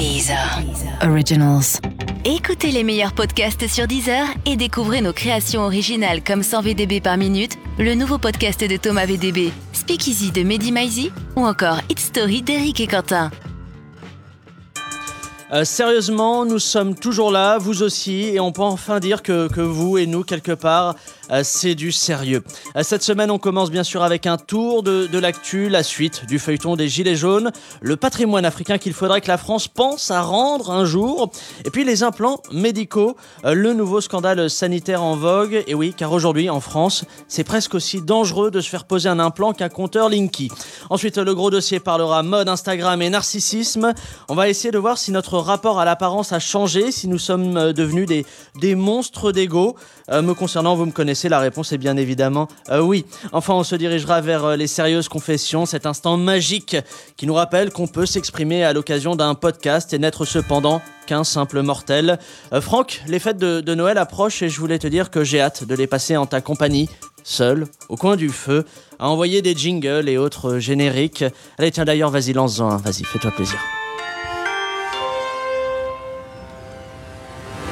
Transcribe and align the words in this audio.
Deezer. 0.00 0.62
Originals. 1.02 1.78
Écoutez 2.24 2.70
les 2.70 2.84
meilleurs 2.84 3.12
podcasts 3.12 3.68
sur 3.68 3.86
Deezer 3.86 4.24
et 4.46 4.56
découvrez 4.56 5.02
nos 5.02 5.12
créations 5.12 5.60
originales 5.60 6.24
comme 6.24 6.42
100 6.42 6.62
VDB 6.62 7.02
par 7.02 7.18
minute, 7.18 7.58
le 7.78 7.94
nouveau 7.94 8.16
podcast 8.16 8.64
de 8.64 8.78
Thomas 8.78 9.04
VDB, 9.04 9.52
Speakeasy 9.74 10.30
de 10.30 10.42
Mehdi 10.42 10.72
Maizi 10.72 11.12
ou 11.36 11.44
encore 11.44 11.80
It's 11.90 12.04
Story 12.04 12.40
d'Eric 12.40 12.80
et 12.80 12.86
Quentin. 12.86 13.30
Euh, 15.52 15.64
sérieusement, 15.64 16.46
nous 16.46 16.60
sommes 16.60 16.94
toujours 16.94 17.30
là, 17.30 17.58
vous 17.58 17.82
aussi, 17.82 18.22
et 18.22 18.40
on 18.40 18.52
peut 18.52 18.62
enfin 18.62 19.00
dire 19.00 19.22
que, 19.22 19.48
que 19.48 19.60
vous 19.60 19.98
et 19.98 20.06
nous, 20.06 20.22
quelque 20.22 20.52
part, 20.52 20.94
c'est 21.42 21.74
du 21.74 21.92
sérieux. 21.92 22.42
Euh, 22.76 22.82
cette 22.82 23.02
semaine, 23.02 23.30
on 23.30 23.38
commence 23.38 23.70
bien 23.70 23.84
sûr 23.84 24.02
avec 24.02 24.26
un 24.26 24.36
tour 24.36 24.82
de, 24.82 25.18
l'actu, 25.18 25.68
la 25.68 25.82
suite 25.82 26.26
du 26.26 26.38
feuilleton 26.38 26.76
des 26.76 26.88
Gilets 26.88 27.16
jaunes, 27.16 27.52
le 27.80 27.96
patrimoine 27.96 28.44
africain 28.44 28.78
qu'il 28.78 28.92
faudrait 28.92 29.20
que 29.20 29.28
la 29.28 29.38
France 29.38 29.68
pense 29.68 30.10
à 30.10 30.22
rendre 30.22 30.70
un 30.70 30.84
jour, 30.84 31.30
et 31.64 31.70
puis 31.70 31.84
les 31.84 32.02
implants 32.02 32.40
médicaux, 32.52 33.16
euh, 33.44 33.54
le 33.54 33.72
nouveau 33.72 34.00
scandale 34.00 34.48
sanitaire 34.48 35.02
en 35.02 35.16
vogue, 35.16 35.62
et 35.66 35.74
oui, 35.74 35.94
car 35.96 36.12
aujourd'hui, 36.12 36.50
en 36.50 36.60
France, 36.60 37.04
c'est 37.28 37.44
presque 37.44 37.74
aussi 37.74 38.00
dangereux 38.00 38.50
de 38.50 38.60
se 38.60 38.68
faire 38.68 38.84
poser 38.84 39.08
un 39.08 39.18
implant 39.18 39.52
qu'un 39.52 39.68
compteur 39.68 40.08
Linky. 40.08 40.50
Ensuite, 40.88 41.18
le 41.18 41.34
gros 41.34 41.50
dossier 41.50 41.80
parlera 41.80 42.22
mode, 42.22 42.48
Instagram 42.48 43.02
et 43.02 43.10
narcissisme. 43.10 43.92
On 44.28 44.34
va 44.34 44.48
essayer 44.48 44.70
de 44.70 44.78
voir 44.78 44.98
si 44.98 45.12
notre 45.12 45.38
rapport 45.38 45.78
à 45.78 45.84
l'apparence 45.84 46.32
a 46.32 46.38
changé, 46.38 46.90
si 46.92 47.08
nous 47.08 47.18
sommes 47.18 47.56
euh, 47.56 47.72
devenus 47.72 48.06
des, 48.06 48.24
des 48.60 48.74
monstres 48.74 49.32
d'ego. 49.32 49.76
Euh, 50.10 50.22
me 50.22 50.34
concernant, 50.34 50.74
vous 50.74 50.86
me 50.86 50.92
connaissez, 50.92 51.19
la 51.28 51.38
réponse 51.38 51.72
est 51.72 51.78
bien 51.78 51.96
évidemment 51.96 52.48
euh, 52.70 52.80
oui. 52.80 53.04
Enfin, 53.32 53.54
on 53.54 53.64
se 53.64 53.74
dirigera 53.74 54.20
vers 54.20 54.44
euh, 54.44 54.56
les 54.56 54.66
sérieuses 54.66 55.08
confessions, 55.08 55.66
cet 55.66 55.86
instant 55.86 56.16
magique 56.16 56.76
qui 57.16 57.26
nous 57.26 57.34
rappelle 57.34 57.72
qu'on 57.72 57.86
peut 57.86 58.06
s'exprimer 58.06 58.64
à 58.64 58.72
l'occasion 58.72 59.16
d'un 59.16 59.34
podcast 59.34 59.92
et 59.92 59.98
n'être 59.98 60.24
cependant 60.24 60.82
qu'un 61.06 61.24
simple 61.24 61.62
mortel. 61.62 62.18
Euh, 62.52 62.60
Franck, 62.60 63.02
les 63.06 63.18
fêtes 63.18 63.38
de, 63.38 63.74
Noël 63.74 63.98
approchent 63.98 64.42
et 64.42 64.48
je 64.48 64.60
voulais 64.60 64.78
te 64.78 64.86
dire 64.86 65.10
que 65.10 65.24
j'ai 65.24 65.40
hâte 65.40 65.64
de 65.64 65.74
les 65.74 65.86
passer 65.86 66.16
en 66.16 66.26
ta 66.26 66.40
compagnie, 66.40 66.88
seul, 67.24 67.66
au 67.88 67.96
coin 67.96 68.16
du 68.16 68.28
feu, 68.28 68.64
à 68.98 69.08
envoyer 69.08 69.42
des 69.42 69.54
jingles 69.54 70.08
et 70.08 70.18
autres 70.18 70.58
génériques. 70.58 71.24
Allez, 71.58 71.70
tiens 71.70 71.84
d'ailleurs, 71.84 72.10
vas-y, 72.10 72.32
lance-en, 72.32 72.76
vas-y, 72.76 73.04
fais-toi 73.04 73.30
plaisir. 73.30 73.58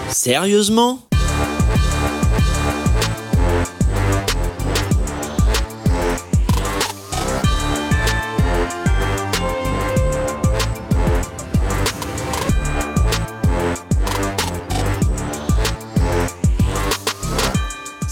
Sérieusement? 0.08 1.07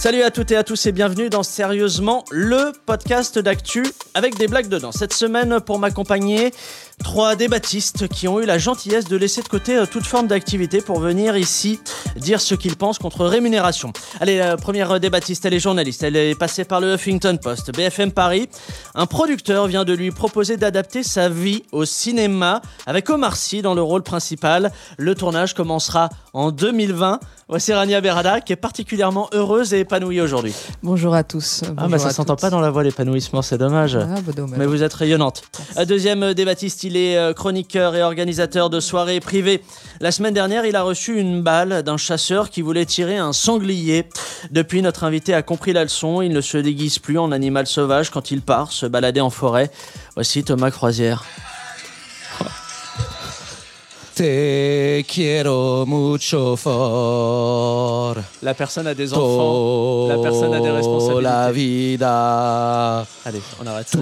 Salut 0.07 0.23
à 0.23 0.31
toutes 0.31 0.53
et 0.53 0.57
à 0.57 0.63
tous 0.63 0.87
et 0.87 0.93
bienvenue 0.93 1.31
dans 1.31 1.43
Sérieusement, 1.43 2.25
le 2.31 2.71
podcast 2.87 3.41
d'actu 3.41 3.83
avec 4.15 4.37
des 4.39 4.47
blagues 4.47 4.69
dedans. 4.69 4.93
Cette 4.93 5.13
semaine, 5.13 5.59
pour 5.59 5.81
m'accompagner, 5.81 6.53
trois 7.03 7.37
débattistes 7.37 8.09
qui 8.09 8.27
ont 8.29 8.41
eu 8.41 8.47
la 8.47 8.59
gentillesse 8.59 9.05
de 9.07 9.17
laisser 9.17 9.43
de 9.43 9.49
côté 9.49 9.77
euh, 9.77 9.87
toute 9.87 10.05
forme 10.07 10.27
d'activité 10.27 10.81
pour 10.81 10.99
venir 11.01 11.37
ici 11.37 11.79
dire 12.17 12.41
ce 12.41 12.55
qu'ils 12.55 12.77
pensent 12.77 12.99
contre 12.99 13.27
rémunération. 13.27 13.93
Allez, 14.21 14.39
la 14.39 14.57
première 14.57 14.99
débattiste, 14.99 15.45
elle 15.45 15.55
est 15.55 15.61
journaliste. 15.61 16.03
Elle 16.03 16.17
est 16.17 16.35
passée 16.35 16.65
par 16.65 16.81
le 16.81 16.95
Huffington 16.95 17.39
Post, 17.41 17.73
BFM 17.73 18.13
Paris. 18.13 18.49
Un 18.95 19.07
producteur 19.07 19.67
vient 19.67 19.85
de 19.85 19.93
lui 19.93 20.11
proposer 20.11 20.57
d'adapter 20.57 21.03
sa 21.03 21.29
vie 21.29 21.63
au 21.73 21.85
cinéma 21.85 22.63
avec 22.87 23.11
Omar 23.11 23.37
Sy 23.37 23.63
dans 23.63 23.75
le 23.75 23.83
rôle 23.83 24.03
principal. 24.03 24.73
Le 24.99 25.15
tournage 25.15 25.55
commencera 25.55 26.09
en 26.33 26.51
2020. 26.51 27.21
Voici 27.49 27.73
Rania 27.73 28.01
Berada 28.01 28.41
qui 28.41 28.53
est 28.53 28.57
particulièrement 28.57 29.29
heureuse 29.33 29.73
et 29.73 29.81
épanouie 29.81 30.21
aujourd'hui. 30.21 30.53
Bonjour 30.83 31.15
à 31.15 31.23
tous. 31.23 31.63
Ah 31.65 31.71
Bonjour 31.77 31.91
bah 31.91 31.99
ça 32.01 32.11
s'entend 32.11 32.35
pas 32.35 32.51
dans 32.51 32.61
la 32.61 32.71
voix 32.71 32.83
l'épanouissement, 32.83 33.41
c'est 33.41 33.57
dommage. 33.57 33.95
Ah, 33.95 34.21
bah, 34.27 34.33
dommage. 34.35 34.59
Mais 34.59 34.67
vous 34.67 34.83
êtes 34.83 34.93
rayonnante. 34.95 35.45
Euh, 35.77 35.85
Deuxième 35.85 36.25
euh, 36.25 36.35
débattiste, 36.35 36.83
il 36.87 36.97
est 36.97 37.17
euh, 37.17 37.33
chroniqueur 37.33 37.95
et 37.95 38.03
organisateur 38.03 38.71
de 38.71 38.81
soirées 38.81 39.21
privées. 39.21 39.63
La 40.01 40.13
semaine 40.13 40.35
dernière, 40.35 40.65
il 40.65 40.77
a 40.77 40.83
reçu 40.83 41.19
une 41.19 41.43
balle 41.43 41.83
d'un 41.83 41.97
chasseur 41.97 42.51
qui 42.51 42.63
voulait 42.63 42.87
tirer 42.87 43.19
un 43.19 43.33
sanglier. 43.33 44.07
Depuis, 44.51 44.83
notre 44.83 45.05
invité 45.05 45.35
a 45.35 45.43
compris 45.43 45.73
la 45.73 45.85
leçon. 45.85 46.23
Il 46.23 46.33
ne 46.33 46.41
se 46.41 46.59
déguise 46.59 46.99
plus 46.99 47.19
en 47.19 47.33
animal 47.33 47.67
sauvage 47.67 48.11
quand 48.11 48.31
il 48.31 48.41
part 48.41 48.73
se 48.73 48.87
balader 48.87 49.21
en 49.21 49.31
forêt. 49.31 49.71
Voici 50.15 50.45
Thomas 50.45 50.71
Croisière. 50.71 51.25
Te 54.17 55.05
quiero 55.07 55.85
mucho 55.85 56.57
for 56.57 58.17
La 58.41 58.55
personne 58.55 58.87
a 58.87 58.95
des 58.95 59.13
enfants. 59.13 60.09
La 60.09 60.17
personne 60.17 60.55
a 60.55 60.61
des 60.61 60.71
responsabilités. 60.71 61.23
la 61.23 61.53
vida. 61.53 63.07
Allez, 63.27 63.43
on 63.63 63.67
arrête. 63.67 63.89
Tu 63.91 63.99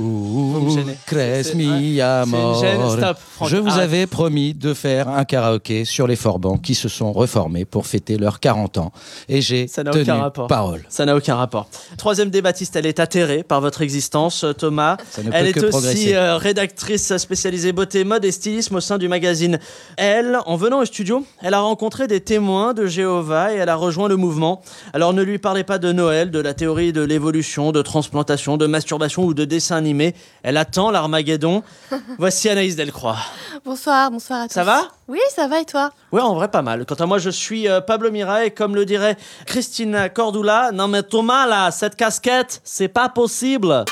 crees 1.05 1.53
mi 1.57 2.01
amor. 2.01 2.61
c'est 2.61 2.77
une 2.77 2.81
gêne. 2.81 2.91
Stop, 2.97 3.17
Franck, 3.35 3.49
Je 3.49 3.57
vous 3.57 3.69
arrête. 3.71 3.83
avais 3.83 4.07
promis 4.07 4.55
de 4.55 4.73
faire 4.73 5.09
un 5.09 5.25
karaoké 5.25 5.85
sur 5.85 6.07
les 6.07 6.15
Forbans 6.15 6.59
qui 6.59 6.77
se 6.77 6.89
sont 6.89 7.13
reformés 7.13 7.65
pour 7.65 7.85
fêter 7.89 8.17
leurs 8.17 8.39
40 8.39 8.79
ans. 8.79 8.93
Et 9.29 9.41
j'ai 9.41 9.67
tenu 9.67 10.03
aucun 10.03 10.15
rapport. 10.21 10.47
parole. 10.47 10.85
Ça 10.91 11.05
n'a 11.07 11.17
aucun 11.17 11.35
rapport. 11.35 11.67
Troisième 11.99 12.31
débattiste, 12.31 12.77
elle 12.77 12.87
est 12.87 13.01
atterrée 13.01 13.43
par 13.43 13.61
votre 13.61 13.83
existence, 13.83 14.45
Thomas. 14.59 14.97
Ça 15.11 15.25
ne 15.25 15.31
elle 15.33 15.47
peut 15.47 15.49
est 15.51 15.53
que 15.55 15.67
aussi 15.67 15.71
progresser. 15.71 16.15
euh, 16.15 16.37
rédactrice 16.37 17.17
spécialisée 17.17 17.73
beauté, 17.73 18.05
mode 18.05 18.25
et 18.25 18.31
stylisme 18.31 18.77
au 18.77 18.81
sein 18.81 18.97
du 18.97 19.09
magazine. 19.09 19.59
Elle, 20.07 20.39
en 20.45 20.57
venant 20.57 20.81
au 20.81 20.85
studio, 20.85 21.25
elle 21.41 21.55
a 21.55 21.61
rencontré 21.61 22.07
des 22.07 22.21
témoins 22.21 22.75
de 22.75 22.85
Jéhovah 22.85 23.55
et 23.55 23.57
elle 23.57 23.71
a 23.71 23.75
rejoint 23.75 24.07
le 24.07 24.17
mouvement. 24.17 24.61
Alors 24.93 25.15
ne 25.15 25.23
lui 25.23 25.39
parlez 25.39 25.65
pas 25.65 25.79
de 25.79 25.93
Noël, 25.93 26.31
de 26.31 26.41
la 26.41 26.53
théorie 26.53 26.93
de 26.93 27.01
l'évolution, 27.01 27.73
de 27.73 27.81
transplantation, 27.81 28.59
de 28.59 28.67
masturbation 28.67 29.25
ou 29.25 29.33
de 29.33 29.47
dessin 29.47 29.77
animé. 29.77 30.15
Elle 30.43 30.59
attend 30.59 30.91
l'Armageddon. 30.91 31.63
Voici 32.19 32.51
Anaïs 32.51 32.77
Delcroix. 32.77 33.17
Bonsoir, 33.65 34.11
bonsoir 34.11 34.43
à 34.43 34.47
tous. 34.47 34.53
Ça 34.53 34.63
va? 34.63 34.83
Oui, 35.09 35.21
ça 35.35 35.49
va 35.49 35.61
et 35.61 35.65
toi? 35.65 35.91
Ouais, 36.13 36.21
en 36.21 36.35
vrai, 36.35 36.51
pas 36.51 36.61
mal. 36.61 36.85
Quant 36.85 36.97
à 36.97 37.07
moi, 37.07 37.17
je 37.17 37.31
suis 37.31 37.67
euh, 37.67 37.81
Pablo 37.81 38.11
Mira 38.11 38.45
et 38.45 38.51
comme 38.51 38.75
le 38.75 38.85
dirait 38.85 39.17
Christina 39.47 40.11
Cordula, 40.11 40.71
non 40.71 40.87
mais 40.87 41.03
Thomas, 41.03 41.47
là, 41.47 41.71
cette 41.71 41.97
casquette, 41.97 42.61
c'est 42.63 42.89
pas 42.89 43.09
possible. 43.09 43.87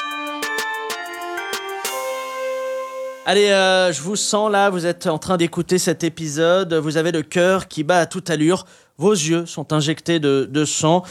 Allez, 3.24 3.50
euh, 3.50 3.92
je 3.92 4.02
vous 4.02 4.16
sens 4.16 4.50
là, 4.50 4.68
vous 4.68 4.84
êtes 4.84 5.06
en 5.06 5.16
train 5.16 5.36
d'écouter 5.36 5.78
cet 5.78 6.02
épisode, 6.02 6.74
vous 6.74 6.96
avez 6.96 7.12
le 7.12 7.22
cœur 7.22 7.68
qui 7.68 7.84
bat 7.84 8.00
à 8.00 8.06
toute 8.06 8.30
allure, 8.30 8.66
vos 8.98 9.12
yeux 9.12 9.46
sont 9.46 9.72
injectés 9.72 10.18
de, 10.18 10.48
de 10.50 10.64
sang. 10.64 11.04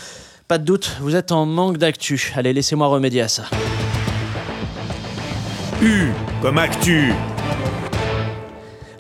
Pas 0.49 0.57
de 0.57 0.66
doute, 0.66 0.97
vous 0.99 1.16
êtes 1.16 1.31
en 1.31 1.45
manque 1.45 1.77
d'actu. 1.77 2.33
Allez, 2.35 2.51
laissez-moi 2.51 2.88
remédier 2.88 3.22
à 3.22 3.29
ça. 3.29 3.44
U 5.81 6.09
comme 6.41 6.57
actu. 6.57 7.13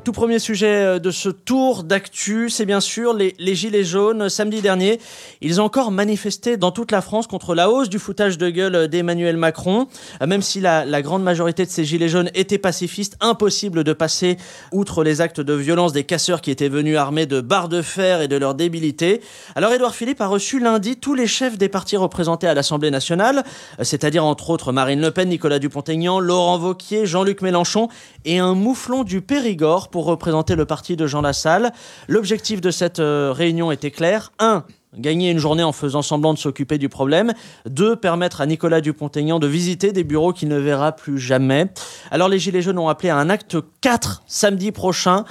Tout 0.03 0.13
premier 0.13 0.39
sujet 0.39 0.83
euh, 0.83 0.99
de 0.99 1.11
ce 1.11 1.29
tour 1.29 1.83
d'actu, 1.83 2.49
c'est 2.49 2.65
bien 2.65 2.79
sûr 2.79 3.13
les, 3.13 3.35
Gilets 3.53 3.83
jaunes. 3.83 4.29
Samedi 4.29 4.59
dernier, 4.59 4.99
ils 5.41 5.61
ont 5.61 5.65
encore 5.65 5.91
manifesté 5.91 6.57
dans 6.57 6.71
toute 6.71 6.91
la 6.91 7.01
France 7.01 7.27
contre 7.27 7.53
la 7.53 7.69
hausse 7.69 7.87
du 7.87 7.99
foutage 7.99 8.39
de 8.39 8.49
gueule 8.49 8.87
d'Emmanuel 8.87 9.37
Macron. 9.37 9.87
Euh, 10.23 10.25
Même 10.25 10.41
si 10.41 10.59
la, 10.59 11.01
grande 11.03 11.21
majorité 11.21 11.65
de 11.65 11.69
ces 11.69 11.85
Gilets 11.85 12.09
jaunes 12.09 12.31
étaient 12.33 12.57
pacifistes, 12.57 13.15
impossible 13.21 13.83
de 13.83 13.93
passer 13.93 14.37
outre 14.71 15.03
les 15.03 15.21
actes 15.21 15.39
de 15.39 15.53
violence 15.53 15.93
des 15.93 16.03
casseurs 16.03 16.41
qui 16.41 16.49
étaient 16.49 16.69
venus 16.69 16.97
armés 16.97 17.27
de 17.27 17.39
barres 17.39 17.69
de 17.69 17.83
fer 17.83 18.21
et 18.21 18.27
de 18.27 18.37
leur 18.37 18.55
débilité. 18.55 19.21
Alors 19.55 19.71
Édouard 19.71 19.93
Philippe 19.93 20.21
a 20.21 20.27
reçu 20.27 20.59
lundi 20.59 20.95
tous 20.97 21.13
les 21.13 21.27
chefs 21.27 21.59
des 21.59 21.69
partis 21.69 21.97
représentés 21.97 22.47
à 22.47 22.55
l'Assemblée 22.55 22.89
nationale, 22.89 23.43
euh, 23.79 23.83
c'est-à-dire 23.83 24.25
entre 24.25 24.49
autres 24.49 24.71
Marine 24.71 24.99
Le 24.99 25.11
Pen, 25.11 25.29
Nicolas 25.29 25.59
Dupont-Aignan, 25.59 26.19
Laurent 26.19 26.57
Vauquier, 26.57 27.05
Jean-Luc 27.05 27.43
Mélenchon 27.43 27.87
et 28.25 28.39
un 28.39 28.53
mouflon 28.53 29.03
du 29.03 29.21
Périgord 29.21 29.89
pour 29.89 30.05
représenter 30.05 30.55
le 30.55 30.65
parti 30.65 30.95
de 30.95 31.07
Jean 31.07 31.21
Lassalle. 31.21 31.71
L'objectif 32.07 32.61
de 32.61 32.71
cette 32.71 32.99
euh, 32.99 33.31
réunion 33.35 33.71
était 33.71 33.91
clair. 33.91 34.31
1. 34.39 34.63
Gagner 34.97 35.31
une 35.31 35.37
journée 35.37 35.63
en 35.63 35.71
faisant 35.71 36.01
semblant 36.01 36.33
de 36.33 36.37
s'occuper 36.37 36.77
du 36.77 36.89
problème. 36.89 37.33
2. 37.65 37.95
Permettre 37.95 38.41
à 38.41 38.45
Nicolas 38.45 38.81
Dupont-Aignan 38.81 39.39
de 39.39 39.47
visiter 39.47 39.93
des 39.93 40.03
bureaux 40.03 40.33
qu'il 40.33 40.49
ne 40.49 40.57
verra 40.57 40.91
plus 40.91 41.17
jamais. 41.17 41.67
Alors 42.11 42.27
les 42.27 42.39
Gilets 42.39 42.61
jaunes 42.61 42.79
ont 42.79 42.89
appelé 42.89 43.09
à 43.09 43.17
un 43.17 43.29
acte 43.29 43.57
4 43.79 44.23
samedi 44.27 44.71
prochain. 44.71 45.23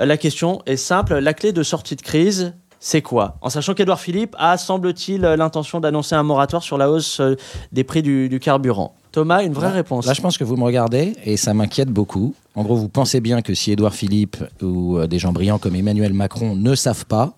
Euh, 0.00 0.06
La 0.06 0.16
question 0.16 0.62
est 0.66 0.76
simple. 0.76 1.18
La 1.18 1.34
clé 1.34 1.52
de 1.52 1.62
sortie 1.62 1.96
de 1.96 2.02
crise, 2.02 2.54
c'est 2.80 3.02
quoi? 3.02 3.36
En 3.42 3.50
sachant 3.50 3.74
qu'Edouard 3.74 4.00
Philippe 4.00 4.34
a, 4.38 4.56
semble-t-il, 4.56 5.20
l'intention 5.20 5.78
d'annoncer 5.78 6.14
un 6.14 6.22
moratoire 6.22 6.62
sur 6.62 6.78
la 6.78 6.90
hausse 6.90 7.20
euh, 7.20 7.36
des 7.70 7.84
prix 7.84 8.02
du 8.02 8.40
carburant. 8.40 8.96
Thomas, 9.12 9.42
une 9.44 9.52
vraie 9.52 9.68
Là- 9.68 9.74
réponse. 9.74 10.06
Là, 10.06 10.14
je 10.14 10.20
pense 10.20 10.36
que 10.38 10.44
vous 10.44 10.56
me 10.56 10.64
regardez 10.64 11.12
et 11.24 11.36
ça 11.36 11.54
m'inquiète 11.54 11.88
beaucoup. 11.90 12.34
En 12.54 12.62
gros, 12.64 12.76
vous 12.76 12.88
pensez 12.88 13.20
bien 13.20 13.42
que 13.42 13.54
si 13.54 13.70
Édouard 13.72 13.94
Philippe 13.94 14.36
ou 14.62 14.98
euh, 14.98 15.06
des 15.06 15.18
gens 15.18 15.32
brillants 15.32 15.58
comme 15.58 15.76
Emmanuel 15.76 16.12
Macron 16.14 16.56
ne 16.56 16.74
savent 16.74 17.06
pas, 17.06 17.34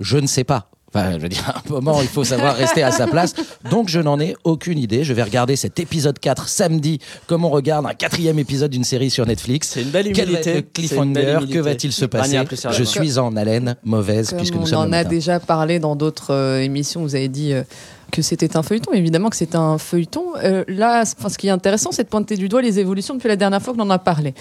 je 0.00 0.18
ne 0.18 0.26
sais 0.26 0.44
pas. 0.44 0.70
Enfin, 0.94 1.12
je 1.16 1.18
veux 1.18 1.28
dire, 1.28 1.44
à 1.46 1.58
un 1.68 1.70
moment, 1.70 2.00
il 2.00 2.08
faut 2.08 2.24
savoir 2.24 2.54
rester 2.56 2.82
à 2.82 2.90
sa 2.90 3.06
place. 3.06 3.34
Donc, 3.70 3.88
je 3.90 4.00
n'en 4.00 4.18
ai 4.18 4.34
aucune 4.44 4.78
idée. 4.78 5.04
Je 5.04 5.12
vais 5.12 5.22
regarder 5.22 5.54
cet 5.54 5.78
épisode 5.80 6.18
4 6.18 6.48
samedi, 6.48 6.98
comme 7.26 7.44
on 7.44 7.50
regarde 7.50 7.84
un 7.84 7.92
quatrième 7.92 8.38
épisode 8.38 8.70
d'une 8.70 8.84
série 8.84 9.10
sur 9.10 9.26
Netflix. 9.26 9.68
C'est 9.74 9.82
une 9.82 9.90
belle 9.90 10.10
Quel 10.14 10.30
va 10.30 10.38
être 10.38 10.46
humilité. 10.46 10.54
le 10.54 10.62
cliffhanger? 10.62 11.38
Que 11.52 11.58
va-t-il 11.58 11.92
se 11.92 12.06
passer? 12.06 12.38
Je 12.72 12.84
suis 12.84 13.18
en 13.18 13.36
haleine 13.36 13.76
mauvaise, 13.84 14.30
Comme 14.30 14.38
puisque 14.38 14.54
nous 14.54 14.62
on 14.62 14.66
sommes 14.66 14.78
en 14.78 14.82
a 14.84 14.86
matin. 14.88 15.10
déjà 15.10 15.40
parlé 15.40 15.78
dans 15.78 15.94
d'autres 15.94 16.32
euh, 16.32 16.62
émissions, 16.62 17.02
vous 17.02 17.14
avez 17.14 17.28
dit 17.28 17.52
euh, 17.52 17.64
que 18.10 18.22
c'était 18.22 18.56
un 18.56 18.62
feuilleton. 18.62 18.92
Évidemment 18.92 19.30
que 19.30 19.36
c'est 19.36 19.54
un 19.54 19.78
feuilleton. 19.78 20.24
Euh, 20.42 20.64
là, 20.68 21.04
ce 21.04 21.38
qui 21.38 21.48
est 21.48 21.50
intéressant, 21.50 21.90
c'est 21.92 22.04
de 22.04 22.08
pointer 22.08 22.36
du 22.36 22.48
doigt 22.48 22.62
les 22.62 22.78
évolutions 22.78 23.14
depuis 23.14 23.28
la 23.28 23.36
dernière 23.36 23.62
fois 23.62 23.72
que 23.74 23.78
l'on 23.78 23.84
en 23.84 23.90
a 23.90 23.98
parlé. 23.98 24.34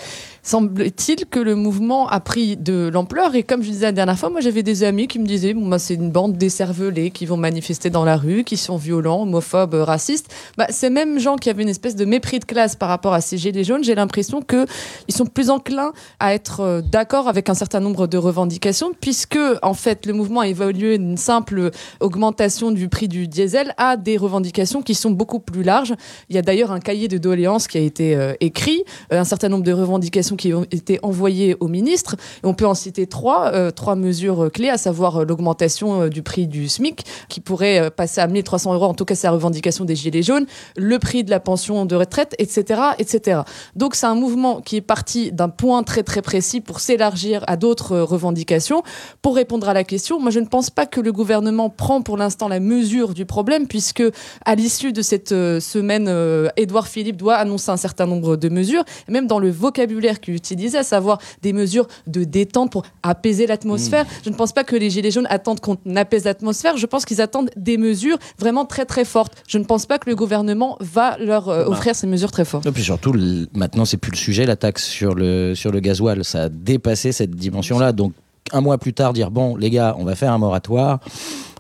Semble-t-il 0.48 1.26
que 1.26 1.42
le 1.42 1.56
mouvement 1.56 2.08
a 2.08 2.22
pris 2.22 2.56
de 2.56 2.90
l'ampleur 2.94 3.36
et 3.36 3.44
comme 3.44 3.62
je 3.64 3.70
disais 3.70 3.88
la 3.88 3.92
dernière 3.92 4.18
fois, 4.18 4.30
moi 4.30 4.40
j'avais 4.40 4.64
des 4.64 4.86
amis 4.86 5.10
qui 5.10 5.20
me 5.20 5.26
disaient 5.26 5.54
bon, 5.54 5.68
bah, 5.68 5.78
c'est 5.78 5.96
une 5.96 6.10
bande 6.10 6.38
décervelés 6.38 7.12
qui 7.12 7.26
vont 7.26 7.36
manifester 7.36 7.90
dans 7.90 8.06
la 8.06 8.16
rue, 8.16 8.46
qui 8.46 8.56
sont 8.56 8.78
violents, 8.78 9.24
homophobes, 9.24 9.74
racistes. 9.74 10.34
Bah, 10.58 10.68
ces 10.70 10.90
mêmes 10.90 11.20
gens 11.20 11.36
qui 11.36 11.50
avaient 11.50 11.64
une 11.64 11.68
espèce 11.68 11.98
de 11.98 12.06
mépris 12.06 12.40
de 12.40 12.46
classe 12.46 12.78
par 12.78 12.88
rapport 12.88 13.14
à 13.14 13.20
ces 13.20 13.38
gilets 13.38 13.66
jaunes, 13.66 13.84
j'ai 13.84 13.94
l'impression 13.94 14.42
que 14.42 14.66
ils 15.10 15.14
sont 15.14 15.26
plus 15.26 15.50
enclins 15.50 15.92
à 16.22 16.34
être 16.34 16.62
euh, 16.62 16.82
d'accord 16.82 17.28
avec 17.28 17.50
un 17.50 17.54
certain 17.54 17.82
nombre 17.82 18.08
de 18.08 18.18
revendications, 18.18 18.94
puisque 19.02 19.38
en 19.62 19.74
fait 19.74 20.06
le 20.06 20.14
mouvement 20.14 20.40
a 20.40 20.48
évolué 20.48 20.98
d'une 20.98 21.18
simple 21.18 21.72
augmentation 22.00 22.72
du 22.72 22.88
prix 22.88 23.10
du 23.10 23.28
diesel 23.28 23.74
à 23.76 23.98
des 23.98 24.16
revendications 24.16 24.82
qui 24.82 24.96
sont 24.96 25.12
beaucoup 25.12 25.42
plus 25.42 25.64
larges. 25.64 25.94
Il 26.30 26.38
y 26.38 26.40
a 26.40 26.42
d'ailleurs 26.42 26.72
un 26.72 26.80
cahier 26.80 27.10
de 27.10 27.18
doléances 27.18 27.68
qui 27.68 27.78
a 27.78 27.82
été 27.82 28.16
euh, 28.16 28.34
écrit, 28.40 28.86
euh, 29.12 29.20
un 29.20 29.26
certain 29.26 29.50
nombre 29.50 29.66
de 29.66 29.74
revendications 29.74 30.37
qui 30.38 30.54
ont 30.54 30.66
été 30.72 31.00
envoyées 31.04 31.58
au 31.60 31.68
ministre. 31.68 32.16
On 32.44 32.54
peut 32.54 32.66
en 32.66 32.74
citer 32.74 33.08
trois, 33.08 33.52
euh, 33.54 33.72
trois 33.72 33.96
mesures 33.96 34.50
clés, 34.54 34.70
à 34.70 34.78
savoir 34.78 35.18
euh, 35.18 35.26
l'augmentation 35.26 36.04
euh, 36.04 36.10
du 36.10 36.22
prix 36.22 36.48
du 36.48 36.70
SMIC, 36.70 37.04
qui 37.30 37.42
pourrait 37.42 37.92
passer 37.92 38.22
à 38.22 38.28
1300 38.28 38.74
euros, 38.74 38.86
en 38.86 38.94
tout 38.94 39.06
cas 39.06 39.16
c'est 39.16 39.28
la 39.28 39.34
revendication 39.34 39.86
des 39.86 39.96
Gilets 39.96 40.24
jaunes, 40.24 40.46
le 40.76 41.00
prix 41.00 41.24
de 41.24 41.30
la 41.30 41.40
pension 41.40 41.86
de 41.86 41.96
retraite, 41.96 42.36
etc. 42.40 42.82
etc. 43.00 43.42
Donc 43.76 43.96
c'est 43.96 44.06
un 44.06 44.16
mouvement 44.16 44.62
qui 44.62 44.78
est 44.78 44.82
parti 44.82 45.32
d'un 45.32 45.50
point 45.50 45.84
très 45.84 46.04
très 46.04 46.22
précis 46.22 46.62
pour 46.62 46.80
s'élargir 46.80 47.44
à 47.48 47.58
d'autres 47.58 47.98
revendications. 48.00 48.84
Pour 49.22 49.36
répondre 49.36 49.68
à 49.68 49.74
la 49.74 49.84
question, 49.84 50.20
moi 50.20 50.32
je 50.32 50.40
ne 50.40 50.46
pense 50.46 50.70
pas 50.70 50.86
que 50.86 51.02
le 51.02 51.12
gouvernement 51.12 51.70
prend 51.70 52.02
pour 52.02 52.18
l'instant 52.18 52.48
la 52.48 52.60
mesure 52.60 53.14
du 53.14 53.26
problème, 53.26 53.68
puisque 53.68 54.04
à 54.46 54.56
l'issue 54.56 54.94
de 54.94 55.02
cette 55.02 55.30
semaine, 55.30 56.50
Édouard 56.56 56.88
Philippe 56.88 57.18
doit 57.18 57.36
annoncer 57.36 57.72
un 57.72 57.78
certain 57.78 58.06
nombre 58.06 58.36
de 58.36 58.50
mesures, 58.50 58.84
même 59.08 59.28
dans 59.28 59.40
le 59.40 59.50
vocabulaire 59.50 60.20
utilisait, 60.36 60.80
à 60.80 60.84
savoir 60.84 61.20
des 61.42 61.54
mesures 61.54 61.88
de 62.08 62.24
détente 62.24 62.72
pour 62.72 62.84
apaiser 63.04 63.48
l'atmosphère. 63.48 64.06
Je 64.24 64.30
ne 64.30 64.36
pense 64.36 64.52
pas 64.52 64.64
que 64.64 64.76
les 64.76 64.90
Gilets 64.90 65.12
jaunes 65.12 65.28
attendent 65.30 65.60
qu'on 65.60 65.78
apaise 65.96 66.26
l'atmosphère, 66.26 66.78
je 66.78 66.86
pense 66.86 67.06
qu'ils 67.06 67.22
attendent 67.22 67.50
des 67.56 67.78
mesures 67.78 68.18
vraiment 68.40 68.66
très 68.66 68.86
très 68.86 69.06
fortes. 69.06 69.34
Je 69.48 69.58
ne 69.58 69.64
pense 69.64 69.86
pas 69.86 70.00
que 70.00 70.10
le 70.10 70.16
gouvernement 70.16 70.78
va 70.80 71.18
leur 71.18 71.50
euh, 71.50 71.66
offrir 71.66 71.96
ces 71.96 72.08
mesures 72.08 72.32
très 72.32 72.46
fortes. 72.46 72.66
Et 72.66 72.72
puis 72.72 72.84
surtout, 72.84 73.12
le- 73.14 73.48
maintenant, 73.54 73.86
c'est 73.86 73.98
plus 73.98 74.12
le 74.12 74.18
sujet, 74.18 74.46
la 74.46 74.56
taxe 74.56 74.84
sur 74.86 75.14
le, 75.16 75.54
sur 75.56 75.72
le 75.72 75.80
gasoil. 75.80 76.24
Ça 76.24 76.44
a 76.44 76.50
dépassé 76.50 77.12
cette 77.12 77.32
dimension-là. 77.32 77.92
Donc, 77.92 78.14
un 78.54 78.62
mois 78.62 78.78
plus 78.78 78.94
tard, 78.94 79.14
dire 79.14 79.30
bon, 79.32 79.56
les 79.56 79.70
gars, 79.70 79.96
on 80.00 80.06
va 80.06 80.16
faire 80.16 80.32
un 80.32 80.38
moratoire, 80.38 81.00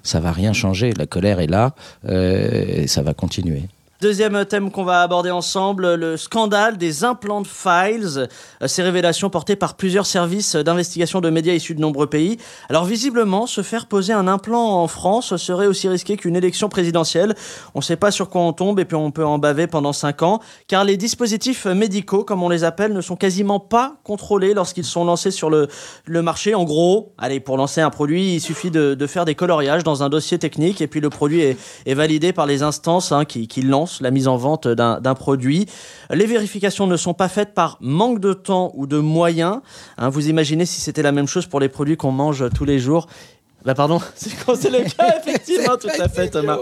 ça 0.03 0.19
va 0.19 0.31
rien 0.31 0.53
changer. 0.53 0.93
La 0.97 1.05
colère 1.05 1.39
est 1.39 1.47
là 1.47 1.73
euh, 2.07 2.63
et 2.83 2.87
ça 2.87 3.01
va 3.01 3.13
continuer. 3.13 3.63
Deuxième 3.99 4.45
thème 4.45 4.69
qu'on 4.69 4.83
va 4.83 5.01
aborder 5.01 5.31
ensemble, 5.31 5.95
le 5.95 6.17
scandale 6.17 6.77
des 6.77 7.03
implants 7.03 7.41
de 7.41 7.47
files. 7.47 8.27
Euh, 8.61 8.67
Ces 8.67 8.83
révélations 8.83 9.31
portées 9.31 9.55
par 9.55 9.73
plusieurs 9.73 10.05
services 10.05 10.55
d'investigation 10.55 11.19
de 11.19 11.31
médias 11.31 11.53
issus 11.53 11.73
de 11.73 11.81
nombreux 11.81 12.05
pays. 12.05 12.38
Alors 12.69 12.85
visiblement, 12.85 13.47
se 13.47 13.63
faire 13.63 13.88
poser 13.88 14.13
un 14.13 14.27
implant 14.27 14.83
en 14.83 14.88
France 14.88 15.35
serait 15.38 15.65
aussi 15.65 15.89
risqué 15.89 16.15
qu'une 16.15 16.35
élection 16.35 16.69
présidentielle. 16.69 17.33
On 17.73 17.79
ne 17.79 17.83
sait 17.83 17.95
pas 17.95 18.11
sur 18.11 18.29
quoi 18.29 18.41
on 18.41 18.53
tombe 18.53 18.79
et 18.79 18.85
puis 18.85 18.95
on 18.95 19.09
peut 19.09 19.25
en 19.25 19.39
baver 19.39 19.65
pendant 19.65 19.94
cinq 19.94 20.21
ans, 20.21 20.41
car 20.67 20.83
les 20.83 20.95
dispositifs 20.95 21.65
médicaux, 21.65 22.23
comme 22.23 22.43
on 22.43 22.50
les 22.50 22.63
appelle, 22.63 22.93
ne 22.93 23.01
sont 23.01 23.15
quasiment 23.15 23.59
pas 23.59 23.95
contrôlés 24.03 24.53
lorsqu'ils 24.53 24.85
sont 24.85 25.05
lancés 25.05 25.31
sur 25.31 25.50
le, 25.50 25.69
marché. 26.07 26.53
En 26.53 26.65
gros, 26.65 27.13
allez, 27.17 27.39
pour 27.39 27.57
lancer 27.57 27.81
un 27.81 27.89
produit, 27.89 28.35
il 28.35 28.41
suffit 28.41 28.69
de, 28.69 29.07
faire 29.07 29.25
des 29.25 29.33
coloriages 29.33 29.83
dans 29.83 30.03
un 30.03 30.09
dossier 30.09 30.38
technique 30.38 30.81
et 30.81 30.88
puis 30.88 31.00
le 31.00 31.09
produit 31.09 31.41
est, 31.41 31.57
est 31.88 31.95
validé 31.95 32.31
par 32.31 32.45
les 32.45 32.61
instances 32.61 33.11
hein, 33.11 33.25
qui, 33.25 33.47
qui 33.47 33.63
lancent 33.63 33.87
la 34.01 34.12
mise 34.12 34.28
en 34.28 34.38
vente 34.38 34.68
d'un 34.68 35.16
produit. 35.16 35.66
Les 36.12 36.25
vérifications 36.25 36.88
ne 36.88 36.98
sont 36.98 37.13
pas 37.13 37.28
faites 37.28 37.54
par 37.54 37.78
manque 37.81 38.19
de 38.19 38.34
temps 38.34 38.72
ou 38.75 38.88
de 38.88 38.98
moyens. 38.98 39.62
Hein, 39.98 40.10
vous 40.10 40.30
imaginez 40.30 40.66
si 40.66 40.81
c'était 40.81 41.01
la 41.01 41.12
même 41.12 41.28
chose 41.28 41.45
pour 41.45 41.60
les 41.60 41.69
produits 41.69 41.98
qu'on 41.98 42.12
mange 42.12 42.50
tous 42.56 42.66
les 42.66 42.80
jours. 42.80 43.07
Bah 43.65 43.74
pardon, 43.75 44.00
c'est 44.15 44.69
le 44.69 44.83
cas, 44.83 45.15
effectivement, 45.19 45.75
tout 45.75 45.89
à 46.00 46.07
fait, 46.07 46.30
Thomas. 46.30 46.59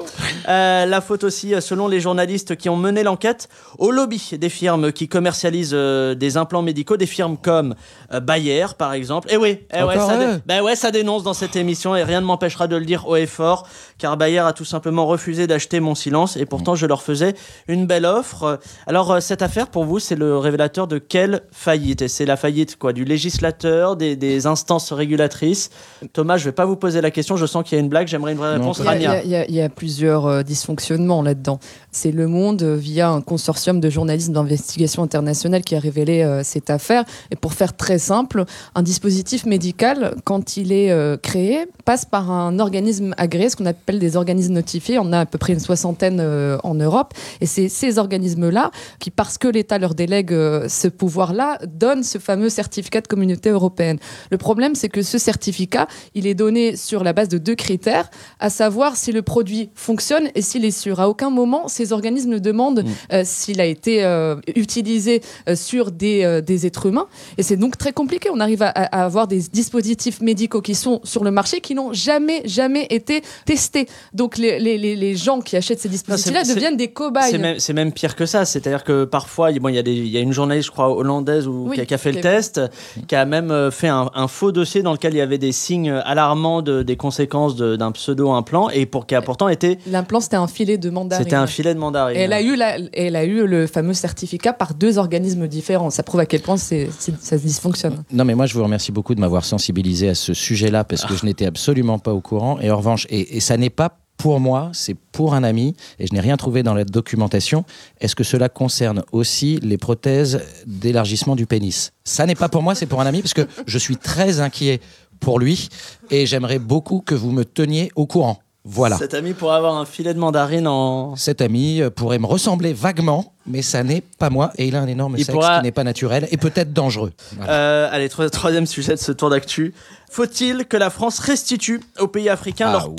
Euh, 0.47 0.86
la 0.88 1.01
faute 1.01 1.24
aussi, 1.24 1.53
euh, 1.53 1.62
selon 1.62 1.88
les 1.88 2.00
journalistes 2.00 2.56
qui 2.56 2.68
ont 2.68 2.77
mené 2.77 3.03
l'enquête, 3.03 3.47
au 3.77 3.92
lobby 3.92 4.31
des 4.39 4.50
firmes 4.50 4.92
qui 4.92 5.07
commercialisent 5.07 5.71
euh, 5.74 6.15
des 6.15 6.38
implants 6.38 6.63
médicaux, 6.63 6.97
des 6.97 7.06
firmes 7.06 7.38
comme 7.38 7.75
euh, 8.13 8.19
Bayer, 8.21 8.65
par 8.77 8.94
exemple. 8.94 9.31
Et 9.31 9.38
oui, 9.38 9.59
eh 9.71 9.83
ouais, 9.83 9.97
ça, 9.97 10.18
dé- 10.18 10.39
bah 10.47 10.63
ouais, 10.63 10.75
ça 10.75 10.89
dénonce 10.89 11.21
dans 11.21 11.36
cette 11.36 11.56
émission 11.56 11.95
et 11.95 12.01
rien 12.03 12.21
ne 12.21 12.25
m'empêchera 12.25 12.68
de 12.68 12.75
le 12.75 12.86
dire 12.86 13.07
haut 13.07 13.18
et 13.18 13.27
fort, 13.27 13.68
car 14.00 14.18
Bayer 14.18 14.39
a 14.39 14.53
tout 14.53 14.65
simplement 14.65 15.06
refusé 15.06 15.45
d'acheter 15.45 15.80
mon 15.81 15.94
silence 15.94 16.38
et 16.38 16.45
pourtant 16.48 16.74
je 16.75 16.88
leur 16.88 17.03
faisais 17.03 17.36
une 17.68 17.86
belle 17.86 18.06
offre. 18.07 18.59
Alors 18.88 19.21
cette 19.21 19.44
affaire, 19.44 19.68
pour 19.68 19.83
vous, 19.86 20.00
c'est 20.00 20.15
le 20.15 20.38
révélateur 20.39 20.88
de 20.88 20.98
quelle 20.98 21.41
faillite? 21.51 22.01
Et 22.01 22.07
c'est 22.07 22.25
la 22.25 22.38
faillite 22.38 22.77
quoi, 22.80 22.94
du 22.94 23.06
législateur, 23.06 23.95
des, 23.95 24.15
des 24.15 24.48
instances 24.48 24.91
régulatrices? 24.91 25.69
Thomas, 26.13 26.38
je 26.38 26.45
vais 26.45 26.51
pas 26.51 26.65
vous 26.65 26.77
poser 26.85 27.01
la 27.01 27.09
question, 27.11 27.35
je 27.35 27.45
sens 27.45 27.63
qu'il 27.63 27.75
y 27.77 27.81
a 27.81 27.83
une 27.83 27.89
blague, 27.89 28.07
j'aimerais 28.07 28.33
une 28.33 28.37
vraie 28.37 28.53
réponse. 28.57 28.79
Il 28.79 28.85
y, 28.85 28.87
a, 28.89 28.95
il 28.95 29.01
y 29.01 29.07
Rania. 29.07 29.19
a- 29.19 29.23
il 29.23 29.29
y 29.29 29.35
a- 29.35 29.45
il 29.49 29.55
y 29.55 29.61
a 29.61 29.69
plusieurs 29.69 30.25
euh, 30.27 30.43
dysfonctionnements 30.43 31.21
là-dedans. 31.23 31.59
C'est 31.95 32.12
Le 32.12 32.27
Monde, 32.27 32.62
euh, 32.62 32.75
via 32.75 33.09
un 33.09 33.21
consortium 33.21 33.80
de 33.80 33.89
journalistes 33.89 34.30
d'investigation 34.30 35.01
internationale, 35.01 35.63
qui 35.63 35.75
a 35.75 35.80
révélé 35.80 36.24
euh, 36.24 36.44
cette 36.44 36.69
affaire. 36.69 37.06
Et 37.31 37.38
pour 37.38 37.53
faire 37.53 37.74
très 37.74 38.00
simple, 38.00 38.44
un 38.75 38.83
dispositif 38.83 39.45
médical, 39.45 40.13
quand 40.25 40.57
il 40.57 40.74
est 40.74 40.92
euh, 40.92 41.15
créé, 41.15 41.68
passe 41.86 42.03
par 42.03 42.31
un 42.31 42.59
organisme 42.59 43.15
agréé, 43.18 43.50
ce 43.50 43.56
qu'on 43.56 43.65
appelle 43.65 44.00
des 44.00 44.18
organismes 44.18 44.56
notifiés. 44.56 45.00
On 45.00 45.13
a 45.13 45.21
à 45.21 45.25
peu 45.25 45.38
près 45.38 45.53
une 45.53 45.62
soixantaine 45.62 46.19
en 46.63 46.74
Europe. 46.74 47.13
Et 47.39 47.45
c'est 47.45 47.69
ces 47.69 47.98
organismes-là 47.98 48.71
qui, 49.00 49.09
parce 49.09 49.38
que 49.38 49.48
l'État 49.48 49.77
leur 49.77 49.95
délègue 49.95 50.31
ce 50.31 50.88
pouvoir-là, 50.89 51.59
donnent 51.65 52.03
ce 52.03 52.18
fameux 52.18 52.50
certificat 52.50 53.01
de 53.01 53.07
communauté 53.07 53.51
européenne. 53.51 54.00
Le 54.31 54.38
problème, 54.38 54.75
c'est 54.75 54.89
que 54.89 55.01
ce 55.01 55.18
certificat, 55.18 55.88
il 56.13 56.27
est 56.27 56.33
donné 56.33 56.75
sur 56.75 57.03
la 57.03 57.13
base 57.13 57.30
de 57.30 57.38
deux 57.38 57.56
critères, 57.56 58.09
à 58.39 58.50
savoir 58.50 58.98
si 58.98 59.12
le 59.12 59.21
produit 59.21 59.69
fonctionne 59.75 60.30
et 60.36 60.41
s'il 60.41 60.65
est 60.65 60.71
sûr. 60.71 61.00
À 61.00 61.07
aucun 61.07 61.30
moment, 61.30 61.68
organismes 61.91 62.29
ne 62.31 62.39
demandent 62.39 62.83
Mm. 62.83 62.87
euh, 63.13 63.21
s'il 63.25 63.61
a 63.61 63.65
été 63.65 64.03
euh, 64.03 64.35
utilisé 64.55 65.21
euh, 65.49 65.55
sur 65.55 65.91
des, 65.91 66.41
des 66.45 66.65
êtres 66.65 66.85
humains. 66.87 67.07
Et 67.37 67.43
c'est 67.43 67.57
donc 67.57 67.77
très 67.77 67.93
compliqué. 67.93 68.29
On 68.33 68.39
arrive 68.39 68.61
à, 68.63 68.69
à 68.69 69.03
avoir 69.05 69.27
des 69.27 69.39
dispositifs 69.51 70.21
médicaux 70.21 70.61
qui 70.61 70.75
sont 70.75 71.00
sur 71.03 71.24
le 71.24 71.31
marché 71.31 71.62
qui 71.62 71.75
n'ont 71.75 71.93
jamais, 71.93 72.41
jamais 72.45 72.88
été 72.89 73.21
testés. 73.45 73.88
Donc 74.13 74.38
les, 74.38 74.60
les, 74.60 74.77
les, 74.77 74.95
les 74.95 75.15
gens 75.15 75.41
qui 75.41 75.55
achètent 75.55 75.79
ces 75.79 75.89
dispositifs-là 75.89 76.43
deviennent 76.43 76.77
des 76.77 76.89
cobayes. 76.89 77.31
C'est 77.60 77.74
même, 77.74 77.91
pire 77.91 78.15
que 78.15 78.25
ça. 78.25 78.45
C'est-à-dire 78.45 78.83
que 78.83 79.05
parfois, 79.05 79.51
il 79.51 79.60
bon, 79.60 79.69
y, 79.69 79.77
a 79.77 79.83
des- 79.83 79.93
y 79.93 80.17
a 80.17 80.21
une 80.21 80.33
journaliste, 80.33 80.67
je 80.67 80.71
crois, 80.71 80.89
hollandaise 80.95 81.48
ou, 81.48 81.67
Oui, 81.69 81.75
qui, 81.75 81.81
a, 81.81 81.86
qui 81.86 81.93
a 81.93 81.98
fait 81.98 82.12
le 82.12 82.21
test, 82.21 82.62
qui 83.07 83.15
a 83.15 83.25
même 83.25 83.69
fait 83.71 83.88
un, 83.88 84.10
un 84.13 84.27
faux 84.27 84.51
dossier 84.51 84.81
dans 84.81 84.91
lequel 84.93 85.13
il 85.13 85.17
y 85.17 85.21
avait 85.21 85.38
des 85.38 85.51
signes 85.51 85.91
alarmants 85.91 86.62
de, 86.62 86.81
des 86.83 86.95
conséquences 86.98 87.55
de- 87.55 87.75
d'un 87.75 87.91
pseudo-implant 87.91 88.69
et 88.69 88.86
pour 88.86 89.05
qui 89.05 89.15
a 89.15 89.21
pourtant 89.21 89.50
été. 89.50 89.77
L'implant, 89.88 90.19
c'était 90.19 90.36
un 90.36 90.48
filet 90.48 90.77
de 90.77 90.89
mandarine. 90.89 91.24
C'était 91.24 91.36
un 91.36 91.48
filet 91.48 91.75
mandarine. 91.77 92.17
Elle 92.17 92.34
a, 92.34 92.41
eu 92.41 92.55
la- 92.55 92.77
elle 92.94 93.15
a 93.15 93.24
eu 93.25 93.46
le 93.48 93.67
fameux 93.67 93.94
certificat 93.94 94.53
par 94.53 94.74
deux 94.74 94.98
organismes 94.98 95.48
différents. 95.48 95.89
Ça 95.89 96.03
prouve 96.03 96.20
à 96.22 96.25
quel 96.25 96.41
point 96.41 96.58
ça 96.58 97.38
dysfonctionne. 97.38 98.03
Non, 98.12 98.25
mais 98.25 98.36
moi, 98.36 98.46
je 98.46 98.53
vous 98.53 98.63
remercie 98.63 98.91
beaucoup 98.91 99.15
de 99.15 99.20
m'avoir 99.20 99.46
sensibilisé 99.46 100.10
à 100.10 100.15
ce 100.15 100.34
sujet-là 100.34 100.84
parce 100.84 101.03
Ah. 101.05 101.08
que 101.10 101.15
je 101.15 101.25
n'étais 101.25 101.46
absolument 101.46 102.00
pas 102.00 102.13
au 102.13 102.22
courant. 102.22 102.60
Et 102.60 102.70
en 102.72 102.77
revanche, 102.77 103.05
et, 103.10 103.38
et 103.38 103.39
ça 103.39 103.58
n'est 103.58 103.70
pas 103.70 103.98
pour 104.17 104.39
moi, 104.39 104.70
c'est 104.72 104.96
pour 105.12 105.34
un 105.36 105.44
ami, 105.44 105.75
et 106.00 106.08
je 106.08 106.13
n'ai 106.13 106.22
rien 106.22 106.38
trouvé 106.38 106.63
dans 106.63 106.74
la 106.74 106.86
documentation. 106.86 107.65
Est-ce 108.00 108.15
que 108.15 108.24
cela 108.24 108.48
concerne 108.48 109.03
aussi 109.12 109.60
les 109.62 109.77
prothèses 109.77 110.39
d'élargissement 110.65 111.36
du 111.36 111.46
pénis? 111.46 111.91
Ça 112.05 112.25
n'est 112.25 112.36
pas 112.36 112.48
pour 112.48 112.63
moi, 112.63 112.75
c'est 112.75 112.86
pour 112.86 113.01
un 113.01 113.05
ami, 113.05 113.22
parce 113.22 113.34
que 113.34 113.46
je 113.67 113.77
suis 113.77 113.98
très 113.98 114.39
inquiet 114.39 114.79
pour 115.20 115.38
lui, 115.38 115.67
et 116.12 116.25
j'aimerais 116.25 116.60
beaucoup 116.60 117.01
que 117.01 117.13
vous 117.13 117.32
me 117.32 117.44
teniez 117.44 117.91
au 117.96 118.05
courant. 118.05 118.39
Voilà. 118.67 118.98
Cet 118.98 119.13
ami 119.13 119.34
pourrait 119.34 119.55
avoir 119.57 119.75
un 119.77 119.86
filet 119.86 120.13
de 120.13 120.19
mandarine 120.19 120.67
en. 120.67 121.15
Cet 121.15 121.41
ami 121.41 121.81
euh, 121.81 121.91
pourrait 121.91 122.17
me 122.17 122.25
ressembler 122.25 122.74
vaguement, 122.74 123.34
mais 123.45 123.62
ça 123.62 123.84
n'est 123.84 124.01
pas 124.17 124.31
moi, 124.31 124.51
et 124.57 124.67
il 124.67 124.75
a 124.75 124.81
un 124.81 124.88
énorme 124.88 125.15
Il 125.17 125.24
sexe 125.24 125.36
pourra- 125.38 125.57
qui 125.60 125.63
n'est 125.63 125.72
pas 125.72 125.84
naturel 125.84 126.27
et 126.31 126.38
peut-être 126.38 126.74
dangereux. 126.74 127.13
Voilà. 127.38 127.51
Euh, 127.53 127.89
allez, 127.91 128.10
tro- 128.10 128.27
troisième 128.29 128.65
sujet 128.65 128.93
de 128.95 129.00
ce 129.00 129.12
tour 129.12 129.29
d'actu. 129.29 129.74
Faut-il 130.10 130.65
que 130.65 130.77
la 130.77 130.89
France 130.89 131.19
restitue 131.19 131.81
aux 132.00 132.07
pays 132.07 132.27
africains 132.29 132.67
Ah, 132.69 132.74
leur 132.74 132.89
oui. 132.89 132.95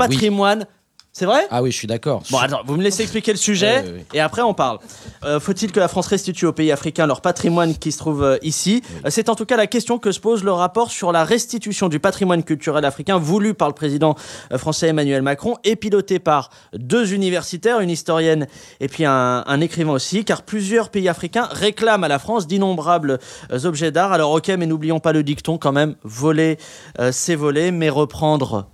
C'est 1.18 1.24
vrai? 1.24 1.46
Ah 1.50 1.62
oui, 1.62 1.72
je 1.72 1.78
suis 1.78 1.86
d'accord. 1.86 2.22
Bon, 2.30 2.36
attends, 2.36 2.60
vous 2.66 2.76
me 2.76 2.82
laissez 2.82 3.00
expliquer 3.00 3.32
le 3.32 3.38
sujet 3.38 4.04
et 4.12 4.20
après 4.20 4.42
on 4.42 4.52
parle. 4.52 4.80
Euh, 5.24 5.40
Faut-il 5.40 5.72
que 5.72 5.80
la 5.80 5.88
France 5.88 6.08
restitue 6.08 6.44
aux 6.44 6.52
pays 6.52 6.70
africains 6.70 7.06
leur 7.06 7.22
patrimoine 7.22 7.74
qui 7.74 7.90
se 7.90 7.96
trouve 7.96 8.22
euh, 8.22 8.36
ici? 8.42 8.82
Euh, 9.06 9.08
C'est 9.08 9.30
en 9.30 9.34
tout 9.34 9.46
cas 9.46 9.56
la 9.56 9.66
question 9.66 9.98
que 9.98 10.12
se 10.12 10.20
pose 10.20 10.44
le 10.44 10.52
rapport 10.52 10.90
sur 10.90 11.12
la 11.12 11.24
restitution 11.24 11.88
du 11.88 12.00
patrimoine 12.00 12.42
culturel 12.44 12.84
africain 12.84 13.16
voulu 13.16 13.54
par 13.54 13.68
le 13.68 13.72
président 13.72 14.14
français 14.58 14.88
Emmanuel 14.88 15.22
Macron 15.22 15.56
et 15.64 15.74
piloté 15.74 16.18
par 16.18 16.50
deux 16.74 17.14
universitaires, 17.14 17.80
une 17.80 17.88
historienne 17.88 18.46
et 18.80 18.88
puis 18.88 19.06
un, 19.06 19.42
un 19.46 19.60
écrivain 19.62 19.92
aussi, 19.92 20.22
car 20.22 20.42
plusieurs 20.42 20.90
pays 20.90 21.08
africains 21.08 21.48
réclament 21.50 22.04
à 22.04 22.08
la 22.08 22.18
France 22.18 22.46
d'innombrables 22.46 23.20
objets 23.64 23.90
d'art. 23.90 24.12
Alors 24.12 24.32
ok, 24.32 24.48
mais 24.48 24.66
n'oublions 24.66 25.00
pas 25.00 25.14
le 25.14 25.22
dicton 25.22 25.56
quand 25.56 25.72
même, 25.72 25.94
voler, 26.02 26.58
euh, 27.00 27.10
c'est 27.10 27.36
voler, 27.36 27.70
mais 27.70 27.88
reprendre 27.88 28.66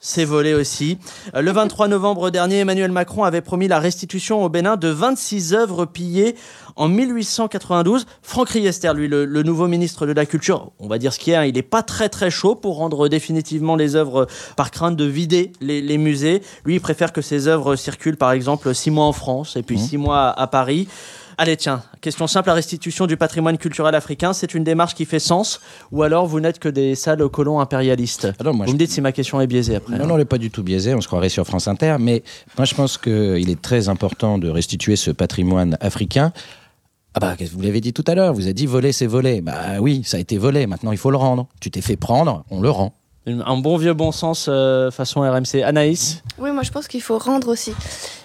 c'est 0.00 0.24
volé 0.24 0.54
aussi. 0.54 0.98
Euh, 1.34 1.42
Le 1.42 1.50
23 1.50 1.88
novembre 1.88 2.30
dernier, 2.30 2.58
Emmanuel 2.58 2.92
Macron 2.92 3.24
avait 3.24 3.40
promis 3.40 3.66
la 3.68 3.80
restitution 3.80 4.44
au 4.44 4.48
Bénin 4.48 4.76
de 4.76 4.88
26 4.88 5.54
œuvres 5.54 5.86
pillées 5.86 6.36
en 6.76 6.88
1892. 6.88 8.06
Franck 8.22 8.50
Riester, 8.50 8.92
lui, 8.94 9.08
le, 9.08 9.24
le 9.24 9.42
nouveau 9.42 9.66
ministre 9.66 10.06
de 10.06 10.12
la 10.12 10.26
Culture, 10.26 10.70
on 10.78 10.86
va 10.86 10.98
dire 10.98 11.12
ce 11.12 11.18
qu'il 11.18 11.32
est, 11.32 11.36
hein, 11.36 11.44
il 11.44 11.54
n'est 11.54 11.62
pas 11.62 11.82
très 11.82 12.08
très 12.08 12.30
chaud 12.30 12.54
pour 12.54 12.76
rendre 12.76 13.08
définitivement 13.08 13.74
les 13.74 13.96
œuvres 13.96 14.26
par 14.56 14.70
crainte 14.70 14.96
de 14.96 15.04
vider 15.04 15.52
les, 15.60 15.80
les 15.80 15.98
musées. 15.98 16.42
Lui, 16.64 16.76
il 16.76 16.80
préfère 16.80 17.12
que 17.12 17.20
ces 17.20 17.48
œuvres 17.48 17.74
circulent 17.74 18.16
par 18.16 18.30
exemple 18.32 18.72
six 18.74 18.90
mois 18.90 19.06
en 19.06 19.12
France 19.12 19.56
et 19.56 19.62
puis 19.62 19.78
six 19.78 19.98
mois 19.98 20.28
à 20.28 20.46
Paris. 20.46 20.86
Allez, 21.40 21.56
tiens, 21.56 21.82
question 22.00 22.26
simple, 22.26 22.48
la 22.48 22.54
restitution 22.54 23.06
du 23.06 23.16
patrimoine 23.16 23.58
culturel 23.58 23.94
africain, 23.94 24.32
c'est 24.32 24.54
une 24.54 24.64
démarche 24.64 24.96
qui 24.96 25.04
fait 25.04 25.20
sens 25.20 25.60
ou 25.92 26.02
alors 26.02 26.26
vous 26.26 26.40
n'êtes 26.40 26.58
que 26.58 26.68
des 26.68 26.96
sales 26.96 27.28
colons 27.28 27.60
impérialistes 27.60 28.28
Alors, 28.40 28.54
moi, 28.54 28.66
Vous 28.66 28.70
je- 28.72 28.74
me 28.74 28.78
dites 28.78 28.90
si 28.90 29.00
ma 29.00 29.12
question 29.12 29.40
est 29.40 29.46
biaisée 29.46 29.76
après. 29.76 29.96
Non, 29.98 30.04
hein. 30.04 30.06
non, 30.08 30.14
elle 30.14 30.22
n'est 30.22 30.24
pas 30.24 30.38
du 30.38 30.50
tout 30.50 30.64
biaisée, 30.64 30.96
on 30.96 31.00
se 31.00 31.06
croirait 31.06 31.28
sur 31.28 31.46
France 31.46 31.68
Inter, 31.68 31.96
mais 32.00 32.24
moi 32.56 32.64
je 32.64 32.74
pense 32.74 32.98
qu'il 32.98 33.48
est 33.50 33.62
très 33.62 33.88
important 33.88 34.38
de 34.38 34.48
restituer 34.48 34.96
ce 34.96 35.12
patrimoine 35.12 35.78
africain. 35.80 36.32
Ah 37.14 37.20
bah, 37.20 37.36
vous 37.52 37.60
l'avez 37.62 37.80
dit 37.80 37.92
tout 37.92 38.04
à 38.08 38.16
l'heure, 38.16 38.34
vous 38.34 38.42
avez 38.42 38.52
dit 38.54 38.66
voler, 38.66 38.90
c'est 38.92 39.06
voler. 39.06 39.40
Bah 39.40 39.80
oui, 39.80 40.02
ça 40.04 40.16
a 40.16 40.20
été 40.20 40.38
volé, 40.38 40.66
maintenant 40.66 40.90
il 40.92 40.98
faut 40.98 41.10
le 41.12 41.16
rendre. 41.16 41.46
Tu 41.60 41.70
t'es 41.70 41.80
fait 41.82 41.96
prendre, 41.96 42.44
on 42.50 42.60
le 42.60 42.68
rend. 42.70 42.94
Un 43.46 43.56
bon 43.58 43.76
vieux 43.76 43.94
bon 43.94 44.12
sens 44.12 44.46
euh, 44.48 44.90
façon 44.90 45.20
RMC. 45.20 45.62
Anaïs 45.64 46.22
Oui, 46.38 46.50
moi 46.52 46.62
je 46.62 46.70
pense 46.70 46.88
qu'il 46.88 47.02
faut 47.02 47.18
rendre 47.18 47.48
aussi. 47.48 47.72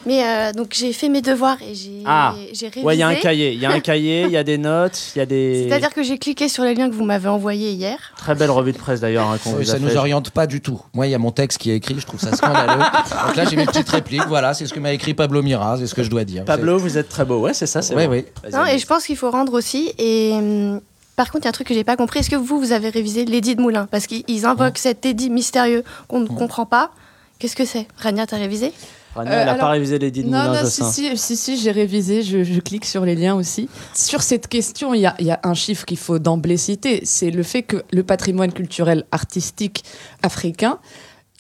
Mais 0.06 0.24
euh, 0.26 0.52
donc 0.52 0.74
j'ai 0.74 0.92
fait 0.94 1.10
mes 1.10 1.22
devoirs 1.22 1.58
et 1.62 1.74
j'ai 1.76 2.04
Ah. 2.06 2.34
révisé. 2.36 2.82
Ouais, 2.84 2.96
il 2.96 3.00
y 3.00 3.04
a 3.04 3.08
un 3.08 3.16
cahier. 3.16 3.54
Il 3.54 3.60
y 3.60 3.66
a 3.66 3.72
un 3.72 3.80
cahier, 3.82 4.24
il 4.24 4.32
y 4.32 4.38
a 4.38 4.44
des 4.44 4.58
notes, 4.58 5.12
il 5.16 5.20
y 5.20 5.22
a 5.22 5.26
des. 5.26 5.66
C'est-à-dire 5.68 5.94
que 5.94 6.04
j'ai 6.04 6.18
cliqué 6.18 6.48
sur 6.50 6.64
les 6.64 6.76
liens 6.76 6.90
que 6.90 6.96
vous 6.96 7.06
m'avez 7.06 7.30
envoyés 7.30 7.72
hier. 7.72 7.98
Très 8.18 8.36
belle 8.36 8.52
revue 8.52 8.72
de 8.74 8.78
presse 8.78 9.00
d'ailleurs. 9.00 9.28
hein, 9.30 9.38
Oui, 9.46 9.52
vous 9.58 9.70
a 9.70 9.74
ça 9.74 9.80
nous 9.80 9.96
oriente 9.96 10.30
pas 10.32 10.48
du 10.48 10.62
tout. 10.62 10.82
Moi, 10.94 11.08
il 11.08 11.12
y 11.12 11.16
a 11.16 11.20
mon 11.20 11.32
texte 11.32 11.58
qui 11.60 11.72
est 11.72 11.76
écrit, 11.76 11.96
je 12.00 12.06
trouve 12.06 12.20
ça 12.20 12.36
scandaleux. 12.36 12.84
Donc 13.28 13.36
là, 13.36 13.46
j'ai 13.50 13.56
mes 13.56 13.66
petites 13.66 13.90
répliques. 13.90 14.28
Voilà, 14.28 14.54
c'est 14.54 14.66
ce 14.68 14.74
que 14.74 14.80
m'a 14.80 14.92
écrit 14.94 15.14
Pablo 15.14 15.42
Mira, 15.42 15.78
c'est 15.78 15.88
ce 15.88 15.96
que 15.96 16.04
je 16.04 16.10
dois 16.10 16.24
dire. 16.24 16.44
Pablo, 16.46 16.78
vous 16.78 16.98
êtes 16.98 17.10
très 17.10 17.26
beau. 17.26 17.40
Ouais, 17.40 17.54
c'est 17.54 17.68
ça, 17.68 17.82
c'est 17.82 17.96
Oui, 17.96 18.06
bon. 18.08 18.12
oui. 18.14 18.26
Non, 18.52 18.66
et 18.66 18.78
je 18.80 18.86
pense 18.86 19.06
qu'il 19.06 19.18
faut 19.18 19.32
rendre 19.32 19.54
aussi. 19.54 19.94
Et 19.98 20.32
hum, 20.34 20.82
par 21.16 21.32
contre, 21.32 21.44
il 21.44 21.46
y 21.46 21.48
a 21.48 21.50
un 21.50 21.54
truc 21.54 21.68
que 21.68 21.74
j'ai 21.74 21.84
pas 21.84 21.96
compris. 21.96 22.20
Est-ce 22.20 22.30
que 22.30 22.36
vous, 22.36 22.60
vous 22.60 22.72
avez 22.72 22.90
révisé 22.90 23.26
l'édit 23.26 23.56
de 23.56 23.62
Moulin? 23.62 23.88
Parce 23.92 24.08
qu'ils 24.08 24.24
ils 24.28 24.46
invoquent 24.46 24.78
cet 24.80 25.06
édit 25.06 25.30
mystérieux 25.30 25.84
qu'on 26.08 26.20
ne 26.22 26.28
comprend 26.28 26.66
pas. 26.66 26.92
Qu'est-ce 27.40 27.56
que 27.56 27.66
c'est? 27.66 27.88
Rania, 27.98 28.26
t'as 28.26 28.38
révisé? 28.38 28.72
Rania, 29.16 29.32
Euh, 29.32 29.42
elle 29.44 29.50
a 29.50 29.56
pas 29.56 29.70
révisé 29.70 30.00
les 30.00 30.10
dits 30.10 30.24
de 30.24 30.30
Non, 30.30 30.44
Moulin, 30.48 30.64
non, 30.64 30.70
si, 30.70 30.84
si, 30.86 31.18
si, 31.18 31.38
si, 31.38 31.58
j'ai 31.58 31.72
révisé, 31.72 32.24
je, 32.24 32.44
je 32.44 32.60
clique 32.60 32.86
sur 32.86 33.06
les 33.06 33.16
liens 33.16 33.36
aussi. 33.36 33.70
Sur 33.94 34.24
cette 34.24 34.48
question, 34.48 34.94
il 34.94 35.02
y 35.02 35.06
a, 35.06 35.14
il 35.20 35.28
y 35.28 35.32
a 35.32 35.40
un 35.44 35.54
chiffre 35.54 35.86
qu'il 35.86 35.98
faut 35.98 36.18
d'emblée 36.20 36.58
citer, 36.58 37.02
c'est 37.06 37.30
le 37.30 37.44
fait 37.44 37.62
que 37.64 37.84
le 37.92 38.04
patrimoine 38.04 38.52
culturel 38.52 39.06
artistique 39.12 39.84
africain, 40.24 40.80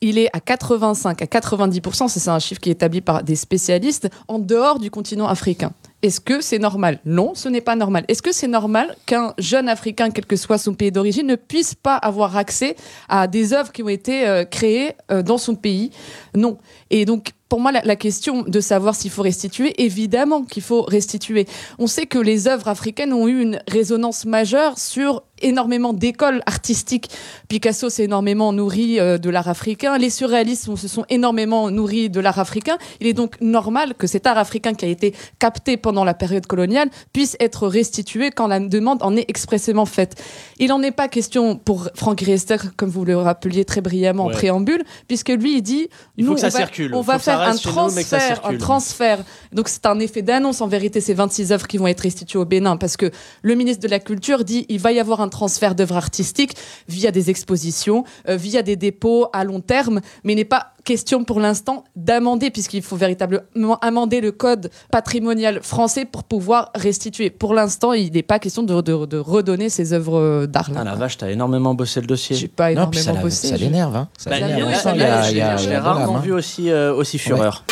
il 0.01 0.18
est 0.18 0.30
à 0.34 0.39
85 0.39 1.22
à 1.22 1.25
90%, 1.25 2.10
c'est 2.10 2.20
ça 2.20 2.36
un 2.36 2.39
chiffre 2.39 2.60
qui 2.62 2.70
est 2.70 2.74
établi 2.74 3.01
par 3.01 3.24
des 3.24 3.36
spécialistes, 3.36 4.10
en 4.27 4.38
dehors 4.38 4.77
du 4.77 4.92
continent 4.92 5.27
africain. 5.27 5.72
Est-ce 6.03 6.19
que 6.19 6.41
c'est 6.41 6.60
normal? 6.60 7.00
Non, 7.05 7.33
ce 7.33 7.48
n'est 7.48 7.62
pas 7.62 7.77
normal. 7.77 8.03
Est-ce 8.10 8.22
que 8.22 8.33
c'est 8.33 8.50
normal 8.50 8.93
qu'un 9.05 9.33
jeune 9.38 9.69
Africain, 9.69 10.12
quel 10.12 10.25
que 10.25 10.36
soit 10.36 10.57
son 10.57 10.74
pays 10.74 10.91
d'origine, 10.91 11.25
ne 11.25 11.38
puisse 11.38 11.75
pas 11.75 11.95
avoir 11.95 12.36
accès 12.36 12.75
à 13.07 13.27
des 13.27 13.53
œuvres 13.53 13.72
qui 13.72 13.81
ont 13.83 13.89
été 13.89 14.27
euh, 14.27 14.43
créées 14.43 14.95
euh, 15.12 15.24
dans 15.24 15.38
son 15.38 15.55
pays? 15.55 15.91
Non. 16.36 16.57
Et 16.89 17.05
donc, 17.05 17.31
pour 17.53 17.60
moi, 17.60 17.72
la, 17.72 17.95
question 17.95 18.41
de 18.41 18.60
savoir 18.60 18.95
s'il 18.95 19.12
faut 19.12 19.22
restituer, 19.22 19.79
évidemment 19.79 20.41
qu'il 20.41 20.63
faut 20.63 20.81
restituer. 20.81 21.45
On 21.77 21.86
sait 21.86 22.07
que 22.07 22.17
les 22.17 22.48
œuvres 22.48 22.67
africaines 22.67 23.13
ont 23.13 23.27
eu 23.27 23.39
une 23.43 23.62
résonance 23.67 24.25
majeure 24.25 24.79
sur 24.79 25.22
énormément 25.39 25.93
d'écoles 25.93 26.41
artistiques. 26.48 27.12
Picasso 27.50 27.91
s'est 27.91 28.05
énormément 28.05 28.53
nourri 28.53 29.00
euh, 29.00 29.19
de 29.19 29.29
l'art 29.29 29.50
africain. 29.50 30.00
Les 30.00 30.10
surréalistes 30.10 30.75
se 30.75 30.88
sont 30.88 31.05
énormément 31.10 31.69
nourris 31.69 32.10
de 32.10 32.19
l'art 32.19 32.39
africain. 32.39 32.79
Il 33.00 33.05
est 33.05 33.13
donc 33.13 33.39
normal 33.39 33.93
que 33.93 34.07
cet 34.07 34.25
art 34.25 34.39
africain 34.39 34.74
qui 34.74 34.86
a 34.86 34.88
été 34.88 35.13
capté 35.38 35.77
pendant 35.77 35.93
la 36.04 36.16
période 36.16 36.48
coloniale 36.48 36.90
puisse 37.14 37.38
être 37.40 37.68
restitué 37.68 38.32
quand 38.32 38.48
la 38.48 38.60
demande 38.60 39.04
en 39.04 39.16
est 39.16 39.26
expressément 39.30 39.86
faite. 39.86 40.16
Il 40.58 40.70
n'en 40.70 40.82
est 40.82 40.92
pas 40.92 41.08
question 41.08 41.56
pour 41.56 41.90
Franck 41.94 42.22
Riester, 42.22 42.58
comme 42.76 42.90
vous 42.90 43.06
le 43.06 43.16
rappeliez 43.18 43.66
très 43.66 43.82
brillamment 43.82 44.26
Ouais. 44.26 44.34
en 44.34 44.38
préambule, 44.38 44.84
puisque 45.08 45.30
lui, 45.30 45.58
il 45.58 45.62
dit 45.62 45.90
Il 46.18 46.24
faut 46.26 46.32
nous, 46.32 46.36
que 46.36 46.42
ça 46.42 46.48
on 46.48 46.50
va, 46.52 46.58
circule. 46.58 46.96
On 46.96 47.02
va 47.02 47.20
faire 47.20 47.40
un 47.42 47.52
nous, 47.54 47.60
transfert, 47.60 48.14
un 48.14 48.20
circule. 48.36 48.58
transfert. 48.58 49.20
Donc 49.52 49.68
c'est 49.70 49.86
un 49.86 50.00
effet 50.00 50.22
d'annonce 50.24 50.62
en 50.62 50.68
vérité, 50.68 51.02
ces 51.02 51.14
26 51.14 51.52
œuvres 51.52 51.68
qui 51.68 51.78
vont 51.78 51.88
être 51.88 52.00
restituées 52.02 52.40
au 52.40 52.46
Bénin, 52.46 52.78
parce 52.78 52.98
que 52.98 53.12
le 53.44 53.56
ministre 53.56 53.84
de 53.84 53.88
la 53.90 54.00
Culture 54.00 54.44
dit 54.44 54.66
il 54.70 54.80
va 54.80 54.92
y 54.92 55.00
avoir 55.00 55.22
un 55.22 55.30
transfert 55.30 55.76
d'œuvres 55.76 55.98
artistiques 55.98 56.56
via 56.88 57.12
des 57.12 57.30
expositions, 57.30 58.04
euh, 58.30 58.36
via 58.38 58.64
des 58.64 58.76
dépôts 58.76 59.28
à 59.34 59.44
long 59.44 59.60
terme, 59.60 60.02
mais 60.24 60.36
n'est 60.36 60.46
pas 60.46 60.73
question 60.84 61.24
pour 61.24 61.40
l'instant 61.40 61.84
d'amender, 61.96 62.50
puisqu'il 62.52 62.82
faut 62.82 62.96
véritablement 62.96 63.78
amender 63.82 64.22
le 64.22 64.32
code 64.32 64.70
patrimonial 64.92 65.62
français 65.62 66.06
pour 66.06 66.24
pouvoir 66.24 66.72
restituer. 66.75 67.30
Pour 67.30 67.54
l'instant, 67.54 67.94
il 67.94 68.12
n'est 68.12 68.24
pas 68.24 68.40
question 68.40 68.63
de, 68.63 68.82
de- 68.82 69.06
de 69.06 69.18
redonner 69.18 69.70
ces 69.70 69.94
œuvres 69.94 70.46
d'art. 70.46 70.70
Ah 70.75 70.84
la 70.84 70.96
vache, 70.96 71.18
t'as 71.18 71.30
énormément 71.30 71.74
bossé 71.74 72.02
le 72.02 72.08
dossier. 72.08 72.36
J'ai 72.36 72.48
pas 72.48 72.70
Non, 72.74 72.90
ça, 72.92 73.00
énormément 73.02 73.13
la- 73.16 73.22
bossé. 73.22 73.48
ça 73.48 73.56
je- 73.58 73.63
l'énerve. 73.63 73.96
Hein. 73.96 74.10
Ça 74.18 74.30
Bah, 74.30 74.36
Ça 74.40 74.48
ça 74.82 74.94
je 75.28 75.63
je 75.63 75.70
l'âme, 75.70 75.84
rarement 75.84 76.20
vu 76.20 76.34
aussi, 76.34 76.70
euh, 76.70 76.94
aussi 76.94 77.18
fureur. 77.18 77.63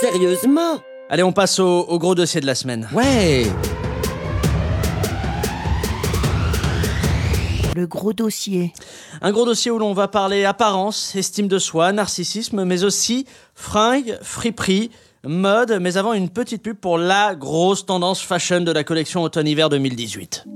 Sérieusement? 0.00 0.78
Allez, 1.10 1.22
on 1.22 1.32
passe 1.32 1.58
au, 1.58 1.80
au 1.80 1.98
gros 1.98 2.14
dossier 2.14 2.40
de 2.40 2.46
la 2.46 2.54
semaine. 2.54 2.88
Ouais 2.92 3.46
Le 7.78 7.86
gros 7.86 8.12
dossier. 8.12 8.72
Un 9.22 9.30
gros 9.30 9.44
dossier 9.44 9.70
où 9.70 9.78
l'on 9.78 9.92
va 9.92 10.08
parler 10.08 10.44
apparence, 10.44 11.14
estime 11.14 11.46
de 11.46 11.60
soi, 11.60 11.92
narcissisme, 11.92 12.64
mais 12.64 12.82
aussi 12.82 13.24
fringues, 13.54 14.18
friperie, 14.20 14.90
mode, 15.24 15.78
mais 15.80 15.96
avant 15.96 16.12
une 16.12 16.28
petite 16.28 16.60
pub 16.60 16.76
pour 16.76 16.98
la 16.98 17.36
grosse 17.36 17.86
tendance 17.86 18.20
fashion 18.20 18.62
de 18.62 18.72
la 18.72 18.82
collection 18.82 19.22
automne-hiver 19.22 19.68
2018. 19.68 20.46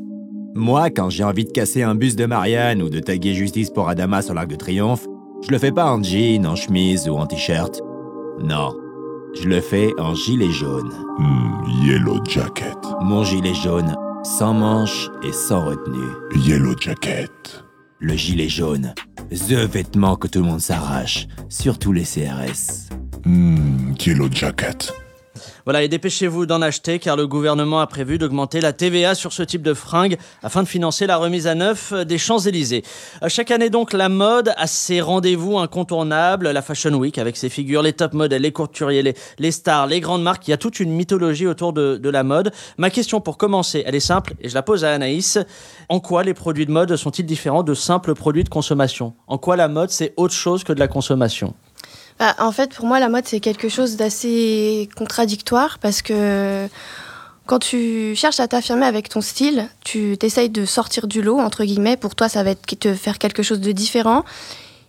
Moi, 0.56 0.90
quand 0.90 1.10
j'ai 1.10 1.22
envie 1.22 1.44
de 1.44 1.52
casser 1.52 1.84
un 1.84 1.94
bus 1.94 2.16
de 2.16 2.26
Marianne 2.26 2.82
ou 2.82 2.88
de 2.88 2.98
taguer 2.98 3.34
Justice 3.34 3.70
pour 3.70 3.88
Adama 3.88 4.20
sur 4.20 4.34
l'Arc 4.34 4.48
de 4.48 4.56
Triomphe, 4.56 5.06
je 5.46 5.52
le 5.52 5.58
fais 5.58 5.70
pas 5.70 5.92
en 5.92 6.02
jean, 6.02 6.44
en 6.44 6.56
chemise 6.56 7.08
ou 7.08 7.14
en 7.14 7.26
t-shirt. 7.26 7.80
Non, 8.40 8.74
je 9.40 9.46
le 9.48 9.60
fais 9.60 9.92
en 10.00 10.16
gilet 10.16 10.50
jaune. 10.50 10.90
Hmm, 11.18 11.86
yellow 11.86 12.18
Jacket. 12.28 12.78
Mon 13.00 13.22
gilet 13.22 13.54
jaune, 13.54 13.94
sans 14.24 14.54
manches 14.54 15.10
et 15.22 15.32
sans 15.32 15.64
retenue. 15.64 16.12
Yellow 16.36 16.74
Jacket. 16.78 17.64
Le 17.98 18.14
gilet 18.14 18.48
jaune, 18.48 18.94
the 19.30 19.52
vêtement 19.52 20.16
que 20.16 20.26
tout 20.26 20.40
le 20.40 20.46
monde 20.46 20.60
s'arrache, 20.60 21.28
surtout 21.48 21.92
les 21.92 22.02
CRS. 22.02 22.88
Hmm, 23.24 23.94
Yellow 24.04 24.28
Jacket. 24.30 24.92
Voilà, 25.64 25.82
et 25.82 25.88
dépêchez-vous 25.88 26.46
d'en 26.46 26.60
acheter 26.60 26.98
car 26.98 27.16
le 27.16 27.26
gouvernement 27.28 27.80
a 27.80 27.86
prévu 27.86 28.18
d'augmenter 28.18 28.60
la 28.60 28.72
TVA 28.72 29.14
sur 29.14 29.32
ce 29.32 29.42
type 29.44 29.62
de 29.62 29.74
fringues 29.74 30.16
afin 30.42 30.62
de 30.62 30.68
financer 30.68 31.06
la 31.06 31.16
remise 31.16 31.46
à 31.46 31.54
neuf 31.54 31.92
des 31.92 32.18
Champs-Élysées. 32.18 32.82
Euh, 33.22 33.28
Chaque 33.28 33.50
année 33.52 33.70
donc, 33.70 33.92
la 33.92 34.08
mode 34.08 34.52
a 34.56 34.66
ses 34.66 35.00
rendez-vous 35.00 35.58
incontournables, 35.58 36.50
la 36.50 36.62
Fashion 36.62 36.92
Week 36.94 37.16
avec 37.18 37.36
ses 37.36 37.48
figures, 37.48 37.82
les 37.82 37.92
top 37.92 38.12
modèles, 38.12 38.42
les 38.42 38.52
courturiers, 38.52 39.02
les, 39.02 39.14
les 39.38 39.52
stars, 39.52 39.86
les 39.86 40.00
grandes 40.00 40.22
marques. 40.22 40.48
Il 40.48 40.50
y 40.50 40.54
a 40.54 40.58
toute 40.58 40.80
une 40.80 40.90
mythologie 40.90 41.46
autour 41.46 41.72
de, 41.72 41.96
de 41.96 42.10
la 42.10 42.24
mode. 42.24 42.52
Ma 42.76 42.90
question 42.90 43.20
pour 43.20 43.38
commencer, 43.38 43.84
elle 43.86 43.94
est 43.94 44.00
simple 44.00 44.34
et 44.40 44.48
je 44.48 44.54
la 44.54 44.62
pose 44.62 44.84
à 44.84 44.92
Anaïs. 44.92 45.38
En 45.88 46.00
quoi 46.00 46.24
les 46.24 46.34
produits 46.34 46.66
de 46.66 46.72
mode 46.72 46.96
sont-ils 46.96 47.24
différents 47.26 47.62
de 47.62 47.74
simples 47.74 48.14
produits 48.14 48.44
de 48.44 48.48
consommation? 48.48 49.14
En 49.28 49.38
quoi 49.38 49.56
la 49.56 49.68
mode 49.68 49.90
c'est 49.90 50.12
autre 50.16 50.34
chose 50.34 50.64
que 50.64 50.72
de 50.72 50.80
la 50.80 50.88
consommation? 50.88 51.54
Bah, 52.22 52.36
En 52.38 52.52
fait, 52.52 52.72
pour 52.72 52.86
moi, 52.86 53.00
la 53.00 53.08
mode, 53.08 53.24
c'est 53.26 53.40
quelque 53.40 53.68
chose 53.68 53.96
d'assez 53.96 54.88
contradictoire 54.96 55.78
parce 55.80 56.02
que 56.02 56.68
quand 57.46 57.58
tu 57.58 58.14
cherches 58.14 58.38
à 58.38 58.46
t'affirmer 58.46 58.86
avec 58.86 59.08
ton 59.08 59.20
style, 59.20 59.66
tu 59.84 60.16
t'essayes 60.16 60.48
de 60.50 60.64
sortir 60.64 61.08
du 61.08 61.20
lot, 61.20 61.40
entre 61.40 61.64
guillemets. 61.64 61.96
Pour 61.96 62.14
toi, 62.14 62.28
ça 62.28 62.44
va 62.44 62.50
être 62.50 62.64
te 62.78 62.94
faire 62.94 63.18
quelque 63.18 63.42
chose 63.42 63.60
de 63.60 63.72
différent. 63.72 64.22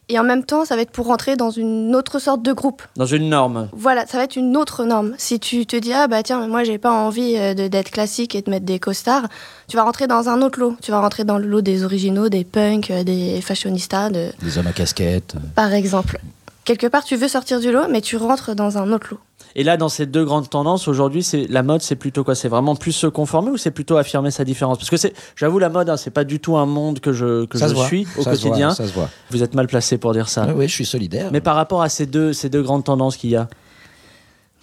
Et 0.10 0.20
en 0.20 0.24
même 0.24 0.44
temps, 0.44 0.64
ça 0.66 0.76
va 0.76 0.82
être 0.84 0.92
pour 0.92 1.08
rentrer 1.08 1.36
dans 1.38 1.50
une 1.50 1.96
autre 1.96 2.20
sorte 2.20 2.44
de 2.44 2.52
groupe. 2.54 2.84
Dans 2.98 3.06
une 3.08 3.30
norme. 3.30 3.70
Voilà, 3.72 4.06
ça 4.06 4.18
va 4.20 4.26
être 4.26 4.36
une 4.36 4.56
autre 4.58 4.84
norme. 4.84 5.14
Si 5.18 5.40
tu 5.40 5.66
te 5.66 5.78
dis, 5.78 5.94
ah 5.94 6.08
bah 6.08 6.22
tiens, 6.22 6.46
moi 6.46 6.64
j'ai 6.66 6.78
pas 6.78 6.92
envie 6.92 7.36
euh, 7.38 7.54
de- 7.54 7.70
d'être 7.70 7.90
classique 7.90 8.36
et 8.36 8.42
de 8.42 8.50
mettre 8.52 8.66
des 8.66 8.80
costards, 8.80 9.28
tu 9.70 9.78
vas 9.78 9.84
rentrer 9.84 10.06
dans 10.08 10.28
un 10.28 10.42
autre 10.42 10.60
lot. 10.60 10.76
Tu 10.84 10.92
vas 10.92 11.00
rentrer 11.00 11.24
dans 11.24 11.38
le 11.38 11.48
lot 11.48 11.62
des 11.62 11.86
originaux, 11.86 12.28
des 12.28 12.44
punks, 12.44 12.92
euh, 12.92 13.04
des 13.06 13.40
fashionistas, 13.42 14.10
de... 14.10 14.32
Les 14.44 14.58
hommes 14.58 14.68
à 14.68 14.74
casquette. 14.74 15.36
par 15.56 15.74
exemple. 15.74 16.20
Quelque 16.66 16.88
part, 16.88 17.04
tu 17.04 17.16
veux 17.18 17.28
sortir 17.28 17.60
du 17.60 17.72
lot, 17.72 17.88
mais 17.90 18.00
tu 18.02 18.16
rentres 18.16 18.56
dans 18.56 18.78
un 18.78 18.92
autre 18.94 19.08
lot. 19.12 19.20
Et 19.56 19.64
là, 19.64 19.76
dans 19.78 19.90
ces 19.90 20.06
deux 20.06 20.24
grandes 20.24 20.50
tendances, 20.50 20.88
aujourd'hui, 20.88 21.22
c'est 21.22 21.46
la 21.48 21.62
mode, 21.62 21.82
c'est 21.82 21.98
plutôt 21.98 22.24
quoi? 22.24 22.36
C'est 22.36 22.48
vraiment 22.48 22.76
plus 22.76 22.94
se 22.94 23.06
conformer 23.06 23.52
ou 23.52 23.58
c'est 23.58 23.70
plutôt 23.72 23.98
affirmer 23.98 24.32
sa 24.32 24.46
différence? 24.46 24.78
Parce 24.78 24.90
que 24.90 24.98
c'est, 24.98 25.14
j'avoue, 25.36 25.60
la 25.60 25.70
mode, 25.70 25.90
hein, 25.90 25.98
c'est 25.98 26.10
pas 26.12 26.24
du 26.24 26.40
tout 26.40 26.56
un 26.56 26.66
monde 26.66 27.00
que 27.02 27.12
je, 27.12 27.46
que 27.46 27.58
ça 27.58 27.68
je 27.68 27.74
voit. 27.76 27.86
suis 27.86 28.08
au 28.18 28.24
Ça 28.24 28.36
se 28.36 28.42
voit, 28.42 28.50
quotidien. 28.50 28.74
ça 28.74 28.88
se 28.88 28.94
voit. 28.94 29.10
Vous 29.30 29.44
êtes 29.44 29.54
mal 29.54 29.68
placé 29.68 29.98
pour 29.98 30.14
dire 30.14 30.30
ça. 30.30 30.46
Oui, 30.48 30.54
oui, 30.56 30.68
je 30.68 30.74
suis 30.74 30.86
solidaire. 30.86 31.30
Mais 31.32 31.42
par 31.42 31.56
rapport 31.56 31.82
à 31.82 31.90
ces 31.90 32.06
deux, 32.06 32.32
ces 32.34 32.50
deux 32.50 32.62
grandes 32.64 32.86
tendances 32.86 33.18
qu'il 33.18 33.30
y 33.32 33.36
a, 33.36 33.48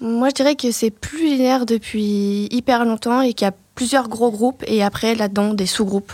Moi, 0.01 0.31
je 0.31 0.35
dirais 0.35 0.57
que 0.57 0.73
c'est 0.73 0.91
plus 0.91 1.25
linéaire 1.27 1.67
depuis 1.67 2.49
hyper 2.51 2.85
longtemps 2.87 3.21
et 3.21 3.35
qu'il 3.35 3.45
y 3.45 3.49
a 3.49 3.55
plusieurs 3.75 4.09
gros 4.09 4.31
groupes 4.31 4.65
et 4.67 4.83
après, 4.83 5.15
là-dedans, 5.15 5.53
des 5.55 5.67
sous-groupes. 5.67 6.13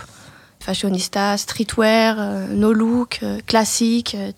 Fashionista, 0.59 1.37
streetwear, 1.37 2.17
euh, 2.19 2.47
no 2.49 2.73
look, 2.73 3.19
euh, 3.23 3.37
classique, 3.45 4.15
euh, 4.19 4.31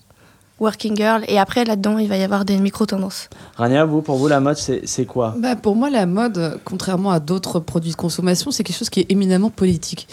working 0.60 0.96
girl. 0.96 1.24
Et 1.26 1.38
après, 1.38 1.64
là-dedans, 1.64 1.98
il 1.98 2.08
va 2.08 2.16
y 2.16 2.22
avoir 2.22 2.44
des 2.44 2.56
micro-tendances. 2.58 3.28
Rania, 3.56 3.84
vous, 3.84 4.02
pour 4.02 4.16
vous, 4.16 4.28
la 4.28 4.40
mode, 4.40 4.56
c'est, 4.56 5.04
quoi? 5.06 5.34
Bah, 5.38 5.56
pour 5.56 5.74
moi, 5.74 5.90
la 5.90 6.06
mode, 6.06 6.60
contrairement 6.64 7.10
à 7.10 7.18
d'autres 7.18 7.58
produits 7.58 7.92
de 7.92 7.96
consommation, 7.96 8.50
c'est 8.50 8.62
quelque 8.62 8.76
chose 8.76 8.90
qui 8.90 9.00
est 9.00 9.10
éminemment 9.10 9.50
politique. 9.50 10.06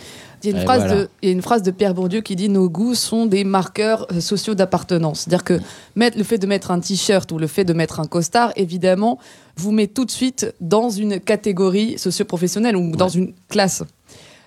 Il 0.43 0.51
y, 0.51 0.53
a 0.53 0.55
une 0.55 0.61
Et 0.61 0.65
phrase 0.65 0.85
voilà. 0.85 0.95
de, 0.95 1.09
il 1.23 1.29
y 1.29 1.31
a 1.31 1.33
une 1.33 1.41
phrase 1.41 1.63
de 1.63 1.71
Pierre 1.71 1.95
Bourdieu 1.95 2.21
qui 2.21 2.35
dit 2.35 2.47
Nos 2.47 2.69
goûts 2.69 2.93
sont 2.93 3.25
des 3.25 3.43
marqueurs 3.43 4.05
euh, 4.11 4.21
sociaux 4.21 4.53
d'appartenance. 4.53 5.21
C'est-à-dire 5.21 5.43
que 5.43 5.59
mettre, 5.95 6.15
le 6.15 6.23
fait 6.23 6.37
de 6.37 6.45
mettre 6.45 6.69
un 6.69 6.79
t-shirt 6.79 7.31
ou 7.31 7.39
le 7.39 7.47
fait 7.47 7.65
de 7.65 7.73
mettre 7.73 7.99
un 7.99 8.05
costard, 8.05 8.51
évidemment, 8.55 9.17
vous 9.55 9.71
met 9.71 9.87
tout 9.87 10.05
de 10.05 10.11
suite 10.11 10.53
dans 10.61 10.91
une 10.91 11.19
catégorie 11.19 11.97
socio-professionnelle 11.97 12.75
ou 12.75 12.95
dans 12.95 13.09
une 13.09 13.33
classe. 13.49 13.83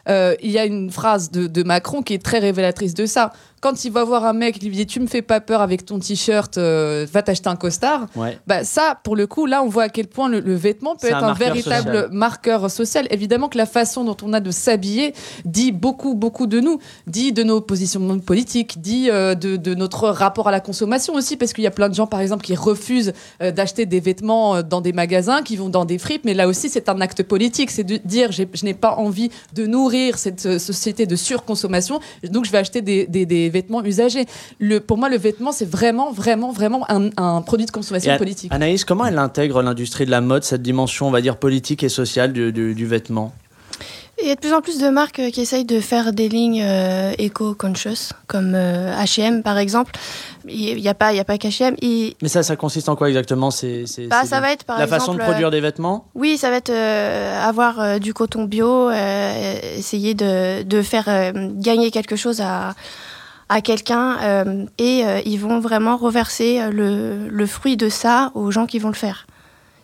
Euh, 0.08 0.34
il 0.42 0.50
y 0.50 0.58
a 0.58 0.64
une 0.64 0.90
phrase 0.90 1.30
de, 1.30 1.46
de 1.46 1.62
Macron 1.62 2.02
qui 2.02 2.14
est 2.14 2.22
très 2.22 2.38
révélatrice 2.38 2.94
de 2.94 3.06
ça. 3.06 3.32
Quand 3.60 3.84
il 3.84 3.92
va 3.92 4.04
voir 4.04 4.24
un 4.24 4.32
mec, 4.32 4.56
il 4.62 4.68
lui 4.68 4.76
dit 4.76 4.86
Tu 4.86 5.00
me 5.00 5.06
fais 5.06 5.22
pas 5.22 5.40
peur 5.40 5.60
avec 5.60 5.84
ton 5.84 5.98
t-shirt, 5.98 6.56
euh, 6.56 7.06
va 7.12 7.22
t'acheter 7.22 7.48
un 7.48 7.56
costard. 7.56 8.06
Ouais. 8.16 8.38
Bah 8.46 8.64
ça, 8.64 8.98
pour 9.04 9.16
le 9.16 9.26
coup, 9.26 9.44
là, 9.46 9.62
on 9.62 9.68
voit 9.68 9.82
à 9.84 9.88
quel 9.90 10.06
point 10.08 10.28
le, 10.28 10.40
le 10.40 10.54
vêtement 10.54 10.96
peut 10.96 11.08
être 11.08 11.24
un 11.24 11.34
véritable 11.34 11.92
social. 11.94 12.08
marqueur 12.12 12.70
social. 12.70 13.06
Évidemment 13.10 13.48
que 13.48 13.58
la 13.58 13.66
façon 13.66 14.04
dont 14.04 14.16
on 14.22 14.32
a 14.32 14.40
de 14.40 14.50
s'habiller 14.50 15.12
dit 15.44 15.72
beaucoup, 15.72 16.14
beaucoup 16.14 16.46
de 16.46 16.58
nous, 16.60 16.78
dit 17.06 17.32
de 17.32 17.42
nos 17.42 17.60
positions 17.60 18.18
politiques, 18.20 18.80
dit 18.80 19.10
euh, 19.10 19.34
de, 19.34 19.56
de 19.56 19.74
notre 19.74 20.08
rapport 20.08 20.48
à 20.48 20.50
la 20.50 20.60
consommation 20.60 21.12
aussi, 21.14 21.36
parce 21.36 21.52
qu'il 21.52 21.64
y 21.64 21.66
a 21.66 21.70
plein 21.70 21.88
de 21.90 21.94
gens, 21.94 22.06
par 22.06 22.20
exemple, 22.20 22.44
qui 22.44 22.54
refusent 22.54 23.12
euh, 23.42 23.50
d'acheter 23.52 23.84
des 23.84 24.00
vêtements 24.00 24.56
euh, 24.56 24.62
dans 24.62 24.80
des 24.80 24.92
magasins, 24.94 25.42
qui 25.42 25.56
vont 25.56 25.68
dans 25.68 25.84
des 25.84 25.98
fripes, 25.98 26.24
mais 26.24 26.32
là 26.34 26.48
aussi, 26.48 26.68
c'est 26.70 26.88
un 26.88 27.00
acte 27.02 27.22
politique, 27.22 27.70
c'est 27.70 27.84
de 27.84 27.98
dire 28.04 28.32
je 28.32 28.64
n'ai 28.64 28.74
pas 28.74 28.94
envie 28.94 29.30
de 29.52 29.66
nourrir 29.66 30.16
cette 30.16 30.58
société 30.58 31.04
de 31.06 31.16
surconsommation, 31.16 32.00
donc 32.24 32.44
je 32.46 32.50
vais 32.52 32.58
acheter 32.58 32.80
des, 32.80 33.06
des- 33.06 33.26
des 33.26 33.49
vêtements 33.50 33.84
usagés. 33.84 34.26
Le, 34.58 34.80
pour 34.80 34.96
moi, 34.98 35.08
le 35.08 35.18
vêtement, 35.18 35.52
c'est 35.52 35.68
vraiment, 35.68 36.10
vraiment, 36.12 36.50
vraiment 36.52 36.84
un, 36.90 37.10
un 37.16 37.42
produit 37.42 37.66
de 37.66 37.70
consommation 37.70 38.14
Et 38.14 38.18
politique. 38.18 38.52
Anaïs, 38.52 38.84
comment 38.84 39.06
elle 39.06 39.18
intègre 39.18 39.62
l'industrie 39.62 40.06
de 40.06 40.10
la 40.10 40.20
mode, 40.20 40.44
cette 40.44 40.62
dimension, 40.62 41.06
on 41.08 41.10
va 41.10 41.20
dire, 41.20 41.36
politique 41.36 41.82
et 41.82 41.88
sociale 41.88 42.32
du, 42.32 42.52
du- 42.52 42.74
du 42.74 42.86
vêtement? 42.86 43.32
Il 44.22 44.28
y 44.28 44.30
a 44.30 44.34
de 44.34 44.40
plus 44.40 44.52
en 44.52 44.60
plus 44.60 44.78
de 44.78 44.88
marques 44.90 45.18
euh, 45.18 45.30
qui 45.30 45.40
essayent 45.40 45.64
de 45.64 45.80
faire 45.80 46.12
des 46.12 46.28
lignes 46.28 46.62
euh, 46.62 47.12
éco-conscious, 47.16 48.12
comme 48.26 48.52
euh, 48.54 48.92
H&M 48.94 49.42
par 49.42 49.56
exemple. 49.56 49.92
Il 50.46 50.76
n'y 50.76 50.88
a 50.88 50.94
pas, 50.94 51.14
il 51.14 51.16
y 51.16 51.20
a 51.20 51.24
pas 51.24 51.38
qu'H&M. 51.38 51.74
Il- 51.80 52.14
Mais 52.20 52.28
ça, 52.28 52.42
ça 52.42 52.54
consiste 52.54 52.90
en 52.90 52.96
quoi 52.96 53.08
exactement? 53.08 53.50
C'est, 53.50 53.84
Bah, 54.10 54.24
ça 54.26 54.40
va 54.40 54.52
être 54.52 54.64
par 54.64 54.76
La 54.76 54.84
exemple... 54.84 55.00
façon 55.00 55.14
de 55.14 55.20
euh, 55.20 55.24
produire 55.24 55.50
des 55.50 55.60
vêtements? 55.62 56.04
Oui, 56.14 56.36
ça 56.36 56.50
va 56.50 56.56
être 56.56 56.68
euh, 56.68 57.40
avoir 57.48 57.80
euh, 57.80 57.98
du 57.98 58.12
coton 58.12 58.44
bio, 58.44 58.90
euh, 58.90 59.58
essayer 59.78 60.12
de, 60.12 60.64
de 60.64 60.82
faire 60.82 61.04
euh, 61.08 61.32
gagner 61.54 61.90
quelque 61.90 62.16
chose 62.16 62.42
à, 62.42 62.74
à 63.50 63.60
quelqu'un 63.60 64.16
euh, 64.22 64.64
et 64.78 65.04
euh, 65.04 65.20
ils 65.26 65.38
vont 65.38 65.58
vraiment 65.58 65.96
reverser 65.96 66.60
euh, 66.60 66.70
le, 66.70 67.28
le 67.28 67.46
fruit 67.46 67.76
de 67.76 67.88
ça 67.88 68.30
aux 68.34 68.52
gens 68.52 68.64
qui 68.64 68.78
vont 68.78 68.88
le 68.88 68.94
faire. 68.94 69.26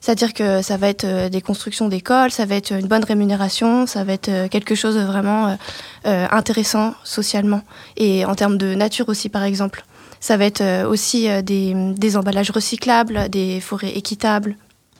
C'est-à-dire 0.00 0.35
que 0.35 0.62
ça 0.62 0.76
va 0.76 0.88
être 0.88 1.28
des 1.28 1.40
constructions 1.40 1.88
d'écoles, 1.88 2.30
ça 2.30 2.44
va 2.44 2.54
être 2.54 2.70
une 2.70 2.87
bonne 2.87 3.02
rémunération, 3.02 3.87
ça 3.87 4.04
va 4.04 4.12
être 4.12 4.46
quelque 4.50 4.76
chose 4.76 4.94
de 4.94 5.00
vraiment 5.00 5.56
intéressant 6.04 6.94
socialement 7.02 7.62
et 7.96 8.25
en 8.25 8.37
termes 8.37 8.56
de 8.56 8.76
nature 8.76 9.08
aussi 9.08 9.30
par 9.30 9.42
exemple. 9.42 9.85
Ça 10.20 10.37
va 10.37 10.44
être 10.44 10.87
aussi 10.87 11.26
des, 11.42 11.75
des 11.96 12.16
emballages 12.16 12.52
recyclables, 12.52 13.28
des 13.30 13.58
forêts 13.58 13.96
équitables. 13.96 14.54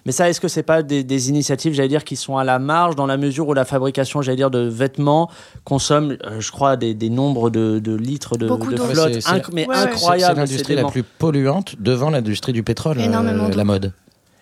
Mais 0.07 0.13
ça, 0.13 0.31
est-ce 0.31 0.41
que 0.41 0.49
c'est 0.49 0.63
pas 0.63 0.83
des, 0.83 1.05
des 1.05 1.29
initiatives, 1.29 1.75
j'allais 1.75 1.89
dire, 1.89 2.05
qui 2.05 2.17
sont 2.17 2.39
à 2.39 2.45
la 2.45 2.59
marge 2.59 2.97
dans 2.97 3.07
la 3.07 3.17
mesure 3.17 3.49
où 3.49 3.53
la 3.55 3.65
fabrication, 3.67 4.23
j'allais 4.23 4.37
dire, 4.37 4.51
de 4.51 4.61
vêtements 4.61 5.29
consomme, 5.65 6.17
euh, 6.25 6.41
je 6.41 6.51
crois, 6.53 6.77
des, 6.77 6.95
des 6.95 7.11
nombres 7.11 7.51
de, 7.51 7.79
de 7.81 7.95
litres 7.95 8.37
de, 8.39 8.47
flotte, 8.95 9.13
inc- 9.39 9.51
mais 9.53 9.67
Ouais, 9.69 9.75
incroyable. 9.77 10.35
C'est 10.37 10.41
l'industrie 10.41 10.75
la 10.77 10.83
plus 10.93 11.03
polluante 11.03 11.75
devant 11.81 12.11
l'industrie 12.11 12.53
du 12.53 12.63
pétrole, 12.63 12.99
euh, 12.99 13.03
la 13.57 13.65
mode. 13.65 13.93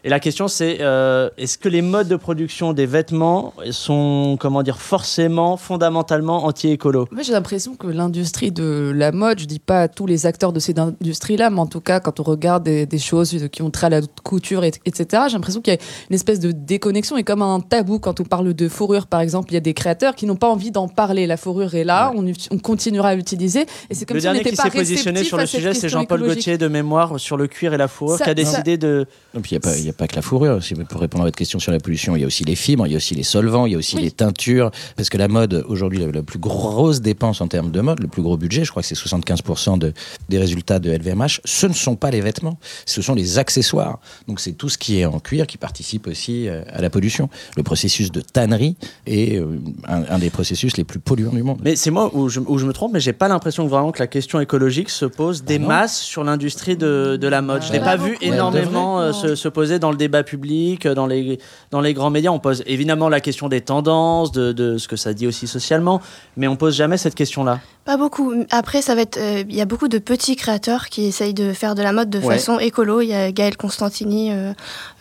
Et 0.07 0.11
la 0.11 0.21
question, 0.21 0.49
c'est 0.49 0.79
euh, 0.83 1.31
est-ce 1.38 1.57
que 1.57 1.69
les 1.71 1.81
modes 1.81 2.09
de 2.09 2.17
production 2.17 2.75
des 2.75 2.85
vêtements 2.85 3.55
sont, 3.71 4.37
comment 4.38 4.62
dire, 4.62 4.79
forcément, 4.79 5.57
fondamentalement 5.57 6.45
anti-écolo? 6.45 7.09
Moi, 7.11 7.23
j'ai 7.23 7.33
l'impression 7.33 7.75
que 7.75 7.87
l'industrie 7.87 8.53
de 8.53 8.93
la 8.95 9.12
mode, 9.12 9.38
je 9.40 9.47
dis 9.47 9.59
pas 9.59 9.81
à 9.83 9.88
tous 9.88 10.05
les 10.07 10.27
acteurs 10.27 10.53
de 10.53 10.61
cette 10.61 10.79
industrie-là, 10.79 11.49
mais 11.49 11.59
en 11.61 11.67
tout 11.67 11.81
cas, 11.81 12.01
quand 12.01 12.21
on 12.21 12.23
regarde 12.23 12.64
des, 12.64 12.85
des 12.85 12.99
choses 12.99 13.49
qui 13.51 13.62
ont 13.62 13.71
trait 13.71 13.87
à 13.87 13.90
la 13.90 14.01
couture, 14.23 14.62
et- 14.64 14.73
etc., 14.85 15.23
j'ai 15.29 15.35
l'impression 15.35 15.62
qu'il 15.62 15.73
y 15.73 15.77
a 15.77 15.81
une 16.11 16.14
espèce 16.14 16.38
de 16.38 16.53
déconnexion 16.53 17.17
et 17.17 17.25
comme 17.25 17.40
un 17.40 17.61
tabou 17.61 17.99
quand 17.99 18.21
on 18.21 18.25
parle 18.25 18.53
de 18.53 18.69
fourrure, 18.69 19.07
par 19.07 19.21
exemple, 19.23 19.53
il 19.53 19.55
y 19.55 19.57
a 19.57 19.61
des 19.61 19.73
créateurs 19.73 20.14
qui 20.14 20.27
n'ont 20.27 20.37
pas 20.37 20.49
envie 20.51 20.71
d'en 20.71 20.87
parler. 20.87 21.27
La 21.27 21.38
fourrure 21.38 21.75
est 21.75 21.85
là, 21.85 22.12
on, 22.14 22.59
continuera 22.59 23.09
à 23.09 23.14
l'utiliser, 23.14 23.62
et 23.88 23.95
c'est 23.95 24.05
comme 24.05 24.17
Le 24.17 24.21
si 24.21 24.27
on 24.27 24.33
dernier 24.33 24.40
n'était 24.40 24.51
qui 24.51 24.57
pas 24.57 24.64
s'est 24.64 24.71
positionné 24.79 25.25
sur 25.25 25.38
le 25.38 25.47
sujet, 25.47 25.73
c'est 25.73 25.88
Jean-Paul. 25.88 26.21
Gaultier 26.23 26.59
de 26.59 26.69
mémoire 26.69 27.19
sur 27.19 27.38
le 27.38 27.47
cuir 27.47 27.73
et 27.73 27.79
la 27.79 27.88
fourrure, 27.88 28.19
Ça- 28.19 28.25
qui 28.25 28.31
a 28.31 28.35
ça- 28.45 28.51
décidé 28.51 28.77
de. 28.77 29.07
Et 29.35 29.40
puis 29.40 29.53
il 29.53 29.55
n'y 29.55 29.59
a, 29.59 29.61
pas- 29.61 29.77
il 29.79 29.87
y 29.87 29.88
a 29.88 29.93
pas 29.96 30.07
que 30.09 30.16
la 30.16 30.22
fourrure. 30.22 30.62
Si- 30.62 30.74
Pour 30.74 31.00
répondre 31.00 31.22
à 31.24 31.26
votre 31.26 31.37
question 31.38 31.59
sur 31.59 31.72
la 31.72 31.78
pollution, 31.80 32.16
il 32.16 32.20
y 32.20 32.24
a 32.24 32.26
aussi 32.26 32.44
les 32.44 32.57
fibres, 32.57 32.87
il 32.87 32.90
y 32.90 32.94
a 32.94 32.96
aussi 32.98 33.14
les 33.14 33.22
solvants, 33.22 33.66
il 33.66 33.72
y 33.72 33.74
a 33.74 33.78
aussi 33.78 33.96
Oui. 33.96 34.02
les 34.02 34.11
teintures. 34.11 34.70
Parce 34.96 35.09
que 35.09 35.16
la 35.18 35.28
mode, 35.28 35.64
aujourd'hui, 35.68 35.98
la, 36.00 36.11
la 36.11 36.22
plus 36.22 36.38
grosse 36.38 37.00
dépense 37.00 37.40
en 37.40 37.48
termes 37.48 37.70
de 37.70 37.80
mode, 37.80 38.00
le 38.00 38.09
plus 38.09 38.22
gros 38.22 38.37
budget, 38.37 38.64
je 38.64 38.70
crois 38.70 38.83
que 38.83 38.88
c'est 38.88 38.94
75% 38.96 39.78
de, 39.78 39.92
des 40.28 40.38
résultats 40.38 40.78
de 40.78 40.90
LVMH, 40.90 41.40
ce 41.44 41.66
ne 41.66 41.72
sont 41.72 41.96
pas 41.96 42.11
les 42.11 42.20
vêtements, 42.20 42.59
ce 42.87 43.02
sont 43.02 43.14
les 43.14 43.38
accessoires. 43.38 43.98
Donc 44.28 44.40
c'est 44.40 44.52
tout 44.52 44.68
ce 44.68 44.78
qui 44.78 44.98
est 45.00 45.04
en 45.07 45.20
cuir 45.20 45.46
qui 45.46 45.57
participe 45.59 46.07
aussi 46.07 46.48
euh, 46.48 46.62
à 46.68 46.80
la 46.83 46.90
pollution. 46.90 47.28
Le 47.57 47.62
processus 47.62 48.11
de 48.12 48.20
tannerie 48.20 48.76
est 49.07 49.38
euh, 49.38 49.59
un, 49.88 50.02
un 50.09 50.18
des 50.18 50.30
processus 50.30 50.76
les 50.76 50.85
plus 50.85 50.98
polluants 50.98 51.33
du 51.33 51.42
monde. 51.42 51.61
Mais 51.62 51.76
c'est 51.76 51.90
moi 51.90 52.11
où 52.14 52.28
je, 52.28 52.40
où 52.40 52.59
je 52.59 52.66
me 52.66 52.72
trompe, 52.72 52.92
mais 52.92 53.00
j'ai 53.00 53.12
pas 53.12 53.28
l'impression 53.28 53.64
que 53.64 53.70
vraiment 53.70 53.92
que 53.92 54.00
la 54.00 54.07
question 54.07 54.40
écologique 54.40 54.90
se 54.90 55.04
pose 55.04 55.44
des 55.44 55.59
non. 55.59 55.68
masses 55.68 56.00
sur 56.00 56.24
l'industrie 56.24 56.76
de, 56.76 57.16
de 57.20 57.28
la 57.28 57.42
mode. 57.42 57.62
Je 57.62 57.72
Bah, 57.72 57.78
pas 57.80 57.85
pas 57.85 57.96
vu 57.96 58.16
énormément 58.22 59.00
euh, 59.00 59.12
se, 59.12 59.35
se 59.35 59.48
poser 59.48 59.78
dans 59.78 59.84
le 59.90 59.97
débat 59.97 60.23
public, 60.23 60.87
euh, 60.87 60.94
dans 60.94 61.07
les, 61.07 61.38
dans 61.70 61.81
les 61.81 61.94
grands 61.94 62.11
médias. 62.11 62.31
On 62.31 62.38
pose 62.38 62.62
évidemment 62.66 63.09
la 63.09 63.20
question 63.20 63.49
des 63.49 63.61
tendances, 63.61 64.33
de, 64.33 64.53
de 64.53 64.79
ce 64.79 64.88
que 64.88 64.97
ça 64.97 65.14
dit 65.14 65.27
aussi 65.27 65.47
socialement, 65.47 66.01
mais 66.37 66.49
on 66.49 66.57
pose 66.57 66.77
jamais 66.77 66.97
cette 66.97 67.14
question-là. 67.14 67.61
Pas 67.85 67.99
beaucoup. 67.99 68.33
Après, 68.51 68.81
ça 68.81 68.94
va 68.94 69.03
être. 69.03 69.18
euh, 69.18 69.44
Il 69.47 69.55
y 69.55 69.61
a 69.61 69.66
beaucoup 69.66 69.88
de 69.88 69.99
petits 69.99 70.37
créateurs 70.37 70.88
qui 70.88 71.05
essayent 71.05 71.35
de 71.35 71.53
faire 71.53 71.75
de 71.75 71.83
la 71.83 71.92
mode 71.92 72.09
de 72.09 72.18
Ouais. 72.18 72.37
façon 72.37 72.59
écolo. 72.59 73.03
Il 73.03 73.09
y 73.09 73.14
a 73.14 73.31
Gaël 73.31 73.59
Constantini, 73.59 74.33
euh, 74.33 74.55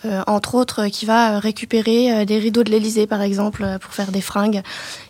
euh, 0.03 0.21
entre 0.27 0.55
autres, 0.55 0.87
qui 0.87 1.05
va 1.05 1.39
récupérer 1.39 2.25
des 2.25 2.37
rideaux 2.39 2.63
de 2.63 2.69
l'Elysée, 2.69 3.07
par 3.07 3.21
exemple, 3.21 3.65
pour 3.81 3.93
faire 3.93 4.11
des 4.11 4.19
fringues. 4.19 4.61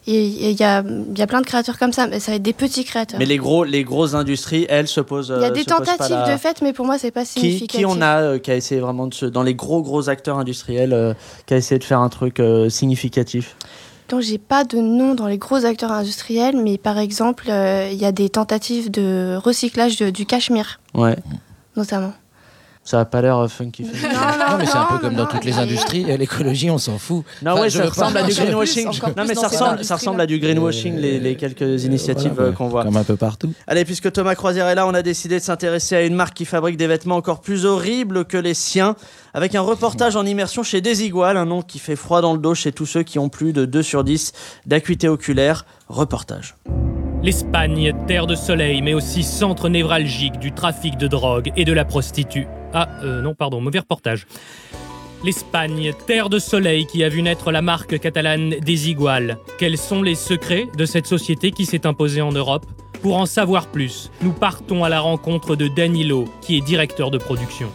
Et 0.06 0.24
il 0.26 0.52
y 0.60 0.64
a, 0.64 0.84
y 1.18 1.22
a 1.22 1.28
plein 1.28 1.42
de 1.42 1.48
créateurs 1.48 1.80
comme 1.80 1.94
ça, 1.94 2.06
mais 2.06 2.20
ça 2.20 2.32
va 2.34 2.36
être 2.36 2.44
des 2.44 2.54
petits 2.54 2.84
créateurs. 2.84 3.18
Mais 3.20 3.26
les, 3.26 3.38
gros, 3.38 3.64
les 3.64 3.84
grosses 3.84 4.14
industries, 4.14 4.68
elles, 4.70 4.88
se 4.88 5.02
posent. 5.02 5.34
il 5.36 5.42
y 5.42 5.46
a 5.46 5.50
des 5.50 5.66
tentatives 5.66 6.12
la- 6.16 6.32
de 6.34 6.38
fait, 6.38 6.62
mais 6.62 6.74
pour 6.74 6.86
moi, 6.86 7.00
c'est 7.00 7.10
pas 7.10 7.24
Qui, 7.24 7.40
significatif. 7.40 7.80
qui 7.80 7.86
on 7.88 8.02
a 8.04 8.38
qui 8.38 8.52
a 8.52 8.56
essayé 8.56 8.82
vraiment 8.82 9.08
de 9.08 9.16
se, 9.16 9.26
dans 9.26 9.42
les 9.44 9.56
gros 9.56 9.82
gros 9.82 10.10
acteurs 10.10 10.38
industriels 10.38 11.16
qui 11.48 11.56
a 11.56 11.58
essayé 11.58 11.80
de 11.80 11.84
faire 11.84 12.02
un 12.02 12.10
truc 12.10 12.40
significatif? 12.70 13.56
J'ai 14.22 14.38
pas 14.38 14.64
de 14.64 14.78
nom 14.78 15.16
dans 15.16 15.28
les 15.28 15.38
gros 15.38 15.66
acteurs 15.66 15.92
industriels, 15.92 16.56
mais 16.58 16.78
par 16.78 16.98
exemple, 16.98 17.46
euh, 17.50 17.90
il 17.92 17.98
y 17.98 18.06
a 18.06 18.12
des 18.12 18.30
tentatives 18.30 18.90
de 18.92 19.38
recyclage 19.44 19.98
de- 19.98 20.10
du 20.10 20.26
cachemire, 20.26 20.80
Ouais, 20.94 21.18
notamment. 21.76 22.14
Ça 22.84 23.00
a 23.00 23.06
pas 23.06 23.22
l'air 23.22 23.38
euh, 23.38 23.48
funky. 23.48 23.86
funky. 23.86 24.04
Non, 24.04 24.58
mais 24.58 24.66
c'est 24.66 24.76
un 24.78 24.86
peu 24.86 24.96
non, 24.96 25.00
comme 25.00 25.16
dans 25.16 25.26
toutes 25.26 25.46
les 25.46 25.58
industries, 25.58 26.06
euh, 26.10 26.18
l'écologie, 26.18 26.70
on 26.70 26.78
s'en 26.78 26.98
fout. 26.98 27.24
Non, 27.42 27.54
Enfin, 27.54 27.62
ouais, 27.62 27.70
je 27.70 27.78
ça 27.78 27.86
ressemble 27.86 28.18
à 28.18 28.24
du 28.24 28.34
plus, 28.34 28.44
greenwashing. 28.44 28.88
Non, 29.18 29.24
mais 29.28 29.36
ça 29.36 29.48
ressemble, 29.48 29.84
ça 29.86 29.96
ressemble 29.96 30.22
à 30.22 30.26
du 30.26 30.40
greenwashing, 30.40 30.98
les, 30.98 31.20
les 31.20 31.36
quelques 31.36 31.86
initiatives 31.86 32.34
Voilà, 32.34 32.50
euh, 32.50 32.54
qu'on 32.54 32.68
voit. 32.68 32.84
Comme 32.84 32.98
un 32.98 33.04
peu 33.04 33.16
partout. 33.16 33.54
Allez, 33.68 33.86
puisque 33.86 34.12
Thomas 34.12 34.36
Croisière 34.36 34.68
est 34.68 34.76
là, 34.76 34.86
on 34.86 34.94
a 34.94 35.02
décidé 35.02 35.40
de 35.40 35.44
s'intéresser 35.44 35.96
à 35.96 36.02
une 36.04 36.16
marque 36.16 36.34
qui 36.34 36.46
fabrique 36.46 36.76
des 36.78 36.88
vêtements 36.88 37.16
encore 37.16 37.40
plus 37.40 37.66
horribles 37.66 38.26
que 38.26 38.38
les 38.38 38.54
siens, 38.54 38.96
avec 39.34 39.56
un 39.56 39.62
reportage 39.62 40.16
en 40.18 40.26
immersion 40.26 40.62
chez 40.64 40.82
Desigual, 40.82 41.38
un 41.38 41.46
nom 41.46 41.62
qui 41.62 41.80
fait 41.80 41.96
froid 41.96 42.22
dans 42.22 42.34
le 42.34 42.40
dos 42.40 42.54
chez 42.54 42.72
tous 42.74 42.86
ceux 42.86 43.04
qui 43.04 43.18
ont 43.18 43.30
plus 43.30 43.54
de 43.54 43.66
2 43.66 43.82
sur 43.82 44.04
10 44.04 44.34
d'acuité 44.66 45.08
oculaire. 45.08 45.66
Reportage. 45.88 46.56
L'Espagne, 47.22 47.94
terre 48.08 48.28
de 48.28 48.36
soleil, 48.36 48.82
mais 48.82 48.94
aussi 48.94 49.24
centre 49.24 49.70
névralgique 49.70 50.40
du 50.40 50.52
trafic 50.52 50.98
de 50.98 51.08
drogue 51.08 51.52
et 51.56 51.64
de 51.64 51.72
la 51.72 51.86
prostitue. 51.86 52.48
Ah, 52.74 52.90
euh, 53.04 53.22
non, 53.22 53.36
pardon, 53.36 53.62
mauvais 53.62 53.80
reportage. 53.80 54.26
L'Espagne, 55.24 55.94
terre 56.06 56.30
de 56.30 56.40
soleil 56.40 56.86
qui 56.86 57.04
a 57.04 57.10
vu 57.10 57.22
naître 57.22 57.52
la 57.52 57.62
marque 57.62 58.00
catalane 58.00 58.56
Desigual. 58.60 59.38
Quels 59.58 59.78
sont 59.78 60.02
les 60.02 60.16
secrets 60.16 60.68
de 60.78 60.86
cette 60.86 61.08
société 61.08 61.52
qui 61.52 61.66
s'est 61.66 61.88
imposée 61.88 62.22
en 62.22 62.32
Europe? 62.32 62.66
Pour 63.02 63.18
en 63.18 63.26
savoir 63.26 63.68
plus, 63.68 64.12
nous 64.22 64.34
partons 64.34 64.84
à 64.84 64.90
la 64.90 65.00
rencontre 65.00 65.56
de 65.56 65.68
Danilo, 65.68 66.26
qui 66.42 66.58
est 66.58 66.62
directeur 66.62 67.12
de 67.12 67.18
production. 67.18 67.70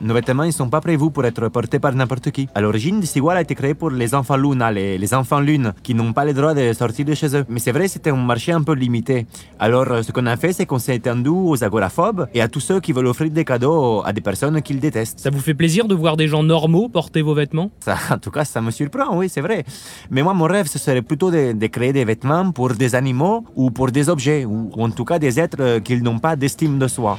Nos 0.00 0.12
vêtements 0.12 0.44
ne 0.44 0.50
sont 0.50 0.68
pas 0.68 0.80
prévus 0.80 1.10
pour 1.10 1.24
être 1.24 1.48
portés 1.48 1.78
par 1.78 1.94
n'importe 1.94 2.30
qui. 2.30 2.48
À 2.54 2.60
l'origine, 2.60 3.00
Desigual 3.00 3.38
a 3.38 3.40
été 3.40 3.54
créé 3.54 3.74
pour 3.74 3.90
les 3.90 4.14
enfants 4.14 4.36
Luna, 4.36 4.70
les, 4.70 4.98
les 4.98 5.14
enfants 5.14 5.40
lune, 5.40 5.72
qui 5.82 5.94
n'ont 5.94 6.12
pas 6.12 6.24
le 6.24 6.34
droit 6.34 6.52
de 6.52 6.72
sortir 6.74 7.06
de 7.06 7.14
chez 7.14 7.34
eux. 7.34 7.44
Mais 7.48 7.60
c'est 7.60 7.72
vrai, 7.72 7.88
c'était 7.88 8.10
un 8.10 8.16
marché 8.16 8.52
un 8.52 8.62
peu 8.62 8.74
limité. 8.74 9.26
Alors, 9.58 9.90
euh, 9.90 10.02
ce 10.02 10.12
qu'on 10.12 10.26
a 10.26 10.36
fait, 10.36 10.52
c'est 10.52 10.66
qu'on 10.66 10.78
s'est 10.78 10.96
étendu 10.96 11.30
aux 11.30 11.64
agoraphobes 11.64 12.28
et 12.34 12.42
à 12.42 12.48
tous 12.48 12.60
ceux 12.60 12.80
qui 12.80 12.92
veulent 12.92 13.06
offrir 13.06 13.30
des 13.30 13.44
cadeaux 13.44 14.02
à 14.04 14.12
des 14.12 14.20
personnes 14.20 14.60
qu'ils 14.60 14.80
détestent. 14.80 15.20
Ça 15.20 15.30
vous 15.30 15.40
fait 15.40 15.54
plaisir 15.54 15.88
de 15.88 15.94
voir 15.94 16.16
des 16.16 16.28
gens 16.28 16.42
normaux 16.42 16.88
porter 16.88 17.22
vos 17.22 17.34
vêtements? 17.34 17.70
Ça, 17.80 17.96
en 18.10 18.18
tout 18.18 18.30
cas, 18.30 18.44
ça 18.44 18.60
me 18.60 18.70
surprend, 18.70 19.16
oui, 19.16 19.28
c'est 19.30 19.40
vrai. 19.40 19.64
Mais 20.10 20.22
moi, 20.22 20.34
mon 20.34 20.44
rêve, 20.44 20.66
ce 20.66 20.78
serait 20.78 21.02
plutôt 21.02 21.30
de, 21.30 21.52
de 21.52 21.66
créer 21.68 21.94
des 21.94 22.04
vêtements 22.04 22.50
pour 22.52 22.74
des 22.74 22.94
animaux 22.94 23.44
ou 23.54 23.70
pour 23.70 23.90
des 23.90 24.08
objets, 24.10 24.44
ou, 24.44 24.70
ou 24.76 24.82
en 24.82 24.90
tout 24.90 25.04
cas 25.04 25.18
des 25.18 25.40
êtres 25.40 25.56
euh, 25.60 25.80
qui 25.80 26.00
n'ont 26.02 26.18
pas 26.18 26.36
d'estime 26.36 26.78
de 26.78 26.86
soi. 26.86 27.18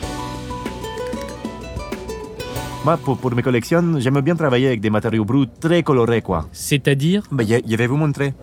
Moi, 2.85 2.95
pour, 2.97 3.17
pour 3.17 3.35
mes 3.35 3.41
collections, 3.41 3.99
j'aime 3.99 4.21
bien 4.21 4.35
travailler 4.35 4.67
avec 4.67 4.81
des 4.81 4.89
matériaux 4.89 5.25
bruts 5.25 5.47
très 5.59 5.83
colorés, 5.83 6.21
quoi. 6.21 6.47
C'est-à-dire 6.53 7.23
Ben, 7.31 7.45
je, 7.45 7.55
je 7.67 7.75
vais 7.75 7.87
vous 7.87 7.97
montrer. 7.97 8.33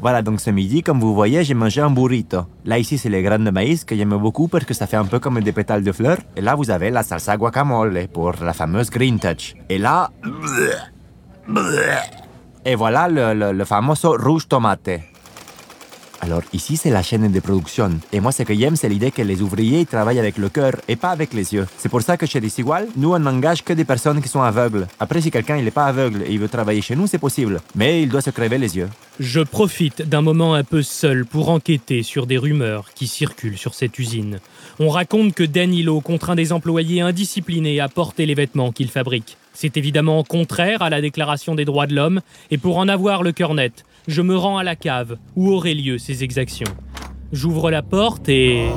Voilà, 0.00 0.20
donc 0.20 0.40
ce 0.40 0.50
midi, 0.50 0.82
comme 0.82 0.98
vous 1.00 1.14
voyez, 1.14 1.44
j'ai 1.44 1.54
mangé 1.54 1.80
un 1.80 1.88
burrito. 1.90 2.44
Là, 2.64 2.78
ici, 2.78 2.98
c'est 2.98 3.08
les 3.08 3.22
graines 3.22 3.44
de 3.44 3.50
maïs 3.50 3.84
que 3.84 3.96
j'aime 3.96 4.16
beaucoup 4.16 4.48
parce 4.48 4.64
que 4.64 4.74
ça 4.74 4.86
fait 4.86 4.96
un 4.96 5.04
peu 5.04 5.18
comme 5.20 5.40
des 5.40 5.52
pétales 5.52 5.84
de 5.84 5.92
fleurs. 5.92 6.18
Et 6.36 6.40
là, 6.40 6.56
vous 6.56 6.70
avez 6.70 6.90
la 6.90 7.02
salsa 7.04 7.36
guacamole 7.36 8.08
pour 8.12 8.32
la 8.42 8.52
fameuse 8.52 8.90
green 8.90 9.18
touch. 9.20 9.54
Et 9.68 9.78
là... 9.78 10.10
Et 12.64 12.74
voilà 12.74 13.08
le, 13.08 13.32
le, 13.34 13.52
le 13.52 13.64
fameux 13.64 13.94
rouge 14.02 14.46
tomate. 14.48 14.90
Alors 16.24 16.42
ici, 16.52 16.76
c'est 16.76 16.90
la 16.90 17.02
chaîne 17.02 17.32
de 17.32 17.40
production. 17.40 17.90
Et 18.12 18.20
moi, 18.20 18.30
ce 18.30 18.44
que 18.44 18.54
j'aime, 18.54 18.76
c'est 18.76 18.88
l'idée 18.88 19.10
que 19.10 19.22
les 19.22 19.42
ouvriers 19.42 19.84
travaillent 19.84 20.20
avec 20.20 20.38
le 20.38 20.48
cœur 20.48 20.74
et 20.86 20.94
pas 20.94 21.10
avec 21.10 21.34
les 21.34 21.52
yeux. 21.52 21.66
C'est 21.76 21.88
pour 21.88 22.00
ça 22.00 22.16
que 22.16 22.26
chez 22.26 22.40
Desigual, 22.40 22.86
nous, 22.96 23.12
on 23.12 23.18
n'engage 23.18 23.64
que 23.64 23.72
des 23.72 23.84
personnes 23.84 24.22
qui 24.22 24.28
sont 24.28 24.40
aveugles. 24.40 24.86
Après, 25.00 25.20
si 25.20 25.32
quelqu'un 25.32 25.60
n'est 25.60 25.72
pas 25.72 25.86
aveugle 25.86 26.22
et 26.22 26.32
il 26.32 26.38
veut 26.38 26.48
travailler 26.48 26.80
chez 26.80 26.94
nous, 26.94 27.08
c'est 27.08 27.18
possible. 27.18 27.60
Mais 27.74 28.02
il 28.02 28.08
doit 28.08 28.20
se 28.20 28.30
crever 28.30 28.56
les 28.56 28.76
yeux. 28.76 28.88
Je 29.18 29.40
profite 29.40 30.08
d'un 30.08 30.22
moment 30.22 30.54
un 30.54 30.62
peu 30.62 30.82
seul 30.82 31.26
pour 31.26 31.48
enquêter 31.48 32.04
sur 32.04 32.28
des 32.28 32.38
rumeurs 32.38 32.90
qui 32.94 33.08
circulent 33.08 33.58
sur 33.58 33.74
cette 33.74 33.98
usine. 33.98 34.38
On 34.78 34.90
raconte 34.90 35.34
que 35.34 35.42
Danilo 35.42 36.00
contraint 36.00 36.36
des 36.36 36.52
employés 36.52 37.00
indisciplinés 37.00 37.80
à 37.80 37.88
porter 37.88 38.26
les 38.26 38.34
vêtements 38.34 38.70
qu'il 38.70 38.90
fabrique. 38.90 39.38
C'est 39.54 39.76
évidemment 39.76 40.22
contraire 40.22 40.82
à 40.82 40.88
la 40.88 41.00
Déclaration 41.00 41.56
des 41.56 41.64
droits 41.64 41.88
de 41.88 41.94
l'homme, 41.94 42.20
et 42.52 42.58
pour 42.58 42.78
en 42.78 42.88
avoir 42.88 43.22
le 43.22 43.32
cœur 43.32 43.54
net, 43.54 43.84
je 44.08 44.22
me 44.22 44.36
rends 44.36 44.58
à 44.58 44.64
la 44.64 44.76
cave 44.76 45.16
où 45.36 45.50
auraient 45.52 45.74
lieu 45.74 45.98
ces 45.98 46.24
exactions. 46.24 46.72
J'ouvre 47.32 47.70
la 47.70 47.82
porte 47.82 48.28
et... 48.28 48.68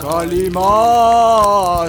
Kalima 0.00 1.86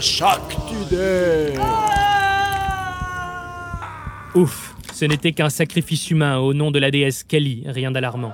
Ouf, 4.36 4.76
ce 4.94 5.06
n'était 5.06 5.32
qu'un 5.32 5.50
sacrifice 5.50 6.10
humain 6.12 6.38
au 6.38 6.54
nom 6.54 6.72
de 6.72 6.80
la 6.80 6.92
déesse 6.92 7.24
Kali, 7.24 7.64
rien 7.68 7.92
d'alarmant. 7.92 8.34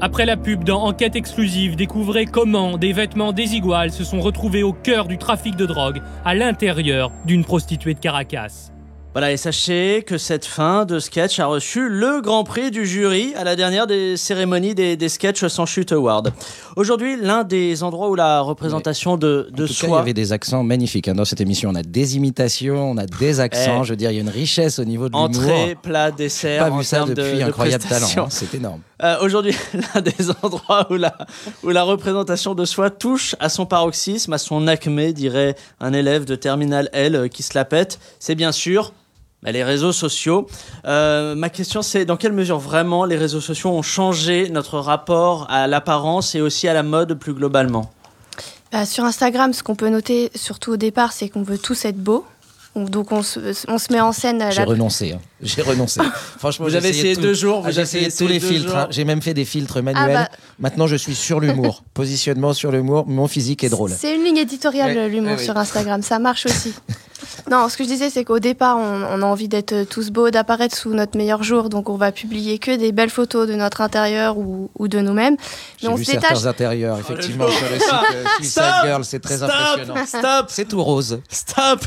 Après 0.00 0.26
la 0.26 0.36
pub 0.36 0.64
dans 0.64 0.82
Enquête 0.82 1.16
exclusive, 1.16 1.76
découvrez 1.76 2.26
comment 2.26 2.76
des 2.76 2.92
vêtements 2.92 3.32
désiguales 3.32 3.92
se 3.92 4.04
sont 4.04 4.20
retrouvés 4.20 4.62
au 4.62 4.72
cœur 4.72 5.06
du 5.06 5.16
trafic 5.16 5.56
de 5.56 5.64
drogue 5.64 6.02
à 6.24 6.34
l'intérieur 6.34 7.10
d'une 7.24 7.44
prostituée 7.44 7.94
de 7.94 8.00
Caracas. 8.00 8.73
Voilà, 9.14 9.30
et 9.30 9.36
sachez 9.36 10.02
que 10.04 10.18
cette 10.18 10.44
fin 10.44 10.84
de 10.84 10.98
sketch 10.98 11.38
a 11.38 11.46
reçu 11.46 11.88
le 11.88 12.20
grand 12.20 12.42
prix 12.42 12.72
du 12.72 12.84
jury 12.84 13.32
à 13.36 13.44
la 13.44 13.54
dernière 13.54 13.86
des 13.86 14.16
cérémonies 14.16 14.74
des, 14.74 14.96
des 14.96 15.08
sketchs 15.08 15.46
sans 15.46 15.66
chute 15.66 15.92
award. 15.92 16.32
Aujourd'hui, 16.74 17.16
l'un 17.16 17.44
des 17.44 17.84
endroits 17.84 18.10
où 18.10 18.16
la 18.16 18.40
représentation 18.40 19.16
de, 19.16 19.48
de 19.52 19.64
En 19.64 19.66
tout 19.68 19.72
cas, 19.72 19.78
soi. 19.78 19.88
il 19.88 19.92
y 19.92 20.02
avait 20.02 20.14
des 20.14 20.32
accents 20.32 20.64
magnifiques 20.64 21.06
hein, 21.06 21.14
dans 21.14 21.24
cette 21.24 21.40
émission. 21.40 21.70
On 21.70 21.76
a 21.76 21.84
des 21.84 22.16
imitations, 22.16 22.90
on 22.90 22.96
a 22.96 23.06
des 23.06 23.38
accents. 23.38 23.82
Eh. 23.82 23.84
Je 23.84 23.90
veux 23.90 23.96
dire, 23.96 24.10
il 24.10 24.14
y 24.16 24.18
a 24.18 24.20
une 24.20 24.28
richesse 24.28 24.80
au 24.80 24.84
niveau 24.84 25.08
de 25.08 25.14
l'humour. 25.14 25.28
Entrée, 25.30 25.76
plat, 25.80 26.10
dessert. 26.10 26.64
pas 26.64 26.72
en 26.72 26.78
vu 26.78 26.84
ça 26.84 27.04
de- 27.04 27.14
depuis 27.14 27.38
de 27.38 27.42
incroyable 27.44 27.84
talent. 27.84 28.00
prestations. 28.00 28.24
hein, 28.24 28.28
C'est 28.30 28.52
énorme. 28.54 28.80
Euh, 29.00 29.14
Aujourd'hui, 29.20 29.54
l'un 29.94 30.00
des 30.00 30.30
endroits 30.42 30.88
où 30.90 30.96
la, 30.96 31.16
où 31.62 31.68
la 31.70 31.84
représentation 31.84 32.56
de 32.56 32.64
soi 32.64 32.90
touche 32.90 33.36
à 33.38 33.48
son 33.48 33.64
paroxysme, 33.64 34.32
à 34.32 34.38
son 34.38 34.66
acmé, 34.66 35.12
dirait 35.12 35.54
un 35.78 35.92
élève 35.92 36.24
de 36.24 36.34
Terminal 36.34 36.88
L 36.92 37.14
euh, 37.14 37.28
qui 37.28 37.44
se 37.44 37.56
la 37.56 37.64
pète, 37.64 38.00
c'est 38.18 38.34
bien 38.34 38.50
sûr 38.50 38.92
bah, 39.44 39.52
les 39.52 39.62
réseaux 39.62 39.92
sociaux. 39.92 40.46
Euh, 40.86 41.34
ma 41.34 41.50
question, 41.50 41.82
c'est 41.82 42.04
dans 42.04 42.16
quelle 42.16 42.32
mesure 42.32 42.58
vraiment 42.58 43.04
les 43.04 43.16
réseaux 43.16 43.40
sociaux 43.40 43.70
ont 43.70 43.82
changé 43.82 44.48
notre 44.48 44.78
rapport 44.78 45.46
à 45.50 45.66
l'apparence 45.66 46.34
et 46.34 46.40
aussi 46.40 46.66
à 46.66 46.72
la 46.74 46.82
mode 46.82 47.14
plus 47.14 47.34
globalement? 47.34 47.90
Bah, 48.72 48.86
sur 48.86 49.04
Instagram, 49.04 49.52
ce 49.52 49.62
qu'on 49.62 49.76
peut 49.76 49.88
noter, 49.90 50.30
surtout 50.34 50.72
au 50.72 50.76
départ, 50.76 51.12
c'est 51.12 51.28
qu'on 51.28 51.42
veut 51.42 51.58
tous 51.58 51.84
être 51.84 51.98
beaux. 51.98 52.24
On- 52.76 52.86
Donc 52.86 53.12
on 53.12 53.22
se, 53.22 53.38
on 53.68 53.78
se 53.78 53.92
met 53.92 54.00
en 54.00 54.10
scène. 54.10 54.42
à 54.42 54.50
J'ai 54.50 54.62
la- 54.62 54.66
renoncé. 54.66 55.12
hein. 55.12 55.20
J'ai 55.40 55.62
renoncé. 55.62 56.00
Franchement, 56.40 56.66
Vous 56.66 56.74
avez 56.74 56.88
essayé 56.88 57.14
tout. 57.14 57.20
deux 57.20 57.32
jours, 57.34 57.58
Ah, 57.62 57.68
vous 57.68 57.72
J'ai 57.72 57.78
avez 57.82 57.82
essayé 57.88 58.06
essayé 58.08 58.26
tous 58.26 58.32
les 58.32 58.40
filtres. 58.40 58.76
hein. 58.76 58.86
J'ai 58.90 59.04
même 59.04 59.22
fait 59.22 59.32
des 59.32 59.44
filtres 59.44 59.80
manuels. 59.80 60.12
bah. 60.12 60.28
Maintenant, 60.58 60.88
je 60.88 60.96
suis 60.96 61.14
sur 61.14 61.38
l'humour. 61.38 61.84
Positionnement 61.94 62.52
sur 62.52 62.72
l'humour. 62.72 63.04
Mon 63.06 63.28
physique 63.28 63.62
est 63.62 63.68
drôle. 63.68 63.90
C'est 63.96 64.16
une 64.16 64.24
ligne 64.24 64.38
éditoriale, 64.38 64.96
Ouais, 64.96 65.08
l'humour 65.08 65.32
ouais, 65.32 65.36
ouais. 65.38 65.44
sur 65.44 65.56
Instagram. 65.56 66.02
Ça 66.02 66.18
marche 66.18 66.46
aussi. 66.46 66.74
non, 67.50 67.68
ce 67.68 67.76
que 67.76 67.84
je 67.84 67.88
disais, 67.88 68.10
c'est 68.10 68.24
qu'au 68.24 68.38
départ, 68.38 68.76
on, 68.78 69.02
on 69.10 69.22
a 69.22 69.26
envie 69.26 69.48
d'être 69.48 69.84
tous 69.84 70.10
beaux, 70.10 70.30
d'apparaître 70.30 70.76
sous 70.76 70.90
notre 70.94 71.16
meilleur 71.18 71.42
jour. 71.42 71.68
Donc, 71.68 71.88
on 71.88 71.96
va 71.96 72.10
publier 72.12 72.58
que 72.58 72.74
des 72.76 72.92
belles 72.92 73.10
photos 73.10 73.46
de 73.48 73.54
notre 73.54 73.80
intérieur 73.80 74.38
ou, 74.38 74.70
ou 74.78 74.88
de 74.88 75.00
nous-mêmes. 75.00 75.34
Mais 75.34 75.38
J'ai 75.78 75.88
on 75.88 75.94
vu 75.94 76.04
se 76.04 76.12
détache. 76.12 76.30
certains 76.30 76.46
intérieurs, 76.48 76.98
effectivement, 76.98 77.46
le 77.46 77.50
sur 77.52 77.68
le 77.70 77.78
site 77.78 77.92
euh, 78.14 78.24
Suicide 78.38 78.62
Girl. 78.84 79.04
C'est 79.04 79.20
très 79.20 79.36
Stop 79.36 79.50
impressionnant. 79.50 80.06
Stop 80.06 80.46
C'est 80.48 80.68
tout 80.68 80.82
rose. 80.82 81.20
Stop 81.28 81.80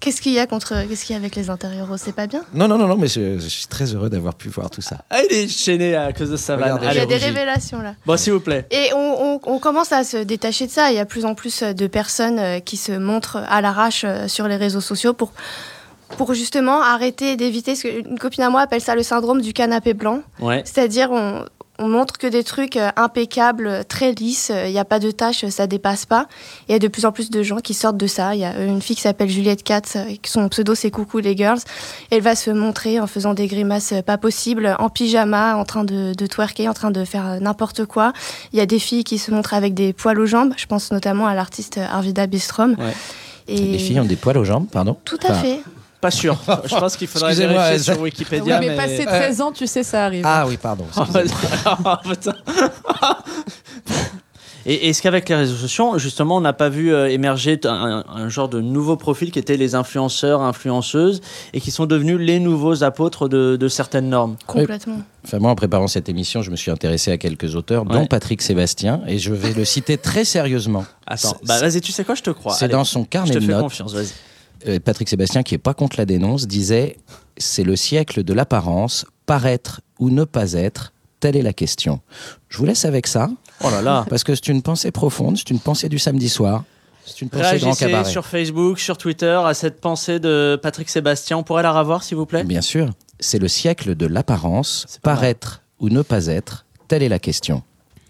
Qu'est-ce 0.00 0.20
qu'il 0.20 0.32
y 0.32 0.38
a 0.38 0.46
contre, 0.46 0.74
qu'est-ce 0.88 1.04
qu'il 1.04 1.14
y 1.14 1.16
a 1.16 1.20
avec 1.20 1.34
les 1.36 1.50
intérieurs 1.50 1.88
C'est 1.96 2.14
pas 2.14 2.26
bien? 2.26 2.42
Non, 2.54 2.68
non, 2.68 2.76
non, 2.78 2.86
non, 2.86 2.96
mais 2.96 3.08
je, 3.08 3.38
je 3.38 3.48
suis 3.48 3.66
très 3.66 3.86
heureux 3.94 4.10
d'avoir 4.10 4.34
pu 4.34 4.48
voir 4.48 4.70
tout 4.70 4.82
ça. 4.82 4.98
Ah, 5.10 5.18
il 5.28 5.34
est 5.36 5.48
gêné 5.48 5.94
à 5.96 6.12
cause 6.12 6.30
de 6.30 6.36
sa 6.36 6.56
vanne. 6.56 6.78
Il 6.82 6.86
y 6.94 6.98
a 6.98 7.06
des 7.06 7.14
rougis. 7.14 7.24
révélations 7.26 7.80
là. 7.80 7.94
Bon, 8.04 8.16
s'il 8.16 8.32
vous 8.32 8.40
plaît. 8.40 8.66
Et 8.70 8.92
on, 8.94 9.34
on- 9.34 9.40
on 9.44 9.58
commence 9.58 9.92
à 9.92 10.04
se 10.04 10.18
détacher 10.18 10.66
de 10.66 10.72
ça. 10.72 10.90
Il 10.90 10.96
y 10.96 11.00
a 11.00 11.06
plus 11.06 11.24
en 11.24 11.34
plus 11.34 11.62
de 11.62 11.86
personnes 11.86 12.38
euh, 12.38 12.60
qui 12.60 12.76
se 12.76 12.92
montrent 12.92 13.38
à 13.48 13.60
l'arrache 13.60 14.02
euh, 14.04 14.28
sur 14.28 14.48
les 14.48 14.56
réseaux 14.56 14.80
sociaux 14.80 15.12
pour, 15.14 15.32
pour 16.16 16.34
justement 16.34 16.82
arrêter 16.82 17.36
d'éviter 17.36 17.74
ce 17.74 17.82
que 17.84 18.08
une 18.08 18.18
copine 18.18 18.44
à 18.44 18.50
moi 18.50 18.60
appelle 18.62 18.80
ça 18.80 18.94
le 18.94 19.02
syndrome 19.02 19.40
du 19.40 19.52
canapé 19.52 19.94
blanc. 19.94 20.20
Ouais. 20.40 20.62
C'est-à-dire, 20.64 21.10
on, 21.10 21.44
on 21.78 21.88
montre 21.88 22.16
que 22.18 22.26
des 22.26 22.42
trucs 22.44 22.76
euh, 22.76 22.90
impeccables, 22.96 23.66
euh, 23.66 23.82
très 23.86 24.12
lisses, 24.12 24.50
il 24.64 24.70
n'y 24.72 24.78
a 24.78 24.84
pas 24.84 24.98
de 24.98 25.10
tâches, 25.10 25.44
euh, 25.44 25.50
ça 25.50 25.66
dépasse 25.66 26.06
pas. 26.06 26.26
Et 26.68 26.70
il 26.70 26.72
y 26.72 26.74
a 26.74 26.78
de 26.78 26.88
plus 26.88 27.04
en 27.04 27.12
plus 27.12 27.30
de 27.30 27.42
gens 27.42 27.58
qui 27.58 27.74
sortent 27.74 27.96
de 27.98 28.06
ça. 28.06 28.34
Il 28.34 28.40
y 28.40 28.44
a 28.44 28.52
euh, 28.54 28.66
une 28.66 28.80
fille 28.80 28.96
qui 28.96 29.02
s'appelle 29.02 29.28
Juliette 29.28 29.62
Katz, 29.62 29.96
euh, 29.96 30.04
son 30.24 30.48
pseudo 30.48 30.74
c'est 30.74 30.90
Coucou 30.90 31.18
les 31.18 31.36
Girls. 31.36 31.58
Elle 32.10 32.22
va 32.22 32.34
se 32.34 32.50
montrer 32.50 32.98
en 33.00 33.06
faisant 33.06 33.34
des 33.34 33.46
grimaces 33.46 33.92
euh, 33.92 34.02
pas 34.02 34.16
possibles, 34.18 34.74
en 34.78 34.88
pyjama, 34.88 35.56
en 35.56 35.64
train 35.64 35.84
de, 35.84 36.14
de 36.16 36.26
twerker, 36.26 36.68
en 36.68 36.74
train 36.74 36.90
de 36.90 37.04
faire 37.04 37.26
euh, 37.26 37.38
n'importe 37.40 37.84
quoi. 37.84 38.12
Il 38.52 38.58
y 38.58 38.62
a 38.62 38.66
des 38.66 38.78
filles 38.78 39.04
qui 39.04 39.18
se 39.18 39.30
montrent 39.30 39.54
avec 39.54 39.74
des 39.74 39.92
poils 39.92 40.18
aux 40.18 40.26
jambes. 40.26 40.54
Je 40.56 40.66
pense 40.66 40.90
notamment 40.92 41.26
à 41.26 41.34
l'artiste 41.34 41.78
euh, 41.78 41.86
Arvida 41.90 42.26
Bistrom. 42.26 42.74
Ouais. 42.78 42.92
Et 43.48 43.60
Les 43.60 43.78
filles 43.78 44.00
ont 44.00 44.04
des 44.04 44.16
poils 44.16 44.38
aux 44.38 44.44
jambes, 44.44 44.66
pardon? 44.72 44.96
Tout 45.04 45.18
à 45.22 45.30
Enfin, 45.30 45.40
fait. 45.40 45.60
Pas 46.06 46.10
sûr. 46.12 46.36
Je 46.66 46.74
pense 46.76 46.96
qu'il 46.96 47.08
faudrait 47.08 47.34
vérifier 47.34 47.78
ça- 47.78 47.92
sur 47.94 48.00
Wikipédia. 48.00 48.60
Oui, 48.60 48.66
mais, 48.68 48.76
passé 48.76 49.04
13 49.04 49.40
ans, 49.40 49.50
tu 49.50 49.66
sais, 49.66 49.82
ça 49.82 50.04
arrive. 50.04 50.22
Ah 50.24 50.44
oui, 50.46 50.56
pardon. 50.56 50.84
Oh, 50.96 51.02
oh, 51.84 52.08
putain. 52.08 52.34
Et 54.68 54.88
est-ce 54.88 55.00
qu'avec 55.00 55.28
les 55.28 55.36
réseaux 55.36 55.54
sociaux, 55.56 55.96
justement, 55.98 56.36
on 56.36 56.40
n'a 56.40 56.52
pas 56.52 56.68
vu 56.68 56.92
euh, 56.92 57.08
émerger 57.08 57.58
un, 57.64 58.04
un- 58.08 58.16
un 58.16 58.28
genre 58.28 58.48
de 58.48 58.60
nouveau 58.60 58.96
profil 58.96 59.30
qui 59.30 59.38
étaient 59.38 59.56
les 59.56 59.76
influenceurs, 59.76 60.40
influenceuses, 60.42 61.20
et 61.52 61.60
qui 61.60 61.70
sont 61.70 61.86
devenus 61.86 62.18
les 62.18 62.40
nouveaux 62.40 62.82
apôtres 62.82 63.28
de, 63.28 63.56
de 63.56 63.68
certaines 63.68 64.08
normes? 64.08 64.34
Complètement. 64.48 65.00
Enfin, 65.24 65.38
moi, 65.38 65.52
en 65.52 65.54
préparant 65.54 65.86
cette 65.86 66.08
émission, 66.08 66.42
je 66.42 66.50
me 66.50 66.56
suis 66.56 66.72
intéressé 66.72 67.12
à 67.12 67.16
quelques 67.18 67.54
auteurs, 67.54 67.84
dont. 67.84 68.06
Patrick 68.06 68.42
Sébastien, 68.42 69.02
et 69.06 69.18
je 69.18 69.32
vais 69.32 69.52
le 69.52 69.64
citer 69.64 69.98
très 69.98 70.24
sérieusement. 70.24 70.84
Attends, 71.06 71.36
bah 71.44 71.60
vas-y, 71.60 71.80
tu 71.80 71.92
sais 71.92 72.02
quoi, 72.04 72.16
je 72.16 72.22
te 72.22 72.30
crois. 72.30 72.54
C'est 72.54 72.66
dans 72.68 72.82
son 72.84 73.02
je 73.04 73.08
carnet 73.08 73.30
te 73.34 73.38
de 73.38 73.44
fais 73.46 73.52
notes. 73.52 73.62
confiance, 73.62 73.92
vas-y. 73.94 74.08
Patrick 74.84 75.08
Sébastien, 75.08 75.42
qui 75.42 75.54
est 75.54 75.58
pas 75.58 75.74
contre 75.74 75.96
la 75.98 76.04
dénonce, 76.06 76.46
disait 76.46 76.96
C'est 77.36 77.64
le 77.64 77.76
siècle 77.76 78.22
de 78.22 78.32
l'apparence, 78.32 79.04
paraître 79.26 79.80
ou 79.98 80.10
ne 80.10 80.24
pas 80.24 80.52
être, 80.54 80.92
telle 81.20 81.36
est 81.36 81.42
la 81.42 81.52
question. 81.52 82.00
Je 82.48 82.58
vous 82.58 82.64
laisse 82.64 82.84
avec 82.84 83.06
ça, 83.06 83.28
Oh 83.64 83.70
là 83.70 83.82
là. 83.82 84.06
parce 84.08 84.24
que 84.24 84.34
c'est 84.34 84.48
une 84.48 84.62
pensée 84.62 84.90
profonde, 84.90 85.36
c'est 85.36 85.50
une 85.50 85.60
pensée 85.60 85.88
du 85.88 85.98
samedi 85.98 86.28
soir, 86.28 86.64
c'est 87.04 87.22
une 87.22 87.28
pensée 87.30 87.58
grand 87.58 87.74
cabaret. 87.74 88.10
sur 88.10 88.26
Facebook, 88.26 88.78
sur 88.80 88.98
Twitter 88.98 89.40
à 89.44 89.54
cette 89.54 89.80
pensée 89.80 90.18
de 90.18 90.58
Patrick 90.60 90.88
Sébastien. 90.88 91.38
On 91.38 91.42
pourrait 91.44 91.62
la 91.62 91.72
revoir, 91.72 92.02
s'il 92.02 92.16
vous 92.16 92.26
plaît? 92.26 92.42
Bien 92.44 92.60
sûr. 92.62 92.90
C'est 93.20 93.38
le 93.38 93.48
siècle 93.48 93.94
de 93.94 94.06
l'apparence, 94.06 94.86
mal. 94.88 95.00
paraître 95.02 95.62
ou 95.78 95.88
ne 95.88 96.02
pas 96.02 96.26
être, 96.26 96.66
telle 96.88 97.02
est 97.02 97.08
la 97.08 97.18
question. 97.18 97.62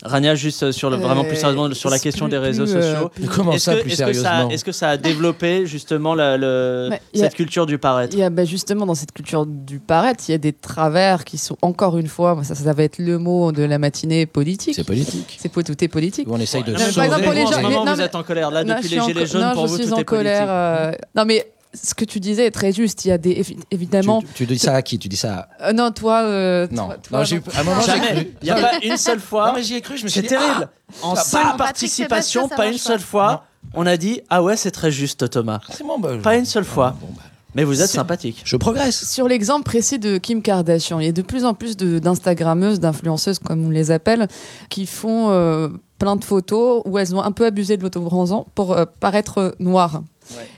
Rania, 0.07 0.35
juste 0.35 0.63
euh, 0.63 0.73
sur 0.73 0.91
le, 0.91 0.97
vraiment 0.97 1.25
plus 1.25 1.33
Euh, 1.37 1.41
sérieusement 1.41 1.73
sur 1.75 1.91
la 1.91 1.99
question 1.99 2.27
plus- 2.27 2.31
des 2.31 2.39
réseaux 2.39 2.65
plus, 2.65 2.75
euh, 2.77 2.95
sociaux. 2.95 3.11
Comment 3.35 3.59
ça, 3.59 3.75
que, 3.77 3.81
plus 3.83 3.91
ça, 3.91 3.97
sérieusement 3.97 4.49
est-ce 4.51 4.65
que 4.65 4.73
ça 4.73 4.89
a 4.91 4.97
développé 4.97 5.67
justement 5.67 6.15
la- 6.15 6.37
le- 6.37 6.91
a- 6.93 6.99
cette 7.19 7.35
culture 7.35 7.67
du 7.67 7.79
paraître? 7.79 8.15
Il 8.15 8.21
y 8.21 8.23
a 8.23 8.31
bah, 8.31 8.45
justement 8.45 8.87
dans 8.87 8.95
cette 8.95 9.13
culture 9.13 9.47
du 9.47 9.79
paraître, 9.79 10.25
il 10.29 10.33
y 10.33 10.35
a 10.35 10.39
des 10.39 10.53
travers 10.53 11.25
qui 11.25 11.39
sont 11.39 11.57
encore 11.63 11.99
une 11.99 12.09
fois, 12.09 12.39
ça, 12.43 12.55
ça 12.55 12.73
va 12.73 12.83
être 12.83 12.99
le 12.99 13.19
mot 13.19 13.53
de 13.53 13.63
la 13.63 13.79
matinée 13.79 14.27
politique. 14.27 14.75
C'est 14.75 14.85
politique. 14.85 15.37
C'est 15.41 15.49
po- 15.51 15.63
tout 15.63 15.83
est 15.85 15.89
politique. 15.89 16.29
Où 16.29 16.35
on 16.35 16.39
essaye 16.41 16.63
de 16.63 16.73
Non, 16.73 16.79
mais 16.79 16.87
mais 16.87 16.93
par 16.95 17.05
exemple, 17.05 17.23
pour 17.25 17.33
les 17.33 17.47
gens- 17.47 17.63
moment, 17.63 17.85
non, 17.85 17.95
vous 17.95 18.01
êtes 18.01 18.15
en 18.15 18.23
colère. 18.23 18.51
Là, 18.51 18.65
Non, 18.65 18.75
depuis 18.75 18.89
je 18.89 18.95
les 18.95 19.01
suis 19.01 19.01
en 19.01 19.07
gilets 19.09 19.27
jaunes, 19.27 19.43
non, 19.43 19.53
pour 19.55 19.67
je 19.67 19.71
vous, 19.73 19.77
suis 19.79 19.87
tout 19.87 19.93
en 19.95 19.99
est 19.99 20.05
colère. 20.05 20.47
politique. 20.47 21.01
euh, 21.05 21.07
Non 21.17 21.25
mais 21.27 21.47
ce 21.83 21.95
que 21.95 22.05
tu 22.05 22.21
disais 22.21 22.47
est 22.47 22.51
très 22.51 22.73
juste. 22.73 23.05
Il 23.05 23.09
y 23.09 23.13
a 23.13 23.19
des 23.19 23.35
évi- 23.43 23.59
évidemment. 23.71 24.21
Tu, 24.23 24.29
tu 24.35 24.47
dis 24.47 24.59
ça 24.59 24.75
à 24.75 24.83
qui? 24.83 24.99
Tu 24.99 25.09
dis 25.09 25.17
ça 25.17 25.49
à... 25.61 25.69
Euh, 25.69 25.73
non, 25.73 25.91
toi. 25.93 26.23
euh, 26.23 26.67
Non, 26.71 26.87
toi- 26.87 26.97
toi, 26.97 27.19
non, 27.19 27.25
j'ai- 27.25 27.43
à 27.55 27.61
un 27.61 27.65
moment, 27.65 27.81
j'ai 27.81 27.87
Jamais. 27.93 28.07
cru. 28.15 28.29
Il 28.43 28.45
n'y 28.45 28.51
a 28.51 28.57
pas 28.57 28.73
une 28.83 28.97
seule 28.97 29.21
fois. 29.21 29.49
Non, 29.49 29.53
mais 29.57 29.63
j'y 29.63 29.75
ai 29.75 29.81
cru, 29.81 29.97
je 29.97 30.05
me 30.05 30.09
suis 30.09 30.21
C'est 30.21 30.27
dit, 30.29 30.35
ah, 30.35 30.41
terrible. 30.41 30.69
En 31.03 31.15
bah, 31.15 31.21
cinq 31.21 31.57
participations, 31.57 32.49
pas 32.49 32.67
une 32.69 32.79
seule 32.79 33.01
fois, 33.01 33.45
on 33.75 33.87
a 33.87 33.97
dit 33.97 34.21
Ah 34.31 34.43
ouais, 34.43 34.57
c'est 34.57 34.71
très 34.71 34.91
juste, 34.91 35.29
Thomas. 35.31 35.61
C'est 35.71 35.85
bon, 35.85 35.99
bah, 35.99 36.11
Pas 36.23 36.37
une 36.37 36.45
seule 36.47 36.65
fois. 36.65 36.97
Bon, 37.01 37.09
bah, 37.17 37.23
Mais 37.55 37.65
vous 37.65 37.81
êtes 37.81 37.89
C'est- 37.89 37.97
sympathique. 37.97 38.43
Je 38.45 38.57
progresse. 38.57 39.05
Sur 39.11 39.29
l'exemple 39.29 39.65
précis 39.65 39.99
de 39.99 40.19
Kim 40.19 40.43
Kardashian, 40.43 41.01
il 41.01 41.07
y 41.07 41.09
a 41.09 41.13
de 41.13 41.23
plus 41.23 41.45
en 41.45 41.55
plus 41.55 41.77
d'Instagrammeuses, 41.77 42.81
d'influenceuses, 42.81 43.39
comme 43.39 43.67
on 43.67 43.71
les 43.71 43.91
appelle, 43.91 44.29
qui 44.69 44.85
font 44.87 45.31
euh, 45.31 45.69
plein 45.99 46.17
de 46.17 46.25
photos 46.25 46.83
où 46.85 46.99
elles 46.99 47.15
ont 47.15 47.23
un 47.23 47.33
peu 47.33 47.47
abusé 47.47 47.77
de 47.79 47.83
l'autobronzant 47.83 48.47
pour 48.55 48.73
euh, 48.73 48.85
paraître 49.01 49.55
noires. 49.59 50.03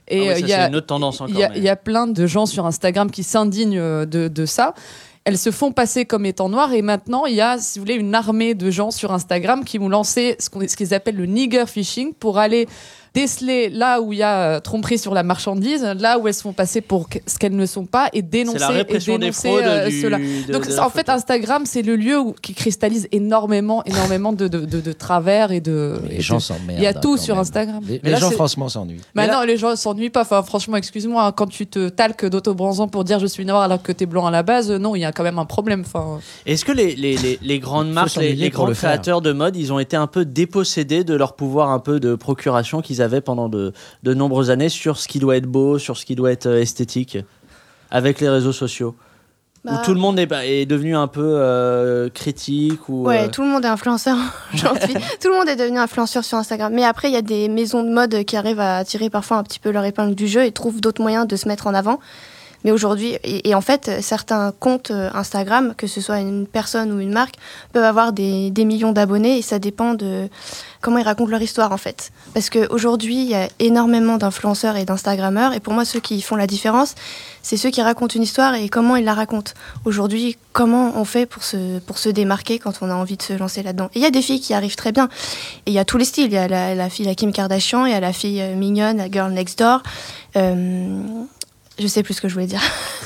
Et 0.08 0.30
euh, 0.30 0.38
il 0.38 0.46
y 0.46 0.48
c'est 0.48 0.54
a 0.54 0.68
une 0.68 0.76
autre 0.76 0.86
tendance 0.86 1.20
encore. 1.20 1.34
Il 1.34 1.38
y, 1.38 1.44
a, 1.44 1.48
mais- 1.50 1.58
il 1.58 1.62
y 1.62 1.68
a 1.68 1.76
plein 1.76 2.06
de 2.06 2.26
gens 2.26 2.46
sur 2.46 2.66
Instagram 2.66 3.10
qui 3.10 3.22
s'indignent 3.22 3.78
euh, 3.78 4.06
de, 4.06 4.28
de 4.28 4.46
ça. 4.46 4.74
Elles 5.24 5.36
se 5.38 5.50
font 5.50 5.72
passer 5.72 6.06
comme 6.06 6.24
étant 6.24 6.48
noires 6.48 6.72
et 6.72 6.80
maintenant 6.80 7.26
il 7.26 7.34
y 7.34 7.40
a, 7.42 7.58
si 7.58 7.78
vous 7.78 7.84
voulez, 7.84 7.96
une 7.96 8.14
armée 8.14 8.54
de 8.54 8.70
gens 8.70 8.90
sur 8.90 9.12
Instagram 9.12 9.62
qui 9.64 9.76
vont 9.76 9.88
lancer 9.90 10.36
ce 10.38 10.48
qu'on- 10.48 10.66
ce 10.66 10.74
qu'ils 10.76 10.94
appellent 10.94 11.16
le 11.16 11.26
nigger 11.26 11.64
phishing 11.66 12.14
pour 12.14 12.38
aller 12.38 12.66
déceler 13.14 13.68
là 13.70 14.00
où 14.00 14.12
il 14.12 14.18
y 14.18 14.22
a 14.22 14.56
euh, 14.56 14.60
tromperie 14.60 14.98
sur 14.98 15.14
la 15.14 15.22
marchandise, 15.22 15.82
là 15.98 16.18
où 16.18 16.28
elles 16.28 16.34
se 16.34 16.42
font 16.42 16.52
passer 16.52 16.80
pour 16.80 17.08
ce 17.26 17.38
qu'elles 17.38 17.56
ne 17.56 17.66
sont 17.66 17.86
pas 17.86 18.08
et 18.12 18.22
dénoncer, 18.22 18.58
C'est 18.58 18.64
la 18.68 18.72
et 18.72 18.76
répression 18.78 19.14
des 19.14 19.18
dénoncer 19.26 19.48
fraudes 19.48 19.64
euh, 19.64 19.88
du- 19.88 20.00
cela. 20.00 20.18
de- 20.18 20.52
Donc 20.52 20.66
de 20.68 20.78
en 20.78 20.90
fait 20.90 21.00
photo. 21.00 21.12
Instagram 21.12 21.62
c'est 21.66 21.82
le 21.82 21.96
lieu 21.96 22.18
où, 22.18 22.32
qui 22.32 22.54
cristallise 22.54 23.08
énormément, 23.12 23.82
énormément 23.84 24.32
de, 24.32 24.48
de, 24.48 24.60
de- 24.60 24.80
de 24.80 24.92
travers 24.92 25.52
et 25.52 25.60
de. 25.60 26.00
Les 26.08 26.20
gens 26.20 26.40
s'emmerdent. 26.40 26.78
Il 26.78 26.82
y 26.82 26.86
a 26.86 26.90
hein, 26.90 27.00
tout 27.00 27.16
sur 27.16 27.34
même. 27.34 27.42
Instagram. 27.42 27.80
Les, 27.86 27.94
Mais 28.02 28.08
les 28.08 28.10
là, 28.12 28.18
gens, 28.18 28.30
franchement, 28.30 28.68
s'ennuient. 28.68 28.96
Bah 29.14 29.22
Mais 29.22 29.26
là- 29.26 29.34
non, 29.40 29.42
les 29.42 29.56
gens 29.56 29.74
s'ennuient 29.76 30.10
pas. 30.10 30.22
Enfin, 30.22 30.42
franchement, 30.42 30.76
excuse-moi, 30.76 31.24
hein, 31.24 31.32
quand 31.32 31.46
tu 31.46 31.66
te 31.66 31.88
talques 31.88 32.26
d'autobronzant 32.26 32.88
pour 32.88 33.04
dire 33.04 33.18
je 33.18 33.26
suis 33.26 33.44
noir 33.44 33.62
alors 33.62 33.82
que 33.82 33.92
t'es 33.92 34.06
blanc 34.06 34.26
à 34.26 34.30
la 34.30 34.42
base, 34.42 34.70
non, 34.70 34.94
il 34.96 35.00
y 35.00 35.04
a 35.04 35.12
quand 35.12 35.22
même 35.24 35.38
un 35.38 35.44
problème. 35.44 35.82
Enfin, 35.86 36.18
Est-ce 36.46 36.64
que 36.64 36.72
les, 36.72 36.94
les, 36.94 37.16
les, 37.16 37.38
les 37.42 37.58
grandes 37.58 37.90
marques, 37.90 38.16
les, 38.16 38.50
grands 38.50 38.66
créateurs 38.72 39.20
de 39.22 39.32
mode, 39.32 39.56
ils 39.56 39.72
ont 39.72 39.78
été 39.78 39.96
un 39.96 40.06
peu 40.06 40.24
dépossédés 40.24 41.04
de 41.04 41.14
leur 41.14 41.34
pouvoir 41.34 41.70
un 41.70 41.78
peu 41.78 42.00
de 42.00 42.14
procuration 42.14 42.80
qu'ils 42.80 42.97
avaient 43.02 43.20
pendant 43.20 43.48
de, 43.48 43.72
de 44.02 44.14
nombreuses 44.14 44.50
années 44.50 44.68
sur 44.68 44.98
ce 44.98 45.08
qui 45.08 45.18
doit 45.18 45.36
être 45.36 45.46
beau, 45.46 45.78
sur 45.78 45.96
ce 45.96 46.04
qui 46.04 46.14
doit 46.14 46.32
être 46.32 46.46
euh, 46.46 46.60
esthétique, 46.60 47.18
avec 47.90 48.20
les 48.20 48.28
réseaux 48.28 48.52
sociaux 48.52 48.94
Où 49.64 49.70
Bah, 49.70 49.82
tout 49.84 49.94
le 49.94 50.00
monde 50.00 50.18
est, 50.18 50.28
est 50.44 50.66
devenu 50.66 50.96
un 50.96 51.06
peu 51.06 51.22
euh, 51.24 52.08
critique 52.10 52.88
ou, 52.88 53.04
Ouais, 53.04 53.24
euh, 53.24 53.28
tout 53.28 53.42
le 53.42 53.48
monde 53.48 53.64
est 53.64 53.68
influenceur 53.68 54.16
aujourd'hui. 54.54 54.94
tout 55.20 55.28
le 55.28 55.34
monde 55.34 55.48
est 55.48 55.56
devenu 55.56 55.78
influenceur 55.78 56.24
sur 56.24 56.38
Instagram. 56.38 56.72
Mais 56.72 56.84
après, 56.84 57.08
il 57.08 57.14
y 57.14 57.18
a 57.18 57.22
des 57.22 57.48
maisons 57.48 57.82
de 57.82 57.90
mode 57.90 58.24
qui 58.24 58.36
arrivent 58.36 58.60
à 58.60 58.84
tirer 58.84 59.10
parfois 59.10 59.38
un 59.38 59.42
petit 59.42 59.58
peu 59.58 59.70
leur 59.70 59.84
épingle 59.84 60.14
du 60.14 60.26
jeu 60.28 60.44
et 60.44 60.52
trouvent 60.52 60.80
d'autres 60.80 61.02
moyens 61.02 61.26
de 61.26 61.36
se 61.36 61.48
mettre 61.48 61.66
en 61.66 61.74
avant. 61.74 62.00
Mais 62.64 62.72
aujourd'hui, 62.72 63.18
et, 63.22 63.54
en 63.54 63.60
fait, 63.60 64.02
certains 64.02 64.52
comptes 64.58 64.90
euh, 64.90 65.10
Instagram, 65.14 65.74
que 65.76 65.86
ce 65.86 66.00
soit 66.00 66.18
une 66.18 66.46
personne 66.46 66.92
ou 66.92 67.00
une 67.00 67.12
marque, 67.12 67.36
peuvent 67.72 67.84
avoir 67.84 68.12
des, 68.12 68.50
millions 68.58 68.92
d'abonnés 68.92 69.38
et 69.38 69.42
ça 69.42 69.58
dépend 69.58 69.94
de 69.94 70.28
comment 70.80 70.98
ils 70.98 71.04
racontent 71.04 71.30
leur 71.30 71.40
histoire 71.40 71.72
en 71.72 71.76
fait. 71.76 72.10
Parce 72.34 72.50
qu'aujourd'hui, 72.50 73.16
il 73.16 73.28
y 73.28 73.34
a 73.34 73.48
énormément 73.60 74.18
d'influenceurs 74.18 74.76
et 74.76 74.84
d'Instagrammeurs 74.84 75.54
et 75.54 75.60
pour 75.60 75.72
moi, 75.72 75.84
ceux 75.84 76.00
qui 76.00 76.20
font 76.20 76.36
la 76.36 76.46
différence, 76.46 76.94
c'est 77.42 77.56
ceux 77.56 77.70
qui 77.70 77.80
racontent 77.80 78.14
une 78.14 78.22
histoire 78.22 78.54
et 78.54 78.68
comment 78.68 78.96
ils 78.96 79.04
la 79.04 79.14
racontent. 79.14 79.52
Aujourd'hui, 79.84 80.36
comment 80.52 80.92
on 80.96 81.04
fait 81.04 81.24
pour 81.24 81.44
se, 81.44 81.78
pour 81.78 81.98
se 81.98 82.08
démarquer 82.08 82.58
quand 82.58 82.82
on 82.82 82.90
a 82.90 82.94
envie 82.94 83.16
de 83.16 83.22
se 83.22 83.32
lancer 83.32 83.62
là-dedans? 83.62 83.90
Il 83.94 84.02
y 84.02 84.06
a 84.06 84.10
des 84.10 84.22
filles 84.22 84.40
qui 84.40 84.52
arrivent 84.54 84.76
très 84.76 84.92
bien. 84.92 85.08
Et 85.66 85.70
il 85.70 85.72
y 85.72 85.78
a 85.78 85.84
tous 85.84 85.98
les 85.98 86.04
styles. 86.04 86.26
Il 86.26 86.32
y 86.32 86.36
a 86.36 86.48
la, 86.48 86.74
la 86.74 86.90
fille, 86.90 87.06
la 87.06 87.14
Kim 87.14 87.32
Kardashian, 87.32 87.86
il 87.86 87.92
y 87.92 87.94
a 87.94 88.00
la 88.00 88.12
fille 88.12 88.40
euh, 88.42 88.54
mignonne, 88.54 88.98
la 88.98 89.10
girl 89.10 89.32
next 89.32 89.58
door. 89.58 89.82
Euh, 90.36 91.00
je 91.78 91.86
sais 91.86 92.02
plus 92.02 92.14
ce 92.14 92.20
que 92.20 92.28
je 92.28 92.34
voulais 92.34 92.46
dire. 92.46 92.60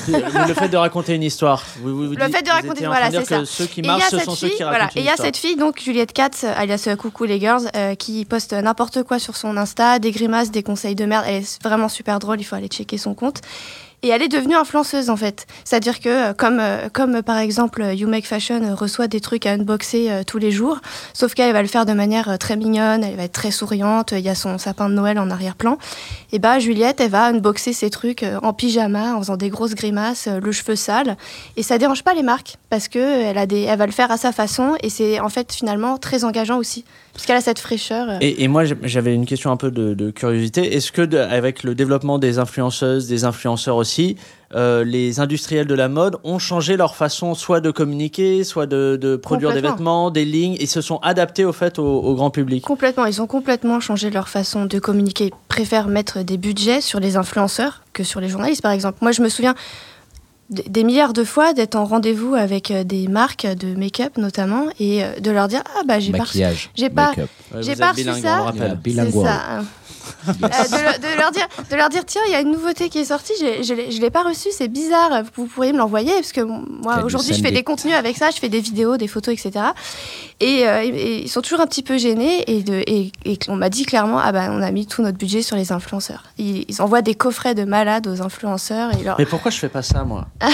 le 0.07 0.53
fait 0.53 0.69
de 0.69 0.77
raconter 0.77 1.13
une 1.15 1.23
histoire. 1.23 1.63
Vous- 1.81 1.89
vous- 1.95 2.07
vous 2.07 2.13
Le 2.15 2.25
dites- 2.25 2.35
fait 2.35 2.41
de 2.43 2.49
raconter- 2.49 2.85
voilà, 2.85 3.11
c'est 3.11 3.25
ça. 3.25 3.45
Ceux 3.45 3.65
qui 3.65 3.81
marchent, 3.81 4.09
ce 4.09 4.19
sont 4.19 4.35
ceux 4.35 4.49
qui 4.49 4.63
voilà, 4.63 4.79
racontent 4.85 4.99
et 4.99 5.03
il 5.03 5.05
y 5.05 5.09
a 5.09 5.15
cette 5.15 5.37
fille, 5.37 5.55
donc 5.55 5.79
Juliette 5.81 6.13
Katz, 6.13 6.43
alias 6.43 6.85
euh, 6.87 6.95
Coucou 6.95 7.25
les 7.25 7.39
girls, 7.39 7.69
euh, 7.75 7.95
qui 7.95 8.25
poste 8.25 8.53
n'importe 8.53 9.03
quoi 9.03 9.19
sur 9.19 9.35
son 9.35 9.55
Insta, 9.57 9.99
des 9.99 10.11
grimaces, 10.11 10.51
des 10.51 10.63
conseils 10.63 10.95
de 10.95 11.05
merde. 11.05 11.25
Elle 11.27 11.43
est 11.43 11.63
vraiment 11.63 11.89
super 11.89 12.19
drôle, 12.19 12.39
il 12.39 12.43
faut 12.43 12.55
aller 12.55 12.67
checker 12.67 12.97
son 12.97 13.13
compte. 13.13 13.41
Et 14.05 14.09
elle 14.09 14.21
est 14.21 14.27
devenue 14.27 14.55
influenceuse 14.55 15.09
en 15.09 15.15
fait. 15.15 15.47
C'est-à-dire 15.63 16.01
que 16.01 16.09
euh, 16.09 16.33
comme, 16.33 16.59
euh, 16.59 16.89
comme 16.91 17.15
euh, 17.15 17.21
par 17.21 17.37
exemple 17.37 17.81
You 17.95 18.09
Make 18.09 18.27
Fashion 18.27 18.75
reçoit 18.75 19.07
des 19.07 19.21
trucs 19.21 19.45
à 19.45 19.53
unboxer 19.53 20.23
tous 20.27 20.39
les 20.39 20.51
jours, 20.51 20.81
sauf 21.13 21.33
qu'elle 21.33 21.53
va 21.53 21.61
le 21.61 21.69
faire 21.69 21.85
de 21.85 21.93
manière 21.93 22.37
très 22.37 22.57
mignonne, 22.57 23.01
elle 23.01 23.15
va 23.15 23.23
être 23.23 23.31
très 23.31 23.51
souriante, 23.51 24.11
il 24.11 24.19
y 24.19 24.27
a 24.27 24.35
son 24.35 24.57
sapin 24.57 24.89
de 24.89 24.93
Noël 24.93 25.17
en 25.19 25.29
arrière-plan. 25.29 25.77
Et 26.33 26.39
bah 26.39 26.59
Juliette, 26.59 26.99
elle 26.99 27.11
va 27.11 27.27
unboxer 27.27 27.71
ses 27.71 27.89
trucs 27.89 28.25
en 28.41 28.51
pyjama, 28.51 29.15
en 29.15 29.19
faisant 29.19 29.37
des 29.37 29.49
grosses 29.49 29.75
grimaces, 29.75 30.27
le 30.27 30.51
cheveu 30.51 30.75
sale. 30.75 31.15
Et 31.55 31.63
ça 31.63 31.77
dérange 31.77 32.03
pas 32.03 32.13
les 32.13 32.23
marques 32.23 32.57
parce 32.69 32.89
que 32.89 32.99
elle, 32.99 33.37
a 33.37 33.45
des, 33.45 33.61
elle 33.61 33.79
va 33.79 33.85
le 33.85 33.93
faire 33.93 34.11
à 34.11 34.17
sa 34.17 34.33
façon 34.33 34.75
et 34.81 34.89
c'est 34.89 35.21
en 35.21 35.29
fait 35.29 35.53
finalement 35.53 35.97
très 35.97 36.25
engageant 36.25 36.57
aussi. 36.57 36.83
Puisqu'elle 37.13 37.37
a 37.37 37.41
cette 37.41 37.59
fraîcheur. 37.59 38.09
euh. 38.09 38.17
Et, 38.21 38.43
et 38.43 38.47
moi, 38.47 38.63
j'avais 38.65 39.13
une 39.13 39.25
question 39.27 39.51
un 39.51 39.57
peu 39.57 39.69
de, 39.69 39.93
de 39.93 40.09
curiosité. 40.09 40.75
Est-ce 40.75 40.91
que, 40.91 41.03
de- 41.03 41.17
avec 41.19 41.61
le 41.63 41.75
développement 41.75 42.17
des 42.17 42.39
influenceuses, 42.39 43.07
des 43.07 43.23
influenceurs 43.23 43.75
aussi, 43.75 44.17
euh, 44.55 44.83
les 44.83 45.19
industriels 45.19 45.67
de 45.67 45.75
la 45.75 45.89
mode 45.89 46.17
ont 46.23 46.39
changé 46.39 46.75
leur 46.75 46.95
façon 46.95 47.35
soit 47.35 47.59
de 47.61 47.69
communiquer, 47.71 48.43
soit 48.43 48.65
de, 48.65 48.97
de 48.99 49.15
produire 49.15 49.53
des 49.53 49.61
vêtements, 49.61 50.09
des 50.09 50.25
lignes, 50.25 50.57
et 50.59 50.65
se 50.65 50.81
sont 50.81 50.97
adaptés 51.03 51.45
au 51.45 51.53
fait 51.53 51.77
au, 51.77 51.85
au 51.85 52.15
grand 52.15 52.31
public? 52.31 52.63
Complètement, 52.63 53.05
ils 53.05 53.21
ont 53.21 53.27
complètement 53.27 53.79
changé 53.79 54.09
leur 54.09 54.27
façon 54.27 54.65
de 54.65 54.79
communiquer. 54.79 55.25
Ils 55.25 55.47
préfèrent 55.47 55.87
mettre 55.87 56.23
des 56.23 56.37
budgets 56.37 56.81
sur 56.81 56.99
les 56.99 57.15
influenceurs 57.15 57.83
que 57.93 58.03
sur 58.03 58.21
les 58.21 58.29
journalistes, 58.29 58.63
par 58.63 58.71
exemple. 58.71 58.97
Moi, 59.01 59.11
je 59.11 59.21
me 59.21 59.29
souviens 59.29 59.53
des 60.53 60.83
milliards 60.83 61.13
de 61.13 61.23
fois 61.23 61.53
d'être 61.53 61.75
en 61.75 61.85
rendez-vous 61.85 62.35
avec 62.35 62.71
euh, 62.71 62.83
des 62.83 63.07
marques 63.07 63.45
de 63.45 63.75
make-up 63.75 64.17
notamment 64.17 64.67
et 64.79 65.03
euh, 65.03 65.19
de 65.19 65.31
leur 65.31 65.47
dire 65.47 65.63
ah 65.77 65.81
bah 65.85 65.99
j'ai 65.99 66.11
pas 66.11 66.25
j'ai 66.75 66.89
pas 66.89 67.13
j'ai 67.59 67.75
pas 67.75 67.93
ça. 67.93 68.51
ça. 69.11 69.61
Euh, 70.27 70.31
de, 70.33 70.37
le- 70.41 70.99
de 71.15 71.19
leur 71.19 71.31
dire, 71.31 71.47
de 71.69 71.75
leur 71.75 71.89
dire, 71.89 72.03
tiens, 72.05 72.21
il 72.27 72.31
y 72.31 72.35
a 72.35 72.41
une 72.41 72.51
nouveauté 72.51 72.89
qui 72.89 72.99
est 72.99 73.05
sortie, 73.05 73.33
je 73.39 73.73
ne 73.73 74.01
l'ai 74.01 74.09
pas 74.09 74.23
reçue, 74.23 74.49
c'est 74.51 74.67
bizarre, 74.67 75.23
vous 75.35 75.45
pourriez 75.47 75.73
me 75.73 75.77
l'envoyer, 75.77 76.13
parce 76.13 76.31
que 76.31 76.41
moi, 76.41 77.03
aujourd'hui, 77.03 77.33
je 77.33 77.41
fais 77.41 77.51
des 77.51 77.63
contenus 77.63 77.93
avec 77.93 78.17
ça, 78.17 78.29
je 78.31 78.37
fais 78.37 78.49
des 78.49 78.59
vidéos, 78.61 78.97
des 78.97 79.07
photos, 79.07 79.33
etc. 79.33 79.65
Et, 80.39 80.67
euh, 80.67 80.81
et 80.83 81.21
ils 81.23 81.29
sont 81.29 81.41
toujours 81.41 81.61
un 81.61 81.67
petit 81.67 81.83
peu 81.83 81.97
gênés, 81.97 82.43
et, 82.47 82.63
de, 82.63 82.83
et, 82.87 83.11
et 83.25 83.39
on 83.47 83.55
m'a 83.55 83.69
dit 83.69 83.85
clairement, 83.85 84.19
ah 84.19 84.31
bah, 84.31 84.47
on 84.49 84.61
a 84.61 84.71
mis 84.71 84.85
tout 84.87 85.01
notre 85.01 85.17
budget 85.17 85.41
sur 85.41 85.55
les 85.55 85.71
influenceurs. 85.71 86.23
Ils, 86.37 86.65
ils 86.67 86.81
envoient 86.81 87.01
des 87.01 87.15
coffrets 87.15 87.55
de 87.55 87.63
malades 87.63 88.07
aux 88.07 88.21
influenceurs, 88.21 88.91
et 88.99 89.03
leur... 89.03 89.15
Mais 89.19 89.25
pourquoi 89.25 89.51
je 89.51 89.57
fais 89.59 89.69
pas 89.69 89.81
ça, 89.81 90.03
moi? 90.03 90.27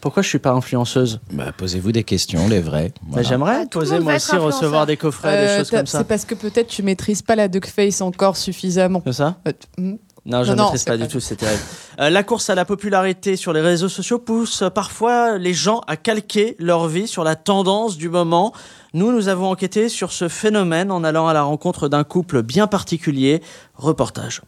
Pourquoi 0.00 0.22
je 0.22 0.28
suis 0.28 0.38
pas 0.38 0.50
influenceuse? 0.52 1.18
Bah, 1.32 1.50
Posez-vous 1.56 1.90
des 1.90 2.04
questions, 2.04 2.46
les 2.48 2.60
vraies. 2.60 2.92
Bah, 3.02 3.08
Voilà. 3.10 3.28
J'aimerais 3.28 3.54
Ah, 3.56 3.62
le 3.62 3.68
poser 3.68 3.98
moi 3.98 4.14
aussi 4.14 4.36
recevoir 4.36 4.86
des 4.86 4.96
coffrets, 4.96 5.32
des 5.40 5.46
euh, 5.48 5.58
choses 5.58 5.70
comme 5.70 5.86
ça. 5.86 5.98
c'est 5.98 6.04
parce 6.06 6.24
que 6.24 6.34
peut-être 6.36 6.68
tu 6.68 6.82
maîtrises 6.84 7.22
pas 7.22 7.34
la 7.34 7.48
duckface 7.48 8.00
encore 8.00 8.36
suffisamment. 8.36 8.97
C'est 9.04 9.12
ça 9.12 9.38
Euh, 9.46 9.52
hmm. 9.78 9.96
Non, 10.26 10.44
je 10.44 10.52
ne 10.52 10.56
maîtrise 10.58 10.84
pas 10.84 10.98
du 10.98 11.08
tout, 11.08 11.20
c'est 11.20 11.36
terrible. 11.36 11.62
Euh, 12.00 12.10
la 12.10 12.22
course 12.22 12.50
à 12.50 12.54
la 12.54 12.66
popularité 12.66 13.36
sur 13.36 13.54
les 13.54 13.62
réseaux 13.62 13.88
sociaux 13.88 14.18
pousse 14.18 14.62
parfois 14.74 15.38
les 15.38 15.54
gens 15.54 15.80
à 15.86 15.96
calquer 15.96 16.54
leur 16.58 16.86
vie 16.86 17.06
sur 17.06 17.24
la 17.24 17.34
tendance 17.34 17.96
du 17.96 18.10
moment. 18.10 18.52
Nous, 18.92 19.10
nous 19.10 19.28
avons 19.28 19.50
enquêté 19.50 19.88
sur 19.88 20.12
ce 20.12 20.28
phénomène 20.28 20.90
en 20.90 21.02
allant 21.02 21.28
à 21.28 21.32
la 21.32 21.42
rencontre 21.42 21.88
d'un 21.88 22.04
couple 22.04 22.42
bien 22.42 22.66
particulier. 22.66 23.42
Reportage. 23.74 24.42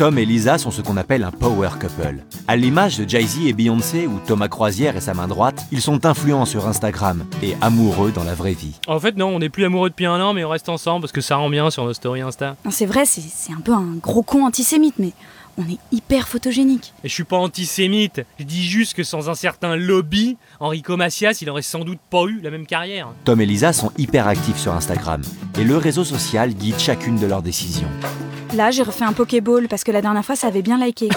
Tom 0.00 0.16
et 0.16 0.24
Lisa 0.24 0.56
sont 0.56 0.70
ce 0.70 0.80
qu'on 0.80 0.96
appelle 0.96 1.24
un 1.24 1.30
power 1.30 1.68
couple. 1.78 2.24
À 2.48 2.56
l'image 2.56 2.96
de 2.96 3.06
Jay-Z 3.06 3.40
et 3.44 3.52
Beyoncé 3.52 4.06
ou 4.06 4.18
Thomas 4.26 4.48
Croisière 4.48 4.96
et 4.96 5.00
sa 5.02 5.12
main 5.12 5.28
droite, 5.28 5.66
ils 5.72 5.82
sont 5.82 6.06
influents 6.06 6.46
sur 6.46 6.66
Instagram 6.66 7.26
et 7.42 7.54
amoureux 7.60 8.10
dans 8.10 8.24
la 8.24 8.32
vraie 8.32 8.54
vie. 8.54 8.80
En 8.86 8.98
fait, 8.98 9.18
non, 9.18 9.26
on 9.26 9.40
n'est 9.40 9.50
plus 9.50 9.66
amoureux 9.66 9.90
depuis 9.90 10.06
un 10.06 10.18
an, 10.18 10.32
mais 10.32 10.42
on 10.42 10.48
reste 10.48 10.70
ensemble 10.70 11.02
parce 11.02 11.12
que 11.12 11.20
ça 11.20 11.36
rend 11.36 11.50
bien 11.50 11.68
sur 11.68 11.84
nos 11.84 11.92
stories 11.92 12.22
Insta. 12.22 12.56
Non, 12.64 12.70
c'est 12.70 12.86
vrai, 12.86 13.04
c'est 13.04 13.20
c'est 13.20 13.52
un 13.52 13.60
peu 13.60 13.74
un 13.74 13.96
gros 14.00 14.22
con 14.22 14.46
antisémite, 14.46 14.94
mais 14.98 15.12
on 15.60 15.72
est 15.72 15.78
hyper 15.92 16.28
photogénique. 16.28 16.92
Et 17.04 17.08
je 17.08 17.14
suis 17.14 17.24
pas 17.24 17.36
antisémite, 17.36 18.22
je 18.38 18.44
dis 18.44 18.64
juste 18.66 18.94
que 18.94 19.02
sans 19.02 19.28
un 19.28 19.34
certain 19.34 19.76
lobby, 19.76 20.36
Enrico 20.58 20.96
Macias, 20.96 21.38
il 21.40 21.50
aurait 21.50 21.62
sans 21.62 21.84
doute 21.84 21.98
pas 22.10 22.24
eu 22.24 22.40
la 22.40 22.50
même 22.50 22.66
carrière. 22.66 23.08
Tom 23.24 23.40
et 23.40 23.46
Lisa 23.46 23.72
sont 23.72 23.92
hyper 23.98 24.26
actifs 24.26 24.58
sur 24.58 24.72
Instagram 24.72 25.22
et 25.58 25.64
le 25.64 25.76
réseau 25.76 26.04
social 26.04 26.54
guide 26.54 26.78
chacune 26.78 27.16
de 27.16 27.26
leurs 27.26 27.42
décisions. 27.42 27.88
Là, 28.54 28.70
j'ai 28.70 28.82
refait 28.82 29.04
un 29.04 29.12
Pokéball 29.12 29.68
parce 29.68 29.84
que 29.84 29.92
la 29.92 30.02
dernière 30.02 30.24
fois, 30.24 30.36
ça 30.36 30.48
avait 30.48 30.62
bien 30.62 30.84
liké. 30.84 31.08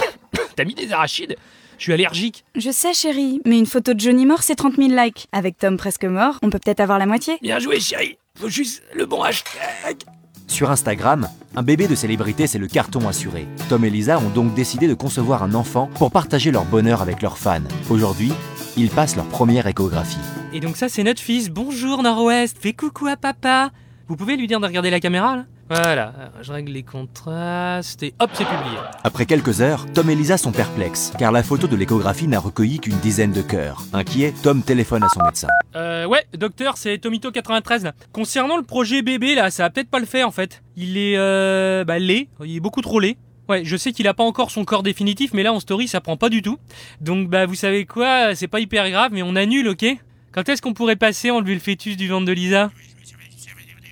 T'as 0.56 0.64
mis 0.64 0.74
des 0.74 0.92
arachides? 0.92 1.36
Je 1.78 1.82
suis 1.82 1.92
allergique. 1.92 2.44
Je 2.54 2.70
sais, 2.70 2.94
chérie, 2.94 3.40
mais 3.44 3.58
une 3.58 3.66
photo 3.66 3.92
de 3.92 4.00
Johnny 4.00 4.24
mort, 4.24 4.42
c'est 4.42 4.54
30 4.54 4.76
000 4.76 4.88
likes. 4.88 5.26
Avec 5.32 5.58
Tom 5.58 5.76
presque 5.76 6.04
mort, 6.04 6.38
on 6.42 6.48
peut 6.48 6.58
peut-être 6.58 6.80
avoir 6.80 6.98
la 6.98 7.06
moitié. 7.06 7.38
Bien 7.42 7.58
joué, 7.58 7.80
chérie. 7.80 8.16
Faut 8.38 8.48
juste 8.48 8.82
le 8.94 9.04
bon 9.04 9.22
hashtag. 9.22 9.98
Sur 10.46 10.70
Instagram, 10.70 11.28
un 11.54 11.62
bébé 11.62 11.88
de 11.88 11.94
célébrité, 11.94 12.46
c'est 12.46 12.58
le 12.58 12.66
carton 12.68 13.06
assuré. 13.08 13.46
Tom 13.68 13.84
et 13.84 13.90
Lisa 13.90 14.18
ont 14.18 14.30
donc 14.30 14.54
décidé 14.54 14.88
de 14.88 14.94
concevoir 14.94 15.42
un 15.42 15.54
enfant 15.54 15.90
pour 15.94 16.10
partager 16.10 16.50
leur 16.50 16.64
bonheur 16.64 17.02
avec 17.02 17.20
leurs 17.22 17.38
fans. 17.38 17.60
Aujourd'hui, 17.90 18.32
ils 18.76 18.90
passent 18.90 19.16
leur 19.16 19.26
première 19.26 19.66
échographie. 19.66 20.18
Et 20.52 20.60
donc 20.60 20.76
ça, 20.76 20.88
c'est 20.88 21.02
notre 21.02 21.20
fils. 21.20 21.50
Bonjour 21.50 22.02
Nord-Ouest. 22.02 22.56
Fais 22.60 22.72
coucou 22.72 23.06
à 23.06 23.16
papa. 23.16 23.70
Vous 24.08 24.16
pouvez 24.16 24.36
lui 24.36 24.46
dire 24.46 24.60
de 24.60 24.66
regarder 24.66 24.90
la 24.90 25.00
caméra 25.00 25.44
Voilà, 25.68 26.12
Alors, 26.16 26.42
je 26.42 26.52
règle 26.52 26.72
les 26.72 26.84
contrastes 26.84 28.02
et 28.04 28.14
hop, 28.20 28.30
c'est 28.34 28.44
publié. 28.44 28.76
Après 29.02 29.26
quelques 29.26 29.60
heures, 29.60 29.84
Tom 29.92 30.08
et 30.08 30.14
Lisa 30.14 30.38
sont 30.38 30.52
perplexes, 30.52 31.12
car 31.18 31.32
la 31.32 31.42
photo 31.42 31.66
de 31.66 31.74
l'échographie 31.74 32.28
n'a 32.28 32.38
recueilli 32.38 32.78
qu'une 32.78 32.98
dizaine 32.98 33.32
de 33.32 33.42
cœurs. 33.42 33.82
Inquiet, 33.92 34.32
Tom 34.44 34.62
téléphone 34.62 35.02
à 35.02 35.08
son 35.08 35.24
médecin. 35.24 35.48
Euh, 35.74 36.06
ouais, 36.06 36.24
docteur, 36.34 36.76
c'est 36.76 36.96
Tomito93 36.96 37.82
là. 37.82 37.92
Concernant 38.12 38.56
le 38.56 38.62
projet 38.62 39.02
bébé 39.02 39.34
là, 39.34 39.50
ça 39.50 39.64
va 39.64 39.70
peut-être 39.70 39.90
pas 39.90 39.98
le 39.98 40.06
faire 40.06 40.28
en 40.28 40.30
fait. 40.30 40.62
Il 40.76 40.96
est 40.98 41.16
euh, 41.16 41.84
bah 41.84 41.98
laid, 41.98 42.28
il 42.44 42.56
est 42.56 42.60
beaucoup 42.60 42.82
trop 42.82 43.00
laid. 43.00 43.16
Ouais, 43.48 43.64
je 43.64 43.76
sais 43.76 43.90
qu'il 43.90 44.06
a 44.06 44.14
pas 44.14 44.24
encore 44.24 44.52
son 44.52 44.64
corps 44.64 44.84
définitif, 44.84 45.32
mais 45.34 45.42
là 45.42 45.52
en 45.52 45.58
story 45.58 45.88
ça 45.88 46.00
prend 46.00 46.16
pas 46.16 46.28
du 46.28 46.42
tout. 46.42 46.58
Donc 47.00 47.28
bah 47.28 47.44
vous 47.46 47.56
savez 47.56 47.86
quoi, 47.86 48.36
c'est 48.36 48.48
pas 48.48 48.60
hyper 48.60 48.88
grave, 48.90 49.10
mais 49.12 49.22
on 49.22 49.34
annule, 49.34 49.66
ok? 49.68 49.84
Quand 50.30 50.48
est-ce 50.48 50.62
qu'on 50.62 50.74
pourrait 50.74 50.96
passer 50.96 51.32
enlever 51.32 51.54
le 51.54 51.60
fœtus 51.60 51.96
du 51.96 52.06
ventre 52.06 52.26
de 52.26 52.32
Lisa? 52.32 52.70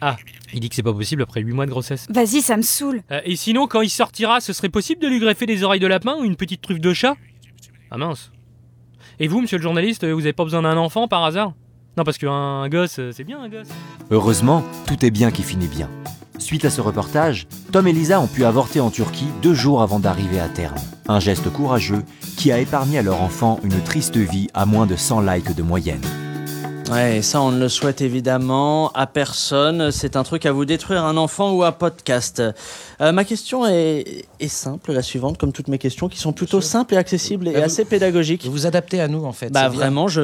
Ah, 0.01 0.17
il 0.55 0.61
dit 0.61 0.69
que 0.69 0.77
c'est 0.77 0.83
pas 0.83 0.93
possible 0.93 1.23
après 1.23 1.41
8 1.41 1.53
mois 1.53 1.67
de 1.67 1.71
grossesse. 1.71 2.07
Vas-y, 2.09 2.41
ça 2.41 2.57
me 2.57 2.63
saoule. 2.63 3.03
Euh, 3.11 3.21
et 3.25 3.37
sinon, 3.37 3.67
quand 3.67 3.81
il 3.81 3.91
sortira, 3.91 4.41
ce 4.41 4.53
serait 4.53 4.69
possible 4.69 5.03
de 5.03 5.09
lui 5.09 5.19
greffer 5.19 5.47
des 5.47 5.65
oreilles 5.65 5.81
de 5.81 5.87
lapin 5.87 6.15
ou 6.19 6.25
une 6.25 6.37
petite 6.37 6.63
truffe 6.63 6.81
de 6.81 6.93
chat? 6.93 7.17
Ah 7.91 7.99
mince. 7.99 8.31
Et 9.19 9.29
vous, 9.29 9.41
monsieur 9.41 9.59
le 9.59 9.63
journaliste, 9.63 10.05
vous 10.05 10.21
avez 10.21 10.33
pas 10.33 10.45
besoin 10.45 10.63
d'un 10.63 10.77
enfant 10.77 11.09
par 11.09 11.25
hasard? 11.25 11.53
Non, 11.97 12.05
parce 12.05 12.19
qu'un 12.19 12.69
gosse, 12.69 12.99
euh, 12.99 13.11
c'est 13.13 13.25
bien 13.25 13.41
un 13.41 13.49
gosse. 13.49 13.69
Heureusement, 14.11 14.65
tout 14.87 15.05
est 15.05 15.11
bien 15.11 15.31
qui 15.31 15.43
finit 15.43 15.69
bien. 15.69 15.89
Suite 16.39 16.65
à 16.65 16.71
ce 16.71 16.81
reportage, 16.81 17.47
Tom 17.73 17.87
et 17.87 17.93
Lisa 17.93 18.21
ont 18.21 18.27
pu 18.27 18.45
avorter 18.45 18.81
en 18.81 18.91
Turquie 18.91 19.29
deux 19.43 19.55
jours 19.55 19.83
avant 19.83 20.01
d'arriver 20.01 20.41
à 20.41 20.49
terme. 20.49 20.77
Un 21.09 21.21
geste 21.21 21.51
courageux 21.51 22.03
qui 22.37 22.51
a 22.51 22.59
épargné 22.59 22.99
à 22.99 23.03
leur 23.03 23.23
enfant 23.23 23.61
une 23.63 23.81
triste 23.83 24.17
vie 24.17 24.49
à 24.55 24.67
moins 24.67 24.87
de 24.87 24.97
100 24.97 25.21
likes 25.21 25.55
de 25.55 25.63
moyenne. 25.63 26.03
Ouais, 26.91 27.23
ça 27.23 27.41
on 27.41 27.51
ne 27.51 27.59
le 27.59 27.71
souhaite 27.71 28.03
évidemment 28.03 28.91
à 28.93 29.07
personne. 29.07 29.91
C'est 29.91 30.17
un 30.17 30.23
truc 30.23 30.45
à 30.45 30.53
vous 30.53 30.67
détruire 30.67 31.05
un 31.05 31.17
enfant 31.17 31.53
ou 31.53 31.65
un 31.65 31.73
podcast. 31.73 32.43
Euh, 33.01 33.13
ma 33.13 33.25
question 33.25 33.67
est, 33.67 34.25
est 34.41 34.49
simple, 34.49 34.93
la 34.93 35.03
suivante, 35.03 35.39
comme 35.39 35.53
toutes 35.53 35.69
mes 35.69 35.79
questions, 35.79 36.09
qui 36.09 36.19
sont 36.19 36.33
plutôt 36.33 36.61
simples 36.61 36.95
et 36.95 36.97
accessibles 36.97 37.49
et 37.49 37.53
Bah, 37.53 37.59
vous- 37.61 37.65
assez 37.65 37.85
pédagogiques. 37.85 38.45
Vous 38.45 38.53
vous 38.53 38.67
adaptez 38.67 39.01
à 39.01 39.09
nous 39.09 39.25
en 39.25 39.33
fait. 39.33 39.51
Bah 39.51 39.69
vraiment, 39.69 40.09
je, 40.09 40.21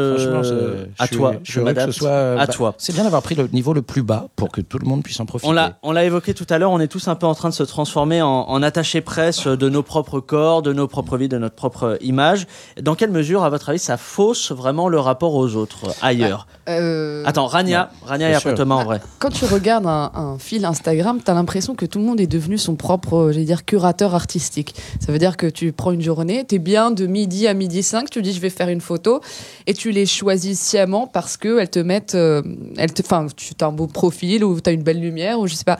à 0.98 1.06
je 1.06 1.14
toi, 1.14 1.32
suis- 1.32 1.40
je 1.44 1.52
je 1.52 1.60
veux 1.60 1.64
que 1.66 1.70
ce 1.70 1.78
m'adapte 1.80 1.92
soit, 1.92 2.08
euh, 2.10 2.34
à 2.38 2.46
bah, 2.46 2.52
toi. 2.52 2.74
C'est 2.78 2.92
bien 2.94 3.04
d'avoir 3.04 3.22
pris 3.22 3.34
le 3.34 3.48
niveau 3.52 3.72
le 3.72 3.82
plus 3.82 4.02
bas 4.02 4.28
pour 4.36 4.50
que 4.50 4.60
tout 4.60 4.78
le 4.78 4.86
monde 4.86 5.02
puisse 5.02 5.18
en 5.20 5.26
profiter. 5.26 5.48
On 5.48 5.52
l'a, 5.52 5.78
on 5.82 5.92
l'a 5.92 6.04
évoqué 6.04 6.34
tout 6.34 6.46
à 6.50 6.58
l'heure, 6.58 6.70
on 6.70 6.80
est 6.80 6.88
tous 6.88 7.08
un 7.08 7.14
peu 7.14 7.26
en 7.26 7.34
train 7.34 7.48
de 7.48 7.54
se 7.54 7.62
transformer 7.62 8.22
en, 8.22 8.28
en 8.28 8.62
attaché 8.62 9.00
presse 9.00 9.46
de 9.46 9.68
nos 9.68 9.82
propres 9.82 10.20
corps, 10.20 10.62
de 10.62 10.72
nos 10.72 10.86
propres 10.88 11.16
vies, 11.16 11.28
de 11.28 11.38
notre 11.38 11.54
propre 11.56 11.98
image. 12.00 12.46
Dans 12.80 12.94
quelle 12.94 13.10
mesure, 13.10 13.44
à 13.44 13.50
votre 13.50 13.68
avis, 13.70 13.78
ça 13.78 13.96
fausse 13.96 14.52
vraiment 14.52 14.88
le 14.88 14.98
rapport 14.98 15.34
aux 15.34 15.56
autres 15.56 15.86
ailleurs 16.02 16.46
Euh, 16.68 17.22
Attends, 17.26 17.46
Rania, 17.46 17.90
Rania 18.04 18.30
et. 18.38 18.54
Thomas 18.54 18.76
en 18.76 18.84
vrai. 18.84 19.00
Quand 19.18 19.30
tu 19.30 19.44
regardes 19.44 19.86
un, 19.86 20.10
un 20.14 20.38
fil 20.38 20.64
Instagram, 20.64 21.20
tu 21.24 21.30
as 21.30 21.34
l'impression 21.34 21.74
que 21.74 21.86
tout 21.86 21.98
le 21.98 22.04
monde 22.04 22.20
est 22.20 22.26
devenu 22.26 22.58
son 22.60 22.76
propre, 22.76 23.14
euh, 23.16 23.32
j'allais 23.32 23.44
dire, 23.44 23.64
curateur 23.64 24.14
artistique. 24.14 24.74
Ça 25.04 25.10
veut 25.10 25.18
dire 25.18 25.36
que 25.36 25.46
tu 25.46 25.72
prends 25.72 25.90
une 25.90 26.02
journée, 26.02 26.44
tu 26.48 26.54
es 26.54 26.58
bien 26.58 26.92
de 26.92 27.06
midi 27.06 27.48
à 27.48 27.54
midi 27.54 27.82
5, 27.82 28.08
tu 28.10 28.22
dis 28.22 28.32
je 28.32 28.40
vais 28.40 28.50
faire 28.50 28.68
une 28.68 28.80
photo 28.80 29.20
et 29.66 29.74
tu 29.74 29.90
les 29.90 30.06
choisis 30.06 30.60
sciemment 30.60 31.06
parce 31.08 31.36
qu'elles 31.36 31.70
te 31.70 31.78
mettent, 31.80 32.14
euh, 32.14 32.42
elles 32.76 32.92
te, 32.92 33.02
enfin, 33.02 33.26
tu 33.36 33.54
as 33.60 33.66
un 33.66 33.72
beau 33.72 33.86
profil 33.88 34.44
ou 34.44 34.60
tu 34.60 34.70
as 34.70 34.72
une 34.72 34.82
belle 34.82 35.00
lumière 35.00 35.40
ou 35.40 35.46
je 35.48 35.54
sais 35.54 35.64
pas. 35.64 35.78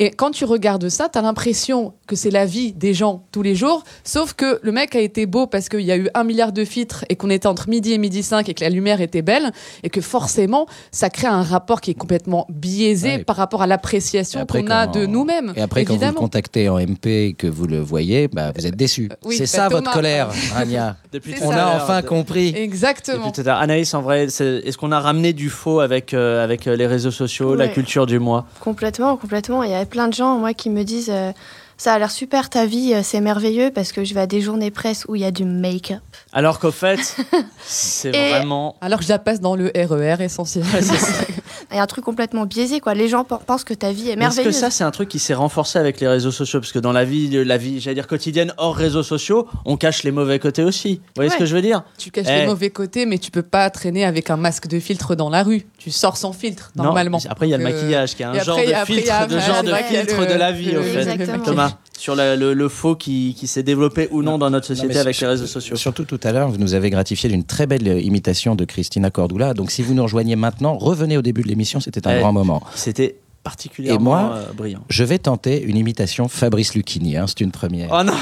Et 0.00 0.10
quand 0.12 0.30
tu 0.30 0.44
regardes 0.44 0.88
ça, 0.88 1.08
tu 1.12 1.18
as 1.18 1.22
l'impression 1.22 1.92
que 2.06 2.14
c'est 2.14 2.30
la 2.30 2.46
vie 2.46 2.72
des 2.72 2.94
gens 2.94 3.24
tous 3.32 3.42
les 3.42 3.56
jours, 3.56 3.82
sauf 4.04 4.32
que 4.34 4.60
le 4.62 4.70
mec 4.70 4.94
a 4.94 5.00
été 5.00 5.26
beau 5.26 5.46
parce 5.48 5.68
qu'il 5.68 5.80
y 5.80 5.90
a 5.90 5.96
eu 5.96 6.08
un 6.14 6.22
milliard 6.22 6.52
de 6.52 6.64
filtres 6.64 7.04
et 7.08 7.16
qu'on 7.16 7.30
était 7.30 7.48
entre 7.48 7.68
midi 7.68 7.92
et 7.94 7.98
midi 7.98 8.22
5 8.22 8.48
et 8.48 8.54
que 8.54 8.62
la 8.62 8.70
lumière 8.70 9.00
était 9.00 9.22
belle 9.22 9.50
et 9.82 9.90
que 9.90 10.00
forcément, 10.00 10.66
ça 10.92 11.10
crée 11.10 11.26
un 11.26 11.42
rapport 11.42 11.80
qui 11.80 11.90
est 11.90 11.94
complètement 11.94 12.46
biaisé 12.48 13.08
Ouais. 13.08 13.24
par 13.24 13.36
rapport 13.36 13.62
à 13.62 13.66
l'appréciation 13.66 14.44
qu'on 14.46 14.66
a 14.68 14.86
quand- 14.86 15.00
de 15.00 15.06
nous-mêmes. 15.06 15.52
Et 15.56 15.62
après, 15.62 15.84
quand 15.84 15.94
vous 15.94 16.02
évidemment. 16.02 16.17
Contactez 16.18 16.68
en 16.68 16.78
MP 16.78 17.06
et 17.06 17.32
que 17.34 17.46
vous 17.46 17.66
le 17.66 17.80
voyez, 17.80 18.28
bah, 18.28 18.52
vous 18.56 18.66
êtes 18.66 18.76
déçu. 18.76 19.08
oui, 19.24 19.34
c'est 19.36 19.44
bah, 19.44 19.46
ça 19.46 19.68
votre 19.68 19.82
Thomas. 19.84 19.94
colère, 19.94 20.28
Rania. 20.54 20.96
Depuis 21.12 21.34
On 21.42 21.50
ça. 21.50 21.66
a 21.68 21.76
enfin 21.76 22.00
de- 22.00 22.06
compris. 22.06 22.52
Exactement. 22.56 23.30
tout 23.30 23.42
à. 23.46 23.54
Anaïs, 23.54 23.92
en 23.94 24.02
vrai, 24.02 24.24
est-ce 24.24 24.76
qu'on 24.78 24.92
a 24.92 25.00
ramené 25.00 25.32
du 25.32 25.50
faux 25.50 25.80
avec, 25.80 26.14
euh, 26.14 26.42
avec 26.44 26.66
euh, 26.66 26.76
les 26.76 26.86
réseaux 26.86 27.10
sociaux, 27.10 27.54
la 27.54 27.68
culture 27.68 28.06
du 28.06 28.18
moi 28.18 28.46
Complètement, 28.60 29.16
complètement. 29.16 29.62
Il 29.62 29.70
y 29.70 29.74
a 29.74 29.84
plein 29.86 30.08
de 30.08 30.14
gens, 30.14 30.38
moi, 30.38 30.54
qui 30.54 30.70
me 30.70 30.82
disent 30.84 31.10
euh, 31.10 31.32
ça 31.76 31.92
a 31.94 31.98
l'air 31.98 32.10
super 32.10 32.50
ta 32.50 32.66
vie, 32.66 32.92
euh, 32.94 33.00
c'est 33.04 33.20
merveilleux 33.20 33.70
parce 33.72 33.92
que 33.92 34.02
je 34.04 34.12
vais 34.12 34.20
à 34.20 34.26
des 34.26 34.40
journées 34.40 34.70
presse 34.72 35.04
où 35.08 35.14
il 35.14 35.22
y 35.22 35.24
a 35.24 35.30
du 35.30 35.44
make-up. 35.44 36.00
Alors 36.32 36.58
qu'au 36.58 36.72
fait, 36.72 36.98
c'est 37.64 38.10
vraiment. 38.10 38.76
Alors 38.80 38.98
que 38.98 39.04
je 39.04 39.08
la 39.10 39.18
passe 39.18 39.40
dans 39.40 39.54
le 39.56 39.70
RER 39.74 40.16
essentiel. 40.24 40.64
Il 41.70 41.76
y 41.76 41.78
a 41.78 41.82
un 41.82 41.86
truc 41.86 42.04
complètement 42.04 42.46
biaisé, 42.46 42.80
quoi. 42.80 42.94
Les 42.94 43.08
gens 43.08 43.24
pe- 43.24 43.34
pensent 43.46 43.64
que 43.64 43.74
ta 43.74 43.92
vie 43.92 44.10
est 44.10 44.16
Mais 44.16 44.24
Est-ce 44.24 44.36
que 44.36 44.40
merveilleuse. 44.42 44.54
ça, 44.60 44.70
c'est 44.70 44.84
un 44.84 44.90
truc 44.90 45.08
qui 45.08 45.18
s'est 45.18 45.34
renforcé 45.34 45.78
avec 45.78 46.00
les 46.00 46.08
réseaux 46.08 46.30
sociaux? 46.30 46.60
Parce 46.60 46.72
que 46.72 46.78
dans 46.78 46.92
la 46.92 47.04
vie, 47.04 47.28
la 47.44 47.56
vie, 47.56 47.80
j'allais 47.80 47.94
dire 47.96 48.06
quotidienne, 48.06 48.52
hors 48.56 48.74
réseaux 48.76 49.02
sociaux, 49.02 49.46
on 49.64 49.76
cache 49.76 50.02
les 50.02 50.10
mauvais 50.10 50.38
côtés 50.38 50.64
aussi. 50.64 50.96
Vous 50.96 51.02
voyez 51.16 51.30
ce 51.30 51.36
que 51.36 51.46
je 51.46 51.54
veux 51.54 51.62
dire? 51.62 51.82
Tu 51.98 52.10
caches 52.10 52.26
Eh. 52.28 52.40
les 52.40 52.46
mauvais 52.46 52.70
côtés, 52.70 53.06
mais 53.06 53.18
tu 53.18 53.30
peux 53.30 53.42
pas 53.42 53.68
traîner 53.70 54.04
avec 54.04 54.30
un 54.30 54.36
masque 54.36 54.66
de 54.68 54.78
filtre 54.80 55.14
dans 55.14 55.30
la 55.30 55.42
rue. 55.42 55.66
Tu 55.78 55.90
sors 55.90 56.16
sans 56.16 56.32
filtre, 56.32 56.70
Non, 56.76 56.84
normalement. 56.84 57.18
Après, 57.28 57.46
il 57.46 57.50
y 57.50 57.54
a 57.54 57.58
le 57.58 57.64
euh, 57.66 57.70
maquillage 57.72 58.14
qui 58.14 58.22
est 58.22 58.26
un 58.26 58.34
genre 58.42 58.56
de 58.56 58.72
après, 58.72 58.94
filtre, 58.94 59.12
après, 59.12 59.34
de 59.34 59.40
genre 59.40 59.62
de 59.62 59.74
filtre 59.74 60.20
le- 60.20 60.26
de 60.26 60.34
la 60.34 60.52
vie, 60.52 60.76
au 60.76 60.82
fait. 60.82 60.98
Exactement. 61.08 61.38
Thomas, 61.44 61.72
sur 61.98 62.14
la- 62.14 62.36
le, 62.36 62.54
le 62.54 62.68
faux 62.68 62.96
qui, 62.96 63.34
qui 63.38 63.46
s'est 63.46 63.62
développé 63.62 64.08
ou 64.10 64.22
non 64.22 64.38
dans 64.38 64.50
notre 64.50 64.66
société 64.66 64.98
avec 64.98 65.14
sur- 65.14 65.26
les 65.26 65.32
réseaux 65.32 65.46
sociaux. 65.46 65.76
Surtout 65.76 66.04
tout 66.04 66.20
à 66.22 66.32
l'heure, 66.32 66.48
vous 66.48 66.56
nous 66.58 66.74
avez 66.74 66.90
gratifié 66.90 67.28
d'une 67.28 67.44
très 67.44 67.66
belle 67.66 67.86
euh, 67.88 68.00
imitation 68.00 68.54
de 68.54 68.64
Christina 68.64 69.10
Cordula. 69.10 69.52
Donc 69.54 69.70
si 69.70 69.82
vous 69.82 69.94
nous 69.94 70.02
rejoignez 70.04 70.36
maintenant, 70.36 70.78
revenez 70.78 71.16
au 71.18 71.22
début 71.22 71.42
de 71.42 71.48
l'émission, 71.48 71.80
c'était 71.80 72.06
un 72.06 72.16
Eh. 72.16 72.20
grand 72.20 72.32
moment. 72.32 72.62
C'était 72.74 73.16
particulièrement 73.44 73.98
Et 74.00 74.02
moi, 74.02 74.32
euh, 74.36 74.52
brillant. 74.52 74.84
Je 74.90 75.04
vais 75.04 75.18
tenter 75.18 75.62
une 75.62 75.76
imitation 75.76 76.28
Fabrice 76.28 76.74
Lucchini, 76.74 77.16
hein, 77.16 77.26
c'est 77.26 77.40
une 77.40 77.50
première. 77.52 77.88
Oh 77.92 78.02
non 78.02 78.12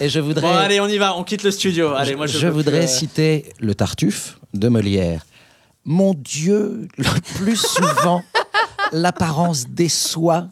Et 0.00 0.08
je 0.08 0.20
voudrais, 0.20 0.42
Bon, 0.42 0.54
allez, 0.54 0.80
on 0.80 0.88
y 0.88 0.98
va, 0.98 1.16
on 1.16 1.24
quitte 1.24 1.42
le 1.42 1.50
studio. 1.50 1.90
Allez, 1.94 2.16
moi, 2.16 2.26
je, 2.26 2.38
je 2.38 2.46
voudrais 2.48 2.80
plus, 2.80 2.84
euh, 2.84 2.98
citer 2.98 3.46
le 3.60 3.74
Tartuffe 3.74 4.38
de 4.52 4.68
Molière. 4.68 5.24
Mon 5.86 6.14
Dieu, 6.14 6.88
le 6.98 7.04
plus 7.36 7.56
souvent, 7.56 8.22
l'apparence 8.92 9.66
déçoit. 9.68 10.46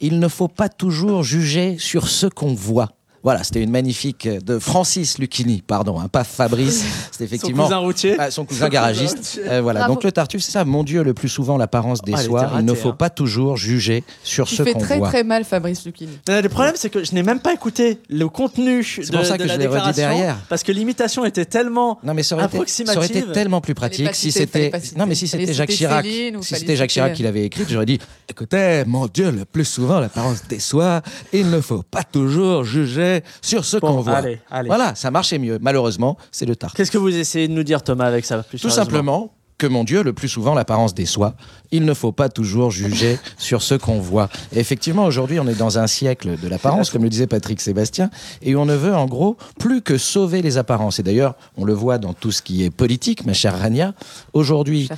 Il 0.00 0.20
ne 0.20 0.28
faut 0.28 0.48
pas 0.48 0.68
toujours 0.68 1.22
juger 1.22 1.76
sur 1.78 2.08
ce 2.08 2.26
qu'on 2.26 2.54
voit. 2.54 2.90
Voilà, 3.28 3.44
c'était 3.44 3.62
une 3.62 3.70
magnifique 3.70 4.24
euh, 4.24 4.40
de 4.40 4.58
Francis 4.58 5.18
Lucchini, 5.18 5.60
pardon, 5.60 6.00
hein, 6.00 6.08
pas 6.08 6.24
Fabrice. 6.24 6.82
C'était 7.10 7.24
effectivement 7.24 7.64
Son 7.64 7.68
cousin 7.68 7.78
routier. 7.78 8.16
Ah, 8.18 8.30
son 8.30 8.46
cousin 8.46 8.70
garagiste. 8.70 9.38
Euh, 9.46 9.60
voilà. 9.60 9.80
Bravo. 9.80 9.96
Donc 9.96 10.04
le 10.04 10.12
Tartuffe, 10.12 10.42
c'est 10.42 10.52
ça. 10.52 10.64
Mon 10.64 10.82
Dieu, 10.82 11.02
le 11.02 11.12
plus 11.12 11.28
souvent 11.28 11.58
l'apparence 11.58 11.98
elle 12.06 12.14
était 12.14 12.22
déçoit. 12.22 12.52
Il 12.58 12.64
ne 12.64 12.72
faut 12.72 12.88
hein. 12.88 12.96
pas 12.98 13.10
toujours 13.10 13.58
juger 13.58 14.02
sur 14.24 14.46
Tu 14.46 14.54
ce 14.56 14.62
fais 14.62 14.72
qu'on 14.72 14.78
très 14.78 14.96
voit. 14.96 15.08
très 15.08 15.24
mal, 15.24 15.44
Fabrice 15.44 15.84
Lucchini. 15.84 16.18
Euh, 16.30 16.40
Le 16.40 16.48
problème, 16.48 16.72
c'est 16.76 16.88
que 16.88 17.04
je 17.04 17.12
n'ai 17.12 17.22
même 17.22 17.40
pas 17.40 17.52
écouté 17.52 17.98
le 18.08 18.30
contenu 18.30 18.80
de, 18.80 19.12
pour 19.14 19.26
ça 19.26 19.36
de 19.36 19.42
que 19.42 19.48
la 19.48 19.54
je 19.56 19.58
l'ai 19.58 19.66
redit 19.66 19.74
déclaration, 19.76 19.92
derrière. 19.92 20.36
parce 20.48 20.62
que 20.62 20.72
l'imitation 20.72 21.26
était 21.26 21.44
tellement 21.44 21.98
Non 22.04 22.14
mais 22.14 22.22
ça 22.22 22.34
aurait, 22.34 22.46
été, 22.46 22.56
ça 22.56 22.62
aurait 22.62 22.64
été 22.64 22.90
approximative. 22.90 23.32
tellement 23.32 23.60
plus 23.60 23.74
pratique 23.74 24.14
si 24.14 24.32
c'était 24.32 24.70
non 24.96 25.04
mais 25.04 25.14
si 25.14 25.28
c'était 25.28 25.52
Jacques 25.52 25.68
Chirac 25.68 26.02
Céline 26.06 26.42
si 26.42 26.54
c'était 26.54 26.76
Jacques 26.76 26.88
Chirac 26.88 27.12
qui 27.12 27.24
l'avait 27.24 27.44
écrite 27.44 27.68
j'aurais 27.68 27.84
dit 27.84 27.98
écoutez 28.28 28.84
mon 28.86 29.06
Dieu 29.06 29.30
le 29.30 29.44
plus 29.44 29.66
souvent 29.66 30.00
l'apparence 30.00 30.48
déçoit 30.48 31.02
il 31.34 31.50
ne 31.50 31.60
faut 31.60 31.82
pas 31.82 32.04
toujours 32.04 32.64
juger 32.64 33.17
sur 33.42 33.64
ce 33.64 33.76
Bon, 33.78 33.88
qu'on 33.88 34.00
voit. 34.00 34.14
allez, 34.16 34.40
allez. 34.50 34.66
voilà 34.68 34.94
ça 34.94 35.10
marchait 35.10 35.38
mieux. 35.38 35.58
Malheureusement 35.60 36.16
c'est 36.32 36.46
le 36.46 36.56
tard 36.56 36.72
Qu'est-ce 36.74 36.90
que 36.90 36.98
vous 36.98 37.14
essayez 37.16 37.48
de 37.48 37.52
nous 37.52 37.62
dire, 37.64 37.82
Thomas, 37.82 38.06
avec 38.06 38.24
ça 38.24 38.42
plus 38.42 38.60
tout 38.60 38.70
simplement 38.70 39.32
que 39.58 39.66
mon 39.66 39.84
Dieu, 39.84 40.02
le 40.02 40.12
plus 40.12 40.28
souvent, 40.28 40.54
l'apparence 40.54 40.94
déçoit. 40.94 41.34
Il 41.70 41.84
ne 41.84 41.92
faut 41.92 42.12
pas 42.12 42.28
toujours 42.28 42.70
juger 42.70 43.18
sur 43.38 43.62
ce 43.62 43.74
qu'on 43.74 43.98
voit. 43.98 44.28
Et 44.52 44.60
effectivement, 44.60 45.04
aujourd'hui, 45.04 45.40
on 45.40 45.48
est 45.48 45.58
dans 45.58 45.78
un 45.78 45.86
siècle 45.86 46.38
de 46.40 46.48
l'apparence, 46.48 46.90
comme 46.90 47.02
le 47.02 47.10
disait 47.10 47.26
Patrick 47.26 47.60
Sébastien, 47.60 48.10
et 48.40 48.56
on 48.56 48.64
ne 48.64 48.74
veut, 48.74 48.94
en 48.94 49.06
gros, 49.06 49.36
plus 49.58 49.82
que 49.82 49.98
sauver 49.98 50.40
les 50.42 50.56
apparences. 50.56 51.00
Et 51.00 51.02
d'ailleurs, 51.02 51.34
on 51.56 51.64
le 51.64 51.72
voit 51.72 51.98
dans 51.98 52.14
tout 52.14 52.30
ce 52.30 52.40
qui 52.40 52.62
est 52.64 52.70
politique, 52.70 53.26
ma 53.26 53.32
chère 53.32 53.58
Rania. 53.58 53.94
Aujourd'hui, 54.32 54.88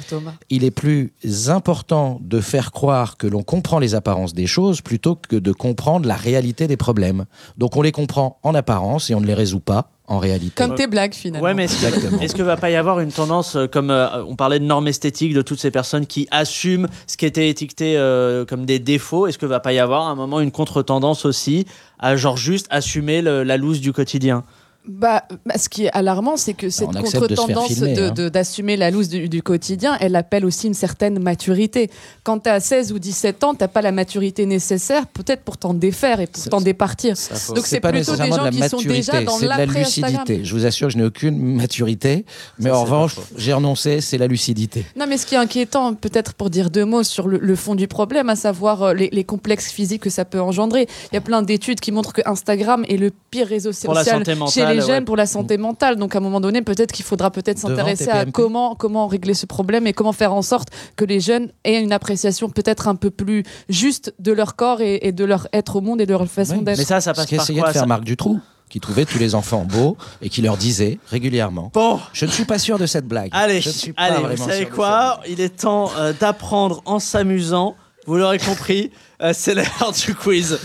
il 0.50 0.64
est 0.64 0.70
plus 0.70 1.12
important 1.48 2.20
de 2.22 2.40
faire 2.40 2.70
croire 2.70 3.16
que 3.16 3.26
l'on 3.26 3.42
comprend 3.42 3.78
les 3.78 3.94
apparences 3.94 4.34
des 4.34 4.46
choses 4.46 4.82
plutôt 4.82 5.16
que 5.16 5.36
de 5.36 5.52
comprendre 5.52 6.06
la 6.06 6.16
réalité 6.16 6.66
des 6.66 6.76
problèmes. 6.76 7.24
Donc 7.56 7.76
on 7.76 7.82
les 7.82 7.92
comprend 7.92 8.38
en 8.42 8.54
apparence 8.54 9.10
et 9.10 9.14
on 9.14 9.20
ne 9.20 9.26
les 9.26 9.34
résout 9.34 9.60
pas 9.60 9.90
en 10.10 10.18
réalité. 10.18 10.52
Comme 10.54 10.74
tes 10.74 10.86
blagues, 10.86 11.14
finalement. 11.14 11.44
Ouais, 11.46 11.54
mais 11.54 11.64
est-ce 11.64 11.86
Exactement. 11.86 12.20
est-ce 12.20 12.34
que 12.34 12.42
va 12.42 12.56
pas 12.56 12.68
y 12.70 12.76
avoir 12.76 13.00
une 13.00 13.12
tendance, 13.12 13.56
euh, 13.56 13.66
comme 13.66 13.90
euh, 13.90 14.22
on 14.24 14.36
parlait 14.36 14.58
de 14.58 14.64
normes 14.64 14.88
esthétiques, 14.88 15.32
de 15.32 15.40
toutes 15.42 15.60
ces 15.60 15.70
personnes 15.70 16.04
qui 16.04 16.26
assument 16.30 16.88
ce 17.06 17.16
qui 17.16 17.24
était 17.26 17.48
étiqueté 17.48 17.96
euh, 17.96 18.44
comme 18.44 18.66
des 18.66 18.78
défauts, 18.80 19.26
est-ce 19.28 19.38
que 19.38 19.46
va 19.46 19.60
pas 19.60 19.72
y 19.72 19.78
avoir 19.78 20.08
à 20.08 20.10
un 20.10 20.14
moment 20.16 20.40
une 20.40 20.50
contre-tendance 20.50 21.24
aussi 21.24 21.64
à 21.98 22.16
genre 22.16 22.36
juste 22.36 22.66
assumer 22.70 23.22
le- 23.22 23.44
la 23.44 23.56
loose 23.56 23.80
du 23.80 23.92
quotidien? 23.92 24.44
Bah, 24.90 25.24
bah, 25.46 25.54
ce 25.56 25.68
qui 25.68 25.84
est 25.84 25.90
alarmant, 25.92 26.36
c'est 26.36 26.54
que 26.54 26.68
cette 26.68 26.90
contre-tendance 26.90 27.82
hein. 27.82 28.10
d'assumer 28.28 28.76
la 28.76 28.90
loose 28.90 29.08
du, 29.08 29.28
du 29.28 29.42
quotidien, 29.42 29.96
elle 30.00 30.16
appelle 30.16 30.44
aussi 30.44 30.66
une 30.66 30.74
certaine 30.74 31.22
maturité. 31.22 31.90
Quand 32.24 32.40
tu 32.40 32.50
as 32.50 32.60
16 32.60 32.92
ou 32.92 32.98
17 32.98 33.44
ans, 33.44 33.54
tu 33.54 33.66
pas 33.68 33.82
la 33.82 33.92
maturité 33.92 34.46
nécessaire, 34.46 35.06
peut-être 35.06 35.42
pour 35.42 35.56
t'en 35.56 35.74
défaire 35.74 36.20
et 36.20 36.26
pour 36.26 36.42
t'en 36.44 36.60
départir. 36.60 37.14
Donc 37.54 37.66
c'est 37.66 37.80
pas 37.80 37.92
plutôt 37.92 38.12
des 38.12 38.18
nécessairement 38.18 38.36
gens 38.36 38.50
de 38.50 38.60
la 38.60 38.66
qui 38.66 38.68
sont 38.68 38.78
déjà 38.78 39.12
maturité, 39.12 39.24
dans 39.24 39.38
c'est 39.38 39.44
de 39.44 39.48
la 39.48 39.66
lucidité. 39.66 40.44
Je 40.44 40.54
vous 40.54 40.66
assure 40.66 40.90
je 40.90 40.98
n'ai 40.98 41.04
aucune 41.04 41.38
maturité, 41.38 42.24
mais 42.58 42.70
en 42.70 42.82
revanche, 42.82 43.16
j'ai 43.36 43.52
renoncé, 43.52 44.00
c'est 44.00 44.18
la 44.18 44.26
lucidité. 44.26 44.84
Non, 44.96 45.06
mais 45.08 45.16
ce 45.16 45.26
qui 45.26 45.34
est 45.34 45.38
inquiétant, 45.38 45.94
peut-être 45.94 46.34
pour 46.34 46.50
dire 46.50 46.70
deux 46.70 46.84
mots 46.84 47.02
sur 47.02 47.28
le, 47.28 47.38
le 47.38 47.56
fond 47.56 47.74
du 47.74 47.86
problème, 47.86 48.28
à 48.28 48.36
savoir 48.36 48.82
euh, 48.82 48.94
les, 48.94 49.08
les 49.12 49.24
complexes 49.24 49.70
physiques 49.70 50.02
que 50.02 50.10
ça 50.10 50.24
peut 50.24 50.40
engendrer. 50.40 50.88
Il 51.12 51.14
y 51.14 51.18
a 51.18 51.20
plein 51.20 51.42
d'études 51.42 51.80
qui 51.80 51.92
montrent 51.92 52.12
que 52.12 52.22
Instagram 52.26 52.84
est 52.88 52.96
le 52.96 53.12
pire 53.30 53.46
réseau 53.46 53.70
Pour 53.84 53.94
la 53.94 54.04
social 54.04 54.24
santé 54.24 54.32
chez 54.52 54.62
mentale, 54.62 54.79
les 54.80 54.86
jeunes 54.86 54.98
ouais. 55.00 55.04
pour 55.04 55.16
la 55.16 55.26
santé 55.26 55.56
mentale. 55.58 55.96
Donc 55.96 56.14
à 56.14 56.18
un 56.18 56.22
moment 56.22 56.40
donné, 56.40 56.62
peut-être 56.62 56.92
qu'il 56.92 57.04
faudra 57.04 57.30
peut-être 57.30 57.58
s'intéresser 57.58 58.08
à 58.08 58.24
comment, 58.24 58.74
comment 58.74 59.06
régler 59.06 59.34
ce 59.34 59.46
problème 59.46 59.86
et 59.86 59.92
comment 59.92 60.12
faire 60.12 60.32
en 60.32 60.42
sorte 60.42 60.68
que 60.96 61.04
les 61.04 61.20
jeunes 61.20 61.50
aient 61.64 61.80
une 61.80 61.92
appréciation 61.92 62.48
peut-être 62.50 62.88
un 62.88 62.94
peu 62.94 63.10
plus 63.10 63.44
juste 63.68 64.14
de 64.18 64.32
leur 64.32 64.56
corps 64.56 64.80
et, 64.80 64.98
et 65.02 65.12
de 65.12 65.24
leur 65.24 65.48
être 65.52 65.76
au 65.76 65.80
monde 65.80 66.00
et 66.00 66.06
de 66.06 66.12
leur 66.12 66.26
façon 66.26 66.58
Oui, 66.58 66.64
d'être. 66.64 66.78
Mais 66.78 66.84
ça, 66.84 67.00
ça 67.00 67.12
passe 67.12 67.26
par 67.26 67.38
qu'essayait 67.38 67.60
quoi 67.60 67.68
de 67.68 67.72
faire 67.72 67.82
ça 67.82 67.86
Marc 67.86 68.04
Dutroux, 68.04 68.40
qui 68.68 68.80
trouvait 68.80 69.04
tous 69.04 69.18
les 69.18 69.34
enfants 69.34 69.64
beaux 69.64 69.96
et 70.22 70.28
qui 70.28 70.42
leur 70.42 70.56
disait 70.56 70.98
régulièrement 71.10 71.70
Bon, 71.74 71.98
Je 72.12 72.24
ne 72.26 72.30
suis 72.30 72.44
pas 72.44 72.58
sûr 72.58 72.78
de 72.78 72.86
cette 72.86 73.06
blague. 73.06 73.30
allez, 73.32 73.60
Je 73.60 73.68
ne 73.68 73.74
suis 73.74 73.92
pas 73.92 74.02
allez, 74.02 74.36
vous 74.36 74.48
savez 74.48 74.66
quoi 74.66 75.20
Il 75.28 75.40
est 75.40 75.60
temps 75.60 75.90
euh, 75.98 76.12
d'apprendre 76.18 76.82
en 76.84 76.98
s'amusant. 76.98 77.74
Vous 78.06 78.16
l'aurez 78.16 78.38
compris, 78.38 78.90
euh, 79.22 79.32
c'est 79.34 79.54
l'heure 79.54 79.92
du 79.92 80.14
quiz. 80.14 80.58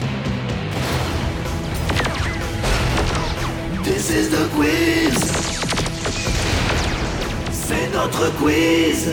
This 3.85 4.09
is 4.09 4.29
the 4.29 4.49
quiz. 4.55 5.31
C'est 7.51 7.93
notre 7.93 8.31
quiz. 8.37 9.09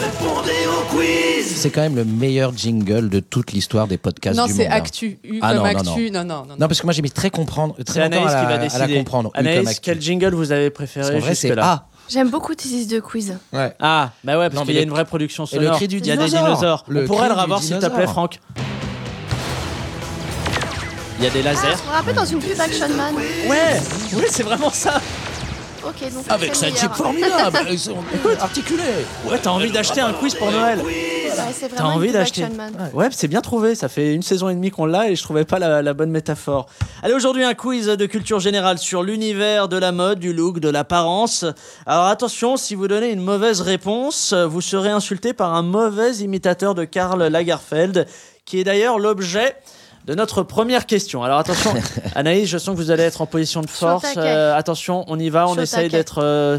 Répondez 0.00 0.50
au 0.68 0.94
quiz. 0.94 1.46
C'est 1.56 1.70
quand 1.70 1.80
même 1.82 1.96
le 1.96 2.04
meilleur 2.04 2.56
jingle 2.56 3.08
de 3.08 3.20
toute 3.20 3.52
l'histoire 3.52 3.86
des 3.88 3.96
podcasts 3.98 4.36
non, 4.38 4.46
du 4.46 4.52
c'est 4.52 4.64
monde. 4.64 4.72
hein. 4.72 4.76
Actu. 4.76 5.18
U 5.24 5.38
Ah 5.42 5.48
comme 5.54 5.56
non, 5.58 5.62
non, 5.72 5.78
Actu. 5.80 6.10
Non, 6.10 6.24
non, 6.24 6.26
non. 6.26 6.46
non. 6.50 6.56
Non, 6.60 6.68
parce 6.68 6.80
que 6.80 6.86
moi 6.86 6.92
j'ai 6.92 7.02
mis 7.02 7.10
très 7.10 7.30
comprendre, 7.30 7.74
C'est 7.78 7.84
très 7.84 8.00
longtemps 8.08 8.16
Anaïs 8.26 8.34
à 8.34 8.38
qui 8.40 8.44
va 8.44 8.50
la, 8.50 8.54
à 8.54 8.58
la 8.58 8.64
décider. 8.64 8.94
comprendre. 8.98 9.30
U 9.34 9.36
comme 9.38 9.46
Anaïs, 9.46 9.68
Actu. 9.68 9.80
quel 9.82 10.00
jingle 10.00 10.34
vous 10.34 10.52
avez 10.52 10.70
Parce 10.70 10.90
préféré 10.90 11.12
qu'en 11.14 11.18
vrai, 11.20 11.34
c'est 11.34 11.48
jusque-là 11.48 11.66
A. 11.66 11.86
J'aime 12.08 12.28
beaucoup 12.30 12.54
This 12.54 12.70
is 12.72 12.86
the 12.88 13.00
quiz. 13.00 13.36
Ouais. 13.52 13.72
Ah, 13.80 14.10
bah 14.22 14.38
ouais, 14.38 14.48
parce 14.50 14.54
Non, 14.56 14.64
qu'il 14.66 14.74
y 14.74 14.78
a 14.78 14.80
le- 14.80 14.86
une 14.86 14.90
vraie 14.92 15.06
production 15.06 15.44
et 15.46 15.56
le 15.56 15.62
sonore. 15.62 15.76
cri 15.76 15.88
du 15.88 15.98
Il 15.98 16.06
y 16.06 16.10
a 16.10 16.16
des 16.16 16.24
dinosaure. 16.26 16.46
dinosaures. 16.48 16.84
Le 16.88 17.02
On 17.04 17.06
pourrait 17.06 17.20
cri 17.20 17.28
le 17.30 17.34
du 17.34 17.40
revoir 17.40 17.62
s'il 17.62 17.78
te 17.78 17.86
plaît. 17.86 18.06
Franck. 18.06 18.38
Il 21.18 21.24
y 21.24 21.26
a 21.26 21.30
des 21.30 21.40
Ah, 21.40 21.52
lasers. 21.52 21.76
je 21.82 21.88
me 21.88 21.94
rappelle 21.94 22.14
dans 22.14 22.24
une 22.24 22.38
pub 22.40 22.60
Action 22.60 22.88
Man. 22.88 23.14
Ouais, 23.48 23.80
oui, 24.14 24.24
c'est 24.28 24.42
vraiment 24.42 24.70
ça. 24.70 25.00
Ok, 25.86 26.12
donc 26.12 26.24
Avec 26.30 26.54
c'est 26.54 26.70
sa 26.70 26.72
meilleur. 26.72 26.96
formidable, 26.96 27.58
ils 27.70 27.78
sont 27.78 27.96
articulés. 28.40 28.82
Ouais, 29.30 29.38
t'as 29.40 29.50
envie 29.50 29.70
d'acheter 29.70 30.00
un 30.00 30.12
quiz 30.14 30.34
pour 30.34 30.50
Noël. 30.50 30.78
Ouais, 30.80 31.30
c'est 31.52 31.68
T'as 31.68 31.74
vraiment 31.76 31.90
une 31.90 31.96
envie 31.98 32.06
pub 32.08 32.16
d'acheter 32.16 32.42
Action 32.44 32.56
Man. 32.56 32.90
Ouais, 32.94 33.08
c'est 33.10 33.28
bien 33.28 33.42
trouvé. 33.42 33.74
Ça 33.74 33.88
fait 33.88 34.14
une 34.14 34.22
saison 34.22 34.48
et 34.48 34.54
demie 34.54 34.70
qu'on 34.70 34.86
l'a 34.86 35.10
et 35.10 35.14
je 35.16 35.22
trouvais 35.22 35.44
pas 35.44 35.58
la, 35.58 35.82
la 35.82 35.92
bonne 35.94 36.10
métaphore. 36.10 36.66
Allez, 37.02 37.12
aujourd'hui, 37.14 37.44
un 37.44 37.52
quiz 37.54 37.86
de 37.86 38.06
culture 38.06 38.40
générale 38.40 38.78
sur 38.78 39.02
l'univers 39.02 39.68
de 39.68 39.76
la 39.76 39.92
mode, 39.92 40.18
du 40.20 40.32
look, 40.32 40.58
de 40.58 40.70
l'apparence. 40.70 41.44
Alors 41.86 42.06
attention, 42.06 42.56
si 42.56 42.74
vous 42.74 42.88
donnez 42.88 43.10
une 43.10 43.22
mauvaise 43.22 43.60
réponse, 43.60 44.32
vous 44.32 44.62
serez 44.62 44.90
insulté 44.90 45.32
par 45.34 45.52
un 45.54 45.62
mauvais 45.62 46.12
imitateur 46.16 46.74
de 46.74 46.84
Karl 46.84 47.22
Lagerfeld, 47.22 48.06
qui 48.46 48.58
est 48.58 48.64
d'ailleurs 48.64 48.98
l'objet 48.98 49.54
de 50.04 50.14
notre 50.14 50.42
première 50.42 50.86
question. 50.86 51.22
Alors 51.22 51.38
attention, 51.38 51.74
Anaïs, 52.14 52.48
je 52.48 52.58
sens 52.58 52.76
que 52.76 52.80
vous 52.80 52.90
allez 52.90 53.04
être 53.04 53.22
en 53.22 53.26
position 53.26 53.62
de 53.62 53.70
force. 53.70 54.04
Euh, 54.16 54.54
attention, 54.54 55.04
on 55.08 55.18
y 55.18 55.30
va, 55.30 55.48
on 55.48 55.56
essaye 55.56 55.88
d'être 55.88 56.18
euh, 56.22 56.58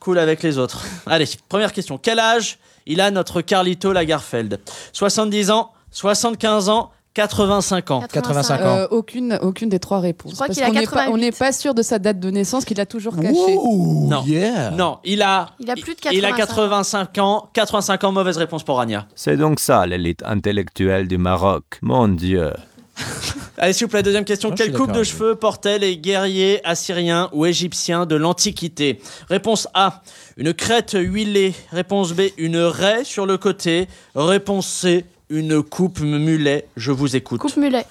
cool 0.00 0.18
avec 0.18 0.42
les 0.42 0.58
autres. 0.58 0.84
Allez, 1.06 1.26
première 1.48 1.72
question. 1.72 1.98
Quel 1.98 2.18
âge 2.18 2.58
il 2.86 3.00
a 3.00 3.10
notre 3.10 3.40
Carlito 3.40 3.92
Lagerfeld? 3.92 4.60
70 4.92 5.50
ans, 5.50 5.72
75 5.90 6.68
ans, 6.68 6.90
85 7.16 7.90
ans. 7.92 8.02
85 8.12 8.60
ans. 8.60 8.64
Euh, 8.64 8.86
aucune, 8.90 9.38
aucune 9.40 9.70
des 9.70 9.78
trois 9.78 10.00
réponses. 10.00 10.32
Je 10.32 10.34
crois 10.36 10.48
Parce 10.48 10.58
qu'il 10.58 10.64
a 10.64 10.68
qu'on 10.68 10.74
n'est 10.74 10.86
pas, 10.86 11.08
on 11.08 11.16
88. 11.16 11.20
n'est 11.22 11.32
pas 11.32 11.52
sûr 11.52 11.74
de 11.74 11.80
sa 11.80 11.98
date 11.98 12.20
de 12.20 12.30
naissance 12.30 12.66
qu'il 12.66 12.78
a 12.78 12.84
toujours 12.84 13.16
cachée. 13.16 13.54
Non. 13.56 14.22
yeah. 14.26 14.70
Non, 14.70 14.98
il 15.02 15.22
a, 15.22 15.48
Il 15.58 15.70
a 15.70 15.76
plus 15.76 15.94
de 15.94 16.00
il 16.12 16.24
a 16.26 16.32
85 16.32 17.12
85 17.12 17.18
ans. 17.18 17.48
85 17.54 18.04
ans, 18.04 18.12
mauvaise 18.12 18.36
réponse 18.36 18.64
pour 18.64 18.76
Rania. 18.76 19.06
C'est 19.14 19.38
donc 19.38 19.60
ça 19.60 19.86
l'élite 19.86 20.22
intellectuelle 20.26 21.08
du 21.08 21.16
Maroc. 21.16 21.64
Mon 21.80 22.08
Dieu. 22.08 22.52
Allez, 23.58 23.72
s'il 23.72 23.86
vous 23.86 23.90
plaît, 23.90 24.02
deuxième 24.02 24.24
question. 24.26 24.50
Moi, 24.50 24.56
je 24.56 24.62
Quelle 24.62 24.72
suis 24.72 24.76
coupe 24.76 24.88
d'accord 24.88 25.02
de 25.02 25.06
avec 25.06 25.10
cheveux 25.10 25.34
portaient 25.36 25.78
les 25.78 25.96
guerriers 25.96 26.60
assyriens 26.66 27.30
ou 27.32 27.46
égyptiens 27.46 28.04
de 28.04 28.14
l'Antiquité? 28.14 29.00
Réponse 29.30 29.68
A, 29.72 30.02
une 30.36 30.52
crête 30.52 30.94
huilée. 30.98 31.54
Réponse 31.72 32.12
B, 32.12 32.22
une 32.36 32.58
raie 32.58 33.04
sur 33.04 33.24
le 33.24 33.38
côté. 33.38 33.88
Réponse 34.14 34.66
C, 34.66 35.04
une 35.28 35.62
coupe 35.62 36.00
mulet. 36.00 36.66
Je 36.76 36.92
vous 36.92 37.16
écoute. 37.16 37.40
Coupe 37.40 37.56
mulet. 37.56 37.84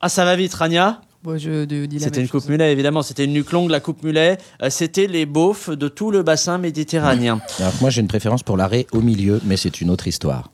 Ah, 0.00 0.08
ça 0.08 0.24
va 0.24 0.36
vite, 0.36 0.54
Rania 0.54 1.00
Bon, 1.24 1.36
C'était 1.36 2.20
une 2.20 2.28
coupe 2.28 2.42
chose. 2.42 2.48
mulet, 2.48 2.72
évidemment. 2.72 3.02
C'était 3.02 3.24
une 3.24 3.32
nuque 3.32 3.50
longue, 3.50 3.70
la 3.70 3.80
coupe 3.80 4.04
mulet. 4.04 4.38
Euh, 4.62 4.70
C'était 4.70 5.08
les 5.08 5.26
beaufs 5.26 5.68
de 5.68 5.88
tout 5.88 6.12
le 6.12 6.22
bassin 6.22 6.58
méditerranéen. 6.58 7.40
Alors 7.58 7.72
que 7.72 7.80
moi 7.80 7.90
j'ai 7.90 8.00
une 8.00 8.06
préférence 8.08 8.44
pour 8.44 8.56
l'arrêt 8.56 8.86
au 8.92 9.00
milieu, 9.00 9.40
mais 9.44 9.56
c'est 9.56 9.80
une 9.80 9.90
autre 9.90 10.06
histoire. 10.06 10.50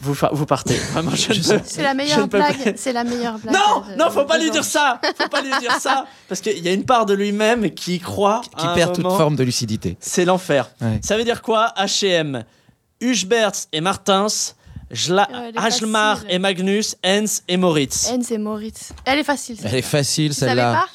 vous, 0.00 0.14
partez. 0.46 0.74
Vraiment, 0.92 1.10
je, 1.16 1.32
ne 1.32 1.58
peux- 1.58 1.64
C'est 1.64 1.82
la 1.82 1.94
meilleure 1.94 2.28
blague. 2.28 2.74
C'est 2.76 2.92
la 2.92 3.02
meilleure 3.02 3.38
blague. 3.40 3.52
Non, 3.52 3.80
de- 3.80 3.98
non, 3.98 4.10
faut 4.10 4.24
pas 4.24 4.38
lui 4.38 4.52
dire 4.52 4.62
ça. 4.64 5.00
Faut 5.18 5.28
pas 5.28 5.42
lui 5.42 5.50
dire 5.60 5.72
ça. 5.80 6.06
Parce 6.28 6.40
qu'il 6.40 6.64
y 6.64 6.68
a 6.68 6.72
une 6.72 6.84
part 6.84 7.04
de 7.04 7.14
lui-même 7.14 7.70
qui 7.72 7.96
y 7.96 7.98
croit. 7.98 8.42
Qui 8.56 8.64
à 8.64 8.70
un 8.70 8.74
perd 8.76 8.94
toute 8.94 9.02
moment. 9.02 9.16
forme 9.18 9.34
de 9.34 9.42
lucidité. 9.42 9.96
C'est 9.98 10.24
l'enfer. 10.24 10.70
Ouais. 10.80 11.00
Ça 11.02 11.16
veut 11.16 11.24
dire 11.24 11.42
quoi 11.42 11.74
H&M 11.76 12.44
Huberts 13.00 13.66
et 13.72 13.80
Martins, 13.80 14.28
Jla- 14.92 15.28
Ouais, 15.30 15.52
Hajmar 15.56 16.22
et 16.28 16.38
Magnus, 16.38 16.96
Hens 17.04 17.42
et 17.46 17.56
Moritz. 17.56 18.08
Hans 18.10 18.20
et 18.28 18.38
Moritz. 18.38 18.90
Elle 19.04 19.20
est 19.20 19.24
facile. 19.24 19.56
Elle 19.64 19.74
est 19.76 19.82
facile 19.82 20.30
Tu 20.32 20.38
savais 20.40 20.50
celle-là. 20.50 20.86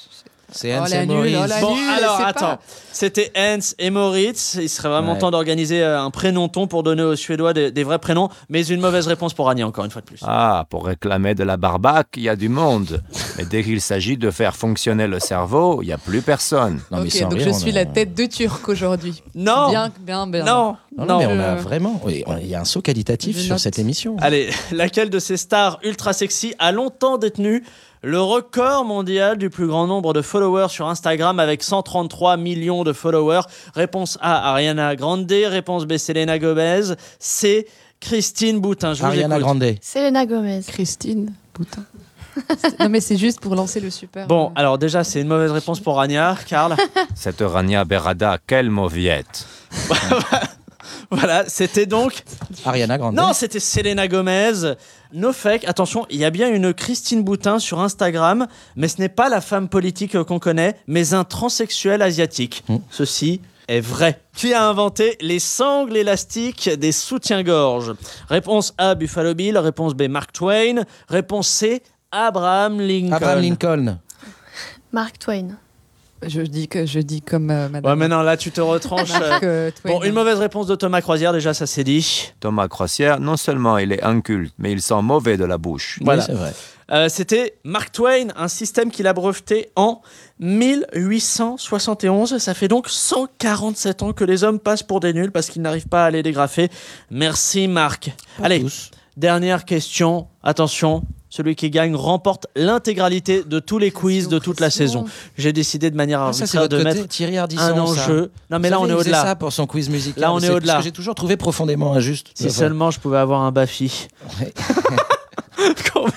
C'est 0.57 0.73
Oh, 0.73 0.81
Hans 0.81 0.85
la 0.89 1.03
et 1.03 1.05
nulle, 1.05 1.37
oh, 1.43 1.45
la 1.47 1.59
Bon, 1.61 1.75
nulle, 1.75 1.89
alors 1.97 2.21
attends. 2.21 2.57
C'était 2.93 3.31
Hens 3.37 3.75
et 3.77 3.89
Moritz. 3.89 4.57
Il 4.61 4.69
serait 4.69 4.87
vraiment 4.89 5.13
Ouais. 5.13 5.19
temps 5.19 5.29
d'organiser 5.31 5.83
euh, 5.83 6.01
un 6.01 6.09
prénom-ton 6.11 6.67
pour 6.67 6.81
donner 6.83 7.03
aux 7.03 7.15
Suédois 7.17 7.53
des, 7.53 7.71
des 7.71 7.83
vrais 7.83 7.99
prénoms. 7.99 8.29
Mais 8.49 8.65
une 8.65 8.79
mauvaise 8.79 9.07
réponse 9.07 9.33
pour 9.33 9.49
Annie, 9.49 9.63
encore 9.63 9.83
une 9.83 9.91
fois 9.91 10.01
de 10.01 10.05
plus. 10.07 10.19
Ah, 10.23 10.65
pour 10.69 10.85
réclamer 10.85 11.35
de 11.35 11.43
la 11.43 11.57
barbaque, 11.57 12.07
il 12.15 12.23
y 12.23 12.29
a 12.29 12.35
du 12.37 12.47
monde. 12.49 13.03
Mais 13.37 13.43
dès 13.45 13.63
qu'il 13.63 13.81
s'agit 13.81 14.17
de 14.17 14.31
faire 14.31 14.55
fonctionner 14.55 15.07
le 15.07 15.19
cerveau, 15.19 15.81
il 15.81 15.87
n'y 15.87 15.91
a 15.93 15.97
plus 15.97 16.21
personne. 16.21 16.79
Non, 16.89 17.01
mais 17.01 17.13
Ok, 17.13 17.21
donc 17.29 17.33
rire, 17.33 17.47
je 17.53 17.59
suis 17.59 17.71
a- 17.71 17.73
la 17.73 17.85
tête 17.85 18.13
de 18.15 18.25
Turc 18.25 18.69
aujourd'hui. 18.69 19.21
Non 19.35 19.69
Bien, 19.69 19.91
bien, 19.99 20.25
bien. 20.27 20.45
Non 20.45 20.77
Non, 20.97 21.05
Non 21.05 21.17
mais 21.19 21.25
on 21.27 21.39
a 21.39 21.55
vraiment. 21.55 22.01
Il 22.07 22.47
y 22.47 22.55
a 22.55 22.61
un 22.61 22.65
saut 22.65 22.81
qualitatif 22.81 23.35
Je 23.37 23.41
sur 23.41 23.53
note. 23.55 23.59
cette 23.59 23.77
émission. 23.79 24.15
Allez, 24.21 24.49
laquelle 24.71 25.09
de 25.09 25.19
ces 25.19 25.35
stars 25.35 25.79
ultra 25.83 26.13
sexy 26.13 26.53
a 26.59 26.71
longtemps 26.71 27.17
détenu 27.17 27.63
le 28.05 28.21
record 28.21 28.85
mondial 28.85 29.35
du 29.35 29.49
plus 29.49 29.65
grand 29.65 29.87
nombre 29.87 30.13
de 30.13 30.21
followers 30.21 30.69
sur 30.69 30.87
Instagram 30.87 31.39
avec 31.39 31.63
133 31.63 32.37
millions 32.37 32.83
de 32.83 32.93
followers 32.93 33.41
Réponse 33.73 34.19
A, 34.21 34.51
Ariana 34.51 34.95
Grande. 34.95 35.31
Réponse 35.31 35.85
B, 35.85 35.97
Selena 35.97 36.37
Gomez. 36.37 36.93
C, 37.17 37.67
Christine 37.99 38.59
Boutin. 38.59 38.93
Je 38.93 38.99
vous 38.99 39.07
Ariana. 39.07 39.39
Grande. 39.39 39.75
Selena 39.81 40.27
Gomez. 40.27 40.61
Christine, 40.67 41.33
putain. 41.53 41.83
non 42.79 42.89
mais 42.89 42.99
c'est 42.99 43.17
juste 43.17 43.39
pour 43.39 43.55
lancer 43.55 43.79
le 43.79 43.89
super. 43.89 44.27
Bon, 44.27 44.51
alors 44.55 44.77
déjà, 44.77 45.03
c'est 45.03 45.21
une 45.21 45.27
mauvaise 45.27 45.51
réponse 45.51 45.79
pour 45.79 45.95
Rania. 45.95 46.37
Karl 46.47 46.75
Cette 47.15 47.41
Rania 47.41 47.85
Berada, 47.85 48.37
quelle 48.45 48.69
mauviette. 48.69 49.47
Voilà, 51.11 51.45
c'était 51.47 51.85
donc... 51.85 52.23
Ariana 52.65 52.97
Grande. 52.97 53.15
Non, 53.15 53.33
c'était 53.33 53.59
Selena 53.59 54.07
Gomez. 54.07 54.75
No 55.13 55.31
fake. 55.33 55.65
Attention, 55.65 56.05
il 56.09 56.17
y 56.17 56.25
a 56.25 56.29
bien 56.29 56.53
une 56.53 56.73
Christine 56.73 57.23
Boutin 57.23 57.59
sur 57.59 57.79
Instagram, 57.79 58.47
mais 58.75 58.87
ce 58.87 58.99
n'est 58.99 59.09
pas 59.09 59.29
la 59.29 59.41
femme 59.41 59.69
politique 59.69 60.21
qu'on 60.23 60.39
connaît, 60.39 60.75
mais 60.87 61.13
un 61.13 61.23
transsexuel 61.23 62.01
asiatique. 62.01 62.63
Mm. 62.67 62.77
Ceci 62.89 63.41
est 63.67 63.79
vrai. 63.79 64.21
Qui 64.35 64.53
a 64.53 64.67
inventé 64.67 65.17
les 65.21 65.39
sangles 65.39 65.97
élastiques 65.97 66.69
des 66.69 66.91
soutiens-gorge? 66.91 67.93
Réponse 68.29 68.73
A, 68.77 68.95
Buffalo 68.95 69.33
Bill. 69.33 69.57
Réponse 69.57 69.93
B, 69.93 70.03
Mark 70.03 70.31
Twain. 70.33 70.83
Réponse 71.07 71.47
C, 71.47 71.81
Abraham 72.11 72.79
Lincoln. 72.79 73.13
Abraham 73.13 73.41
Lincoln. 73.41 73.99
Mark 74.91 75.17
Twain. 75.19 75.57
Je 76.27 76.41
dis 76.41 76.67
que 76.67 76.85
je 76.85 76.99
dis 76.99 77.21
comme 77.21 77.51
euh, 77.51 77.69
Madame. 77.69 77.91
Ouais, 77.91 77.95
mais 77.97 78.07
non, 78.07 78.21
là, 78.21 78.37
tu 78.37 78.51
te 78.51 78.61
retranches. 78.61 79.11
euh. 79.21 79.39
Euh. 79.43 79.71
Bon, 79.83 80.01
une 80.03 80.13
mauvaise 80.13 80.39
réponse 80.39 80.65
de 80.67 80.75
Thomas 80.75 81.01
Croisière, 81.01 81.33
déjà, 81.33 81.53
ça 81.53 81.67
c'est 81.67 81.83
dit. 81.83 82.31
Thomas 82.39 82.67
Croisière, 82.67 83.19
non 83.19 83.37
seulement 83.37 83.77
il 83.77 83.91
est 83.91 84.01
inculte, 84.03 84.53
mais 84.57 84.71
il 84.71 84.81
sent 84.81 85.01
mauvais 85.03 85.37
de 85.37 85.45
la 85.45 85.57
bouche. 85.57 85.99
Voilà. 86.01 86.21
Oui, 86.21 86.25
c'est 86.27 86.33
vrai. 86.37 86.53
Euh, 86.91 87.09
C'était 87.09 87.55
Mark 87.63 87.91
Twain, 87.91 88.27
un 88.35 88.47
système 88.47 88.91
qu'il 88.91 89.07
a 89.07 89.13
breveté 89.13 89.69
en 89.75 90.01
1871. 90.39 92.37
Ça 92.37 92.53
fait 92.53 92.67
donc 92.67 92.87
147 92.89 94.03
ans 94.03 94.13
que 94.13 94.23
les 94.23 94.43
hommes 94.43 94.59
passent 94.59 94.83
pour 94.83 94.99
des 94.99 95.13
nuls 95.13 95.31
parce 95.31 95.49
qu'ils 95.49 95.61
n'arrivent 95.61 95.87
pas 95.87 96.05
à 96.05 96.11
les 96.11 96.23
dégrafer. 96.23 96.69
Merci 97.11 97.67
Marc. 97.67 98.11
Allez, 98.41 98.61
tous. 98.61 98.91
dernière 99.17 99.65
question. 99.65 100.27
Attention, 100.43 101.03
celui 101.35 101.55
qui 101.55 101.69
gagne 101.69 101.95
remporte 101.95 102.47
l'intégralité 102.55 103.43
de 103.43 103.59
tous 103.59 103.77
les 103.77 103.91
quiz 103.91 104.29
de 104.29 104.39
toute 104.39 104.59
la 104.61 104.69
saison. 104.69 105.05
J'ai 105.37 105.51
décidé 105.51 105.91
de 105.91 105.95
manière 105.97 106.21
Ah, 106.21 106.31
ça, 106.31 106.43
arbitraire 106.43 106.69
de 106.69 106.77
côté 106.77 106.83
mettre 106.99 107.07
Thierry 107.09 107.37
Ardisson, 107.37 107.61
un 107.61 107.75
ça. 107.75 107.81
enjeu. 107.83 108.31
Non, 108.49 108.59
mais 108.59 108.69
Vous 108.69 108.73
là, 108.75 108.79
on 108.79 108.87
est 108.87 108.93
au-delà. 108.93 109.21
ça 109.23 109.35
pour 109.35 109.51
son 109.51 109.67
quiz 109.67 109.89
musical. 109.89 110.21
Là, 110.21 110.31
on 110.31 110.39
est 110.39 110.47
ce 110.47 110.51
au-delà. 110.53 110.77
que 110.77 110.83
j'ai 110.83 110.91
toujours 110.93 111.13
trouvé 111.15 111.35
profondément 111.35 111.93
injuste. 111.93 112.27
Si 112.35 112.49
seulement 112.49 112.89
je 112.91 112.99
pouvais 113.01 113.17
avoir 113.17 113.41
un 113.41 113.51
Bafi. 113.51 114.07
Ouais. 114.39 114.53
Combien- 115.93 116.11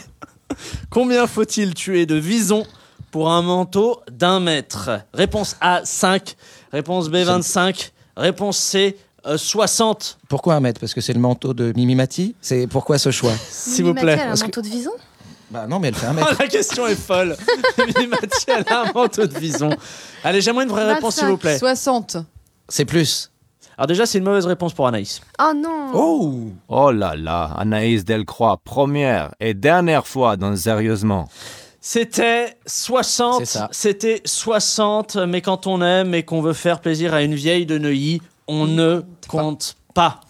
Combien 0.90 1.26
faut-il 1.26 1.74
tuer 1.74 2.06
de 2.06 2.14
visons 2.14 2.64
pour 3.10 3.30
un 3.30 3.42
manteau 3.42 4.00
d'un 4.10 4.40
mètre? 4.40 4.90
Réponse 5.12 5.56
A 5.60 5.80
5, 5.84 6.36
réponse 6.72 7.08
B 7.08 7.16
25, 7.16 7.92
réponse 8.16 8.56
C 8.58 8.96
euh, 9.26 9.36
60. 9.36 10.18
Pourquoi 10.28 10.54
un 10.54 10.60
mètre? 10.60 10.80
Parce 10.80 10.94
que 10.94 11.00
c'est 11.00 11.12
le 11.12 11.18
manteau 11.20 11.52
de 11.52 11.72
Mimi 11.76 11.94
Mati 11.96 12.34
C'est 12.40 12.66
pourquoi 12.68 12.98
ce 12.98 13.10
choix? 13.10 13.32
S'il 13.50 13.84
vous 13.84 13.90
Mimi 13.90 14.00
plaît. 14.00 14.18
A 14.20 14.32
un 14.32 14.36
manteau 14.36 14.62
de 14.62 14.68
vison? 14.68 14.92
Bah 15.51 15.66
non, 15.66 15.78
mais 15.78 15.88
elle 15.88 15.94
fait 15.94 16.07
un 16.07 16.11
Oh, 16.12 16.14
mètre. 16.16 16.36
la 16.38 16.46
question 16.49 16.86
est 16.86 16.94
folle. 16.94 17.36
Mathieu, 17.78 18.55
elle 18.55 18.64
a 18.72 18.82
un 18.88 18.92
manteau 18.92 19.26
de 19.26 19.38
vison. 19.38 19.70
Allez, 20.24 20.40
j'aimerais 20.40 20.64
une 20.64 20.70
vraie 20.70 20.92
réponse, 20.92 21.16
s'il 21.16 21.26
vous 21.28 21.36
plaît. 21.38 21.59
60. 21.59 22.18
C'est 22.68 22.84
plus. 22.84 23.30
Alors 23.78 23.86
déjà, 23.86 24.07
c'est 24.07 24.18
une 24.18 24.24
mauvaise 24.24 24.44
réponse 24.46 24.74
pour 24.74 24.86
Anaïs. 24.88 25.20
Oh 25.40 25.53
non 25.55 25.90
Oh 25.94 26.34
Oh 26.68 26.90
là 26.90 27.14
là, 27.16 27.51
Anaïs 27.57 28.05
Delcroix, 28.05 28.59
première 28.62 29.30
et 29.40 29.55
dernière 29.55 30.07
fois 30.07 30.36
dans 30.36 30.55
Sérieusement. 30.57 31.28
C'était 31.80 32.57
60. 32.66 33.38
C'est 33.38 33.44
ça. 33.46 33.68
C'était 33.70 34.20
60. 34.24 35.16
Mais 35.28 35.40
quand 35.40 35.66
on 35.68 35.80
aime 35.80 36.12
et 36.12 36.24
qu'on 36.24 36.42
veut 36.42 36.53
faire 36.53 36.80
plaisir 36.80 37.14
à 37.14 37.22
une 37.22 37.34
vieille 37.36 37.66
de 37.66 37.78
Neuilly, 37.78 38.20
on 38.49 38.66
ne 38.66 39.03
compte 39.28 39.76
pas. 39.94 40.20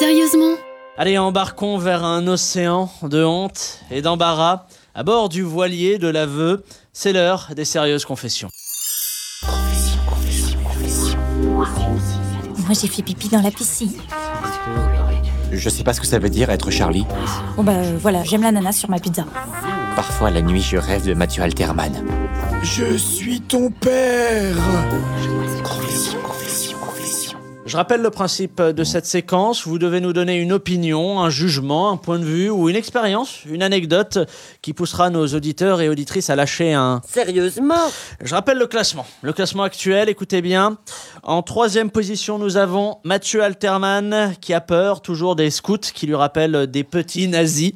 Sérieusement 0.00 0.54
Allez, 0.96 1.18
embarquons 1.18 1.76
vers 1.76 2.04
un 2.04 2.28
océan 2.28 2.88
de 3.02 3.24
honte 3.24 3.80
et 3.90 4.00
d'embarras. 4.00 4.66
À 4.94 5.02
bord 5.02 5.28
du 5.28 5.42
voilier 5.42 5.98
de 5.98 6.06
l'aveu, 6.06 6.64
c'est 6.92 7.12
l'heure 7.12 7.50
des 7.56 7.64
sérieuses 7.64 8.04
confessions. 8.04 8.48
Moi, 12.58 12.74
j'ai 12.80 12.86
fait 12.86 13.02
pipi 13.02 13.28
dans 13.28 13.42
la 13.42 13.50
piscine. 13.50 13.90
Je 15.50 15.68
sais 15.68 15.82
pas 15.82 15.94
ce 15.94 16.00
que 16.00 16.06
ça 16.06 16.20
veut 16.20 16.30
dire 16.30 16.48
être 16.50 16.70
Charlie. 16.70 17.04
Bon, 17.56 17.64
bah 17.64 17.72
euh, 17.72 17.98
voilà, 18.00 18.22
j'aime 18.22 18.42
l'ananas 18.42 18.74
sur 18.74 18.88
ma 18.88 19.00
pizza. 19.00 19.24
Parfois 19.96 20.30
la 20.30 20.42
nuit, 20.42 20.62
je 20.62 20.76
rêve 20.76 21.06
de 21.06 21.14
Mathieu 21.14 21.42
Alterman. 21.42 22.04
Je 22.62 22.96
suis 22.96 23.40
ton 23.40 23.70
père 23.70 24.56
Je 27.66 27.78
rappelle 27.78 28.02
le 28.02 28.10
principe 28.10 28.60
de 28.60 28.84
cette 28.84 29.06
séquence. 29.06 29.66
Vous 29.66 29.78
devez 29.78 30.00
nous 30.00 30.12
donner 30.12 30.36
une 30.36 30.52
opinion, 30.52 31.20
un 31.20 31.30
jugement, 31.30 31.90
un 31.90 31.96
point 31.96 32.18
de 32.18 32.24
vue 32.24 32.50
ou 32.50 32.68
une 32.68 32.76
expérience, 32.76 33.40
une 33.46 33.62
anecdote 33.62 34.18
qui 34.60 34.74
poussera 34.74 35.08
nos 35.08 35.26
auditeurs 35.28 35.80
et 35.80 35.88
auditrices 35.88 36.28
à 36.28 36.36
lâcher 36.36 36.74
un 36.74 37.00
Sérieusement 37.08 37.90
Je 38.22 38.34
rappelle 38.34 38.58
le 38.58 38.66
classement. 38.66 39.06
Le 39.22 39.32
classement 39.32 39.62
actuel, 39.62 40.10
écoutez 40.10 40.42
bien. 40.42 40.76
En 41.22 41.42
troisième 41.42 41.90
position, 41.90 42.38
nous 42.38 42.58
avons 42.58 42.98
Mathieu 43.02 43.42
Alterman 43.42 44.34
qui 44.42 44.52
a 44.52 44.60
peur 44.60 45.00
toujours 45.00 45.34
des 45.34 45.50
scouts 45.50 45.78
qui 45.78 46.06
lui 46.06 46.14
rappellent 46.14 46.66
des 46.66 46.84
petits 46.84 47.28
nazis. 47.28 47.72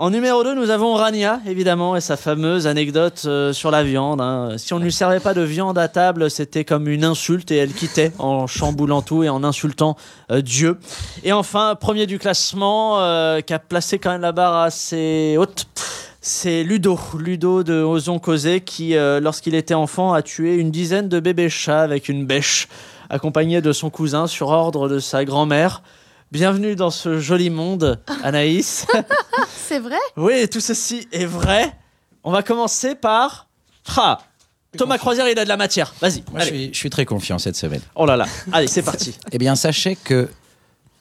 En 0.00 0.08
numéro 0.08 0.42
2, 0.42 0.54
nous 0.54 0.70
avons 0.70 0.94
Rania, 0.94 1.40
évidemment, 1.46 1.94
et 1.94 2.00
sa 2.00 2.16
fameuse 2.16 2.66
anecdote 2.66 3.20
euh, 3.26 3.52
sur 3.52 3.70
la 3.70 3.82
viande. 3.84 4.22
hein. 4.22 4.54
Si 4.56 4.72
on 4.72 4.78
ne 4.78 4.84
lui 4.84 4.92
servait 4.92 5.20
pas 5.20 5.34
de 5.34 5.42
viande 5.42 5.76
à 5.76 5.88
table, 5.88 6.30
c'était 6.30 6.64
comme 6.64 6.88
une 6.88 7.04
insulte 7.04 7.50
et 7.50 7.56
elle 7.56 7.74
quittait 7.74 8.10
en 8.18 8.46
chamboulant 8.46 9.02
tout 9.02 9.24
et 9.24 9.28
en 9.28 9.44
insultant 9.44 9.98
euh, 10.30 10.40
Dieu. 10.40 10.78
Et 11.22 11.34
enfin, 11.34 11.74
premier 11.78 12.06
du 12.06 12.18
classement, 12.18 12.98
euh, 13.00 13.42
qui 13.42 13.52
a 13.52 13.58
placé 13.58 13.98
quand 13.98 14.10
même 14.10 14.22
la 14.22 14.32
barre 14.32 14.62
assez 14.62 15.36
haute. 15.38 15.66
C'est 16.22 16.62
Ludo, 16.62 16.98
Ludo 17.18 17.62
de 17.62 17.82
Osons 17.82 18.20
Causer, 18.20 18.62
qui, 18.62 18.94
lorsqu'il 18.94 19.54
était 19.54 19.74
enfant, 19.74 20.14
a 20.14 20.22
tué 20.22 20.54
une 20.54 20.70
dizaine 20.70 21.10
de 21.10 21.20
bébés 21.20 21.50
chats 21.50 21.82
avec 21.82 22.08
une 22.08 22.24
bêche, 22.24 22.68
accompagné 23.10 23.60
de 23.60 23.72
son 23.72 23.90
cousin 23.90 24.26
sur 24.26 24.48
ordre 24.48 24.88
de 24.88 24.98
sa 24.98 25.26
grand-mère. 25.26 25.82
Bienvenue 26.32 26.76
dans 26.76 26.90
ce 26.90 27.18
joli 27.18 27.50
monde, 27.50 28.00
Anaïs. 28.22 28.86
C'est 29.48 29.80
vrai? 29.80 29.98
Oui, 30.16 30.48
tout 30.48 30.60
ceci 30.60 31.08
est 31.10 31.24
vrai. 31.24 31.76
On 32.22 32.30
va 32.30 32.42
commencer 32.42 32.94
par... 32.94 33.48
Ah, 33.96 34.18
Thomas 34.78 34.98
Croisière, 34.98 35.28
il 35.28 35.36
a 35.38 35.42
de 35.42 35.48
la 35.48 35.56
matière. 35.56 35.92
Vas-y, 36.00 36.22
Moi, 36.30 36.40
je 36.40 36.46
allez. 36.48 36.58
suis, 36.66 36.74
je 36.74 36.78
suis 36.78 36.90
très 36.90 37.04
confiant 37.04 37.38
cette 37.40 37.56
semaine. 37.56 37.80
Oh 37.96 38.06
là 38.06 38.16
là, 38.16 38.26
allez, 38.52 38.68
c'est 38.68 38.82
parti. 38.82 39.16
Eh 39.32 39.38
bien, 39.38 39.56
sachez 39.56 39.96
que 39.96 40.28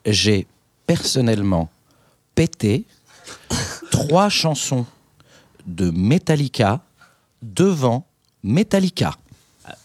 j'ai 0.05 0.47
personnellement 0.88 1.69
pété 2.34 2.86
trois 3.91 4.30
chansons 4.30 4.88
de 5.67 5.91
Metallica 5.91 6.82
devant 7.43 8.07
Metallica. 8.41 9.13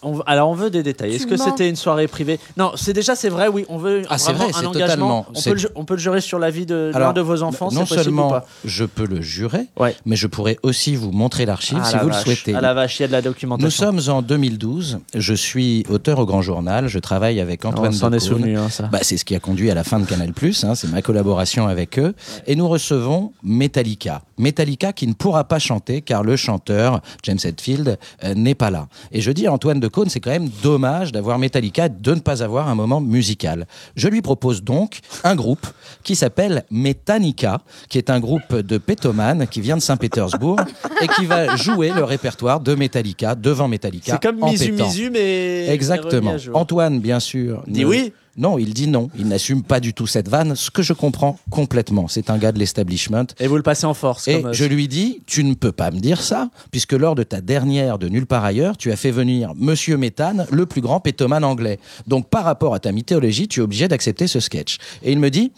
On- 0.01 0.19
alors, 0.21 0.49
on 0.49 0.53
veut 0.53 0.69
des 0.69 0.83
détails. 0.83 1.15
Est-ce 1.15 1.27
que 1.27 1.37
c'était 1.37 1.69
une 1.69 1.75
soirée 1.75 2.07
privée? 2.07 2.39
Non, 2.57 2.71
c'est 2.75 2.93
déjà, 2.93 3.15
c'est 3.15 3.29
vrai, 3.29 3.47
oui. 3.47 3.65
On 3.69 3.77
veut 3.77 4.03
Ah, 4.09 4.17
c'est 4.17 4.33
vraiment 4.33 4.49
vrai, 4.51 4.63
un 4.65 4.67
engagement. 4.69 5.23
totalement- 5.23 5.25
On 5.35 5.41
peut, 5.41 5.49
le, 5.51 5.57
ju- 5.57 5.67
on 5.75 5.85
peut 5.85 5.93
le 5.95 5.99
jurer 5.99 6.21
sur 6.21 6.39
la 6.39 6.49
vie 6.49 6.65
de 6.65 6.91
l'un 6.93 7.13
de 7.13 7.21
vos 7.21 7.43
enfants, 7.43 7.69
non 7.71 7.83
ou 7.83 7.85
seulement 7.85 8.29
pas? 8.29 8.45
je 8.63 8.83
peux 8.85 9.05
le 9.05 9.21
jurer, 9.21 9.67
Ouais. 9.77 9.95
mais 10.05 10.15
je 10.15 10.27
pourrais 10.27 10.57
aussi 10.63 10.95
vous 10.95 11.11
montrer 11.11 11.45
l'archive 11.45 11.79
Ah, 11.81 11.85
si 11.85 11.95
la 11.95 12.03
vous 12.03 12.09
vache. 12.09 12.25
le 12.25 12.33
souhaitez. 12.35 12.53
Ah 12.55 12.61
la 12.61 12.73
vache, 12.73 12.99
il 12.99 13.03
y 13.03 13.05
a 13.05 13.07
de 13.07 13.11
la 13.13 13.19
Nous 13.21 13.25
documentation. 13.25 13.69
sommes 13.99 13.99
en 14.15 14.21
2012. 14.21 14.99
Je 15.13 15.33
suis 15.33 15.85
auteur 15.89 16.19
au 16.19 16.25
Grand 16.25 16.41
Journal. 16.41 16.87
Je 16.87 16.99
travaille 16.99 17.39
avec 17.39 17.65
Antoine 17.65 17.89
on 17.89 17.91
s'en 17.91 18.11
est 18.13 18.19
souvenu, 18.19 18.57
hein, 18.57 18.69
ça. 18.69 18.83
Bah, 18.83 18.99
c'est 19.01 19.17
ce 19.17 19.25
qui 19.25 19.35
a 19.35 19.39
conduit 19.39 19.69
à 19.71 19.75
la 19.75 19.83
fin 19.83 19.99
de 19.99 20.05
Canal+. 20.05 20.31
Hein, 20.63 20.75
c'est 20.75 20.89
ma 20.91 21.01
collaboration 21.01 21.67
avec 21.67 21.99
eux. 21.99 22.13
Et 22.47 22.55
nous 22.55 22.67
recevons 22.67 23.31
Metallica. 23.43 24.21
Metallica 24.37 24.91
qui 24.93 25.07
ne 25.07 25.13
pourra 25.13 25.43
pas 25.45 25.59
chanter 25.59 26.01
car 26.01 26.23
le 26.23 26.35
chanteur, 26.35 27.01
James 27.23 27.37
Hetfield, 27.43 27.97
euh, 28.23 28.33
n'est 28.33 28.55
pas 28.55 28.69
là. 28.69 28.87
Et 29.11 29.21
je 29.21 29.31
dis 29.31 29.47
à 29.47 29.53
Antoine 29.53 29.74
Decaune, 29.79 30.09
c'est 30.09 30.19
quand 30.19 30.31
même 30.31 30.49
dommage 30.63 31.11
d'avoir 31.11 31.39
Metallica, 31.39 31.89
de 31.89 32.13
ne 32.13 32.19
pas 32.19 32.43
avoir 32.43 32.67
un 32.67 32.75
moment 32.75 33.01
musical. 33.01 33.67
Je 33.95 34.07
lui 34.07 34.21
propose 34.21 34.63
donc 34.63 34.99
un 35.23 35.35
groupe 35.35 35.65
qui 36.03 36.15
s'appelle 36.15 36.63
Metanica, 36.71 37.61
qui 37.89 37.97
est 37.97 38.09
un 38.09 38.19
groupe 38.19 38.55
de 38.55 38.77
pétomanes 38.77 39.47
qui 39.47 39.61
vient 39.61 39.77
de 39.77 39.81
Saint-Pétersbourg 39.81 40.59
et 41.01 41.07
qui 41.07 41.25
va 41.25 41.55
jouer 41.55 41.91
le 41.91 42.03
répertoire 42.03 42.59
de 42.59 42.75
Metallica 42.75 43.35
devant 43.35 43.67
Metallica. 43.67 44.13
C'est 44.13 44.21
comme 44.21 44.43
en 44.43 44.51
pétant. 44.51 44.85
Misu, 44.85 45.09
mais. 45.09 45.67
Exactement. 45.69 46.35
Antoine, 46.53 46.99
bien 46.99 47.19
sûr. 47.19 47.63
Ne- 47.67 47.85
oui. 47.85 48.13
Non, 48.37 48.57
il 48.57 48.73
dit 48.73 48.87
non. 48.87 49.09
Il 49.17 49.27
n'assume 49.27 49.63
pas 49.63 49.79
du 49.79 49.93
tout 49.93 50.07
cette 50.07 50.27
vanne, 50.27 50.55
ce 50.55 50.69
que 50.69 50.81
je 50.81 50.91
comprends 50.93 51.39
complètement. 51.49 52.07
C'est 52.07 52.29
un 52.29 52.37
gars 52.37 52.51
de 52.51 52.59
l'establishment. 52.59 53.27
Et 53.39 53.47
vous 53.47 53.55
le 53.55 53.63
passez 53.63 53.85
en 53.85 53.93
force. 53.93 54.27
Et 54.27 54.41
comme, 54.41 54.49
euh, 54.51 54.53
je 54.53 54.65
lui 54.65 54.87
dis, 54.87 55.21
tu 55.25 55.43
ne 55.43 55.53
peux 55.53 55.71
pas 55.71 55.89
me 55.91 55.99
dire 55.99 56.21
ça, 56.21 56.49
puisque 56.69 56.93
lors 56.93 57.15
de 57.15 57.23
ta 57.23 57.39
dernière 57.39 57.97
de 57.97 58.09
Nulle 58.09 58.25
part 58.25 58.43
ailleurs, 58.43 58.75
tu 58.75 58.91
as 58.91 58.97
fait 58.97 59.11
venir 59.11 59.53
Monsieur 59.55 59.95
Méthane, 59.95 60.45
le 60.51 60.65
plus 60.65 60.81
grand 60.81 60.99
pétomane 60.99 61.43
anglais. 61.43 61.79
Donc 62.07 62.29
par 62.29 62.43
rapport 62.43 62.73
à 62.73 62.79
ta 62.79 62.91
mythologie, 62.91 63.47
tu 63.47 63.61
es 63.61 63.63
obligé 63.63 63.87
d'accepter 63.87 64.27
ce 64.27 64.39
sketch. 64.39 64.77
Et 65.01 65.11
il 65.13 65.19
me 65.19 65.29
dit, 65.29 65.53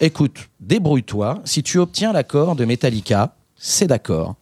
écoute, 0.00 0.48
débrouille-toi, 0.60 1.40
si 1.44 1.62
tu 1.62 1.78
obtiens 1.78 2.12
l'accord 2.12 2.56
de 2.56 2.64
Metallica, 2.66 3.34
c'est 3.56 3.86
d'accord. 3.86 4.36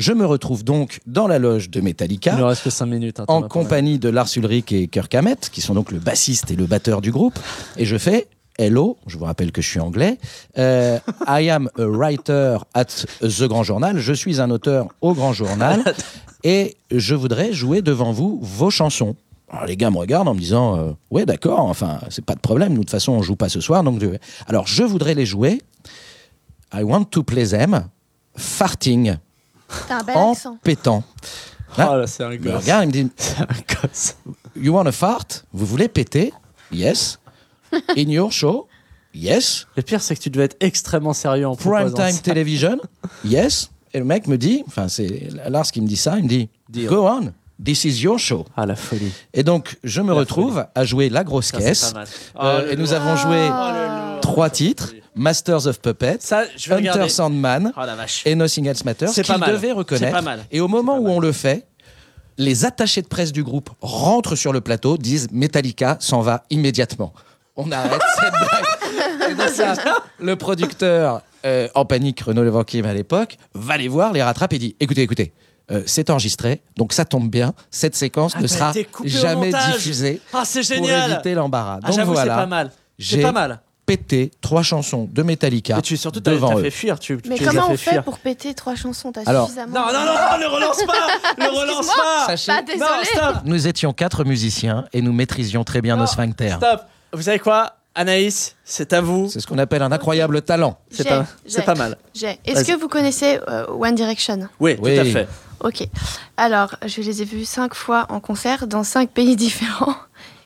Je 0.00 0.12
me 0.14 0.24
retrouve 0.24 0.64
donc 0.64 1.00
dans 1.06 1.26
la 1.28 1.38
loge 1.38 1.68
de 1.68 1.82
Metallica 1.82 2.34
Il 2.38 2.42
reste 2.42 2.62
que 2.64 2.70
5 2.70 2.86
minutes. 2.86 3.20
hein, 3.20 3.26
en 3.28 3.42
compagnie 3.42 3.98
de 3.98 4.08
Lars 4.08 4.28
Ulrich 4.34 4.72
et 4.72 4.88
Kirk 4.88 5.14
Hammett, 5.14 5.50
qui 5.50 5.60
sont 5.60 5.74
donc 5.74 5.92
le 5.92 5.98
bassiste 5.98 6.50
et 6.50 6.56
le 6.56 6.64
batteur 6.64 7.02
du 7.02 7.12
groupe. 7.12 7.38
Et 7.76 7.84
je 7.84 7.98
fais 7.98 8.26
Hello, 8.58 8.96
je 9.06 9.18
vous 9.18 9.24
rappelle 9.26 9.52
que 9.52 9.60
je 9.60 9.68
suis 9.68 9.78
anglais. 9.80 10.18
Euh, 10.58 10.98
I 11.28 11.50
am 11.50 11.68
a 11.78 11.84
writer 11.86 12.56
at 12.72 12.86
The 13.20 13.42
Grand 13.44 13.62
Journal. 13.62 13.98
Je 13.98 14.12
suis 14.14 14.40
un 14.40 14.50
auteur 14.50 14.88
au 15.02 15.12
Grand 15.12 15.34
Journal. 15.34 15.82
et 16.44 16.76
je 16.90 17.14
voudrais 17.14 17.52
jouer 17.52 17.82
devant 17.82 18.12
vous 18.12 18.38
vos 18.42 18.70
chansons. 18.70 19.16
Alors 19.50 19.66
les 19.66 19.76
gars 19.76 19.90
me 19.90 19.98
regardent 19.98 20.28
en 20.28 20.34
me 20.34 20.40
disant 20.40 20.78
euh, 20.78 20.92
Ouais, 21.10 21.26
d'accord, 21.26 21.60
enfin, 21.60 22.00
c'est 22.08 22.24
pas 22.24 22.34
de 22.34 22.40
problème. 22.40 22.70
Nous, 22.70 22.76
de 22.80 22.84
toute 22.84 22.90
façon, 22.90 23.12
on 23.12 23.22
joue 23.22 23.36
pas 23.36 23.50
ce 23.50 23.60
soir. 23.60 23.82
Donc, 23.84 24.00
je- 24.00 24.08
Alors, 24.46 24.66
je 24.66 24.82
voudrais 24.82 25.14
les 25.14 25.26
jouer. 25.26 25.60
I 26.72 26.82
want 26.84 27.04
to 27.04 27.22
play 27.22 27.46
them 27.46 27.84
farting 28.36 29.16
T'as 29.88 30.00
un 30.00 30.02
bel 30.02 30.16
en 30.16 30.32
accent. 30.32 30.58
pétant. 30.62 31.02
Oh 31.78 31.82
là, 31.96 32.06
c'est 32.06 32.24
un 32.24 32.32
Il 32.32 32.40
me 32.40 32.50
gosse. 32.50 32.62
regarde, 32.62 32.84
il 32.84 32.86
me 32.88 32.92
dit 32.92 33.12
C'est 33.16 33.40
un 33.40 33.46
gosse. 33.82 34.16
You 34.56 34.72
want 34.74 34.86
a 34.86 34.92
fart? 34.92 35.44
Vous 35.52 35.66
voulez 35.66 35.88
péter? 35.88 36.32
Yes. 36.72 37.18
In 37.96 38.08
your 38.08 38.32
show? 38.32 38.66
Yes. 39.14 39.66
Le 39.76 39.82
pire, 39.82 40.00
c'est 40.02 40.16
que 40.16 40.20
tu 40.20 40.30
devais 40.30 40.44
être 40.44 40.56
extrêmement 40.60 41.12
sérieux 41.12 41.46
en 41.46 41.54
Prime 41.56 41.92
time 41.94 42.10
ça. 42.10 42.20
television? 42.22 42.78
Yes. 43.24 43.70
Et 43.92 43.98
le 43.98 44.04
mec 44.04 44.26
me 44.28 44.36
dit, 44.38 44.62
enfin 44.68 44.86
c'est 44.88 45.28
Lars 45.48 45.70
qui 45.70 45.80
me 45.80 45.86
dit 45.88 45.96
ça, 45.96 46.16
il 46.18 46.24
me 46.24 46.28
dit 46.28 46.48
Deal. 46.68 46.86
Go 46.88 47.08
on, 47.08 47.32
this 47.64 47.84
is 47.84 48.00
your 48.02 48.18
show. 48.20 48.44
Ah, 48.56 48.64
la 48.66 48.76
folie. 48.76 49.10
Et 49.34 49.42
donc 49.42 49.78
je 49.82 50.00
me 50.00 50.12
La 50.12 50.20
retrouve 50.20 50.64
à 50.74 50.84
jouer 50.84 51.08
la 51.08 51.24
grosse 51.24 51.46
Ça, 51.46 51.58
caisse. 51.58 51.90
pas 51.92 51.98
mal. 52.00 52.08
Euh, 52.40 52.60
Oh, 52.62 52.64
le 52.66 52.72
et 52.72 52.76
nous 52.76 52.92
avons 52.92 53.16
joué 53.16 53.48
Oh, 53.50 54.18
trois 54.20 54.48
titres 54.50 54.92
Masters 55.20 55.66
of 55.66 55.80
Puppets, 55.80 56.16
Ça, 56.20 56.44
je 56.56 56.68
vais 56.70 56.76
regarder. 56.76 57.02
Hunter 57.02 57.10
Sandman 57.12 57.72
Oh 57.76 57.80
la 57.84 57.94
vache. 57.94 58.22
et 58.26 58.34
Nothing 58.34 58.66
Else 58.68 58.84
Matters, 58.86 59.10
C'est 59.10 59.26
pas 59.26 59.34
qu'il 59.34 59.40
mal. 59.40 59.50
devait 59.52 59.66
C'est 59.68 59.72
reconnaître. 59.74 60.12
pas 60.16 60.22
mal. 60.22 60.44
Et 60.50 60.60
au 60.60 60.68
moment 60.68 60.96
où 60.98 61.08
on 61.08 61.20
le 61.20 61.32
fait, 61.32 61.66
les 62.38 62.64
attachés 62.64 63.02
de 63.02 63.06
presse 63.06 63.30
du 63.32 63.44
groupe 63.44 63.68
rentrent 63.82 64.34
sur 64.34 64.52
le 64.52 64.60
plateau, 64.62 64.96
disent 64.96 65.28
Metallica 65.30 65.98
s'en 66.00 66.22
va 66.22 66.44
immédiatement. 66.48 67.12
On 67.56 67.70
arrête 67.70 68.00
cette 68.18 68.32
blague. 68.32 69.30
Et 69.30 69.34
donc 69.34 69.48
ça, 69.50 69.74
le 70.18 70.36
producteur, 70.36 71.20
euh, 71.44 71.68
en 71.74 71.84
panique, 71.84 72.20
Renaud 72.22 72.42
Levanquim 72.42 72.84
à 72.86 72.94
l'époque, 72.94 73.36
va 73.54 73.76
les 73.76 73.88
voir, 73.88 74.12
les 74.14 74.22
rattrape 74.22 74.54
et 74.54 74.58
dit 74.58 74.76
écoutez, 74.80 75.02
écoutez. 75.02 75.34
euh, 75.70 75.82
c'est 75.84 76.08
enregistré, 76.08 76.62
donc 76.78 76.94
ça 76.94 77.04
tombe 77.04 77.30
bien. 77.30 77.52
Cette 77.70 77.94
séquence 77.94 78.32
Ah, 78.36 78.40
ne 78.40 78.46
sera 78.46 78.70
été 78.70 78.84
coupé 78.84 79.08
au 79.14 79.20
jamais 79.20 79.50
montage. 79.50 79.74
diffusée 79.74 80.20
Ah, 80.32 80.42
c'est 80.46 80.60
pour 80.60 80.86
génial. 80.86 81.12
éviter 81.12 81.34
l'embarras. 81.34 81.78
Ah, 81.82 81.86
Donc 81.88 81.96
j'avoue, 81.96 82.12
voilà, 82.14 82.32
c'est 82.36 82.40
pas 82.40 82.46
mal. 82.46 82.70
C'est 82.98 83.04
j'ai 83.16 83.22
pas 83.22 83.32
mal. 83.32 83.60
Pété 83.96 84.30
trois 84.40 84.62
chansons 84.62 85.08
de 85.10 85.22
Metallica 85.22 85.78
Et 85.78 85.82
tu 85.82 85.96
surtout 85.96 86.20
t'as 86.20 86.30
devant 86.30 86.50
t'as 86.50 86.58
eux. 86.58 86.62
fait 86.62 86.70
fuir. 86.70 86.98
Tu, 87.00 87.18
Mais 87.28 87.36
tu 87.36 87.44
comment 87.44 87.66
on 87.66 87.70
fait 87.76 87.90
fuir. 87.90 88.04
pour 88.04 88.18
péter 88.20 88.54
trois 88.54 88.76
chansons? 88.76 89.10
T'as 89.10 89.22
Alors- 89.26 89.46
suffisamment. 89.48 89.74
Non, 89.80 89.86
non, 89.92 90.00
non, 90.00 90.14
non, 90.14 90.38
ne 90.38 90.46
relance 90.54 90.84
pas 90.84 91.42
Ne 91.44 91.48
relance 91.48 91.86
pas 91.88 92.26
Sachez- 92.26 92.52
Bah, 92.52 92.60
Non, 92.60 92.66
désolé. 92.66 93.04
stop 93.04 93.36
Nous 93.44 93.66
étions 93.66 93.92
quatre 93.92 94.24
musiciens 94.24 94.84
et 94.92 95.02
nous 95.02 95.12
maîtrisions 95.12 95.64
très 95.64 95.80
bien 95.80 95.96
Non, 95.96 96.02
nos 96.02 96.06
sphincters. 96.06 96.56
Stop 96.58 96.82
Vous 97.12 97.22
savez 97.22 97.40
quoi 97.40 97.72
Anaïs, 97.96 98.54
c'est 98.64 98.92
à 98.92 99.00
vous. 99.00 99.28
C'est 99.28 99.40
ce 99.40 99.46
qu'on 99.48 99.58
appelle 99.58 99.82
un 99.82 99.90
incroyable 99.90 100.42
talent. 100.42 100.78
C'est 100.92 101.02
pas, 101.08 101.26
pas 101.66 101.74
mal. 101.74 101.96
J'ai. 102.14 102.38
Est-ce 102.44 102.64
que 102.64 102.78
vous 102.78 102.86
connaissez 102.86 103.40
euh, 103.48 103.66
One 103.66 103.96
Direction? 103.96 104.48
Oui, 104.60 104.76
Oui. 104.80 104.94
tout 104.94 105.00
à 105.00 105.04
fait. 105.04 105.28
Ok. 105.64 105.88
Alors, 106.36 106.76
je 106.86 107.00
les 107.02 107.20
ai 107.20 107.24
vus 107.24 107.44
cinq 107.44 107.74
fois 107.74 108.06
en 108.08 108.20
concert 108.20 108.68
dans 108.68 108.84
cinq 108.84 109.10
pays 109.10 109.34
différents. 109.34 109.96